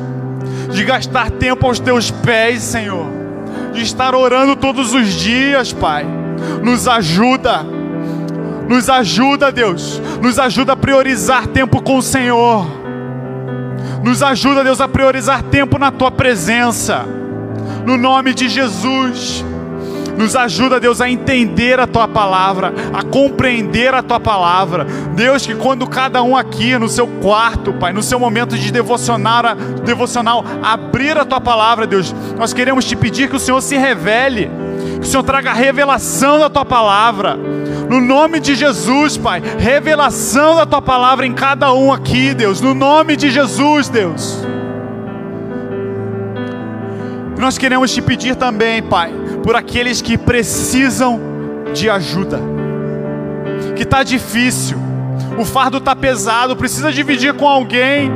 de 0.71 0.85
gastar 0.85 1.29
tempo 1.31 1.67
aos 1.67 1.81
teus 1.81 2.09
pés, 2.09 2.61
Senhor, 2.61 3.05
de 3.73 3.81
estar 3.81 4.15
orando 4.15 4.55
todos 4.55 4.93
os 4.93 5.09
dias, 5.09 5.73
Pai. 5.73 6.07
Nos 6.63 6.87
ajuda, 6.87 7.65
nos 8.69 8.89
ajuda, 8.89 9.51
Deus, 9.51 10.01
nos 10.21 10.39
ajuda 10.39 10.71
a 10.71 10.77
priorizar 10.77 11.45
tempo 11.47 11.81
com 11.81 11.97
o 11.97 12.01
Senhor, 12.01 12.65
nos 14.01 14.23
ajuda, 14.23 14.63
Deus, 14.63 14.79
a 14.79 14.87
priorizar 14.87 15.43
tempo 15.43 15.77
na 15.77 15.91
tua 15.91 16.09
presença 16.09 17.19
no 17.85 17.97
nome 17.97 18.33
de 18.33 18.47
Jesus. 18.47 19.43
Nos 20.17 20.35
ajuda, 20.35 20.79
Deus, 20.79 21.01
a 21.01 21.09
entender 21.09 21.79
a 21.79 21.87
tua 21.87 22.07
palavra, 22.07 22.73
a 22.93 23.01
compreender 23.01 23.93
a 23.93 24.03
tua 24.03 24.19
palavra. 24.19 24.85
Deus, 25.15 25.45
que 25.45 25.55
quando 25.55 25.87
cada 25.87 26.21
um 26.21 26.35
aqui 26.35 26.77
no 26.77 26.89
seu 26.89 27.07
quarto, 27.07 27.73
Pai, 27.73 27.93
no 27.93 28.03
seu 28.03 28.19
momento 28.19 28.57
de 28.57 28.71
devocionar, 28.71 29.55
devocional, 29.83 30.43
abrir 30.61 31.17
a 31.17 31.25
tua 31.25 31.41
palavra, 31.41 31.87
Deus, 31.87 32.13
nós 32.37 32.53
queremos 32.53 32.85
te 32.85 32.95
pedir 32.95 33.29
que 33.29 33.35
o 33.35 33.39
Senhor 33.39 33.61
se 33.61 33.77
revele, 33.77 34.51
que 34.99 35.07
o 35.07 35.09
Senhor 35.09 35.23
traga 35.23 35.53
revelação 35.53 36.39
da 36.39 36.49
tua 36.49 36.65
palavra. 36.65 37.37
No 37.89 37.99
nome 37.99 38.39
de 38.39 38.55
Jesus, 38.55 39.17
Pai, 39.17 39.41
revelação 39.57 40.55
da 40.55 40.65
tua 40.65 40.81
palavra 40.81 41.25
em 41.25 41.33
cada 41.33 41.73
um 41.73 41.91
aqui, 41.91 42.33
Deus. 42.33 42.61
No 42.61 42.73
nome 42.73 43.15
de 43.15 43.31
Jesus, 43.31 43.89
Deus. 43.89 44.50
Nós 47.41 47.57
queremos 47.57 47.91
te 47.91 48.03
pedir 48.03 48.35
também, 48.35 48.83
Pai, 48.83 49.11
por 49.43 49.55
aqueles 49.55 49.99
que 49.99 50.15
precisam 50.15 51.19
de 51.73 51.89
ajuda, 51.89 52.39
que 53.75 53.81
está 53.81 54.03
difícil, 54.03 54.77
o 55.39 55.43
fardo 55.43 55.79
está 55.79 55.95
pesado, 55.95 56.55
precisa 56.55 56.91
dividir 56.91 57.33
com 57.33 57.47
alguém. 57.47 58.11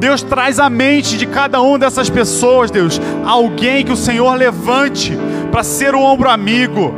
Deus 0.00 0.24
traz 0.24 0.58
à 0.58 0.68
mente 0.68 1.16
de 1.16 1.24
cada 1.24 1.60
uma 1.60 1.78
dessas 1.78 2.10
pessoas, 2.10 2.68
Deus, 2.68 3.00
alguém 3.24 3.84
que 3.84 3.92
o 3.92 3.96
Senhor 3.96 4.34
levante 4.34 5.16
para 5.52 5.62
ser 5.62 5.94
um 5.94 6.02
ombro 6.02 6.28
amigo, 6.28 6.92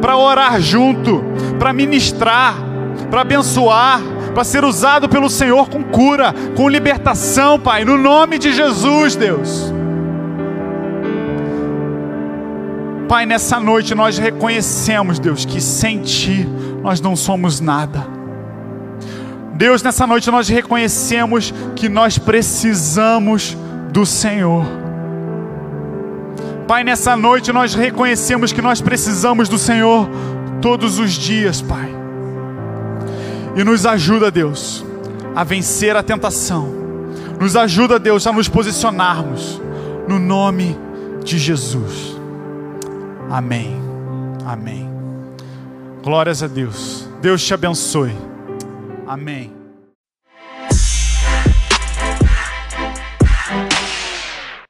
para 0.00 0.16
orar 0.16 0.60
junto, 0.60 1.22
para 1.60 1.72
ministrar, 1.72 2.56
para 3.08 3.20
abençoar, 3.20 4.00
para 4.36 4.44
ser 4.44 4.66
usado 4.66 5.08
pelo 5.08 5.30
Senhor 5.30 5.66
com 5.70 5.82
cura, 5.82 6.34
com 6.54 6.68
libertação, 6.68 7.58
Pai, 7.58 7.86
no 7.86 7.96
nome 7.96 8.38
de 8.38 8.52
Jesus, 8.52 9.16
Deus. 9.16 9.72
Pai, 13.08 13.24
nessa 13.24 13.58
noite 13.58 13.94
nós 13.94 14.18
reconhecemos, 14.18 15.18
Deus, 15.18 15.46
que 15.46 15.58
sem 15.58 16.02
Ti 16.02 16.46
nós 16.82 17.00
não 17.00 17.16
somos 17.16 17.60
nada. 17.60 18.06
Deus, 19.54 19.82
nessa 19.82 20.06
noite 20.06 20.30
nós 20.30 20.50
reconhecemos 20.50 21.54
que 21.74 21.88
nós 21.88 22.18
precisamos 22.18 23.56
do 23.90 24.04
Senhor. 24.04 24.66
Pai, 26.68 26.84
nessa 26.84 27.16
noite 27.16 27.54
nós 27.54 27.74
reconhecemos 27.74 28.52
que 28.52 28.60
nós 28.60 28.82
precisamos 28.82 29.48
do 29.48 29.56
Senhor 29.56 30.06
todos 30.60 30.98
os 30.98 31.12
dias, 31.12 31.62
Pai. 31.62 31.95
E 33.56 33.64
nos 33.64 33.86
ajuda, 33.86 34.30
Deus, 34.30 34.84
a 35.34 35.42
vencer 35.42 35.96
a 35.96 36.02
tentação. 36.02 36.68
Nos 37.40 37.56
ajuda, 37.56 37.98
Deus, 37.98 38.26
a 38.26 38.32
nos 38.32 38.48
posicionarmos 38.48 39.60
no 40.06 40.18
nome 40.18 40.76
de 41.24 41.38
Jesus. 41.38 42.16
Amém. 43.30 43.74
Amém. 44.44 44.88
Glórias 46.04 46.42
a 46.42 46.46
Deus. 46.46 47.08
Deus 47.20 47.42
te 47.42 47.54
abençoe. 47.54 48.14
Amém. 49.06 49.55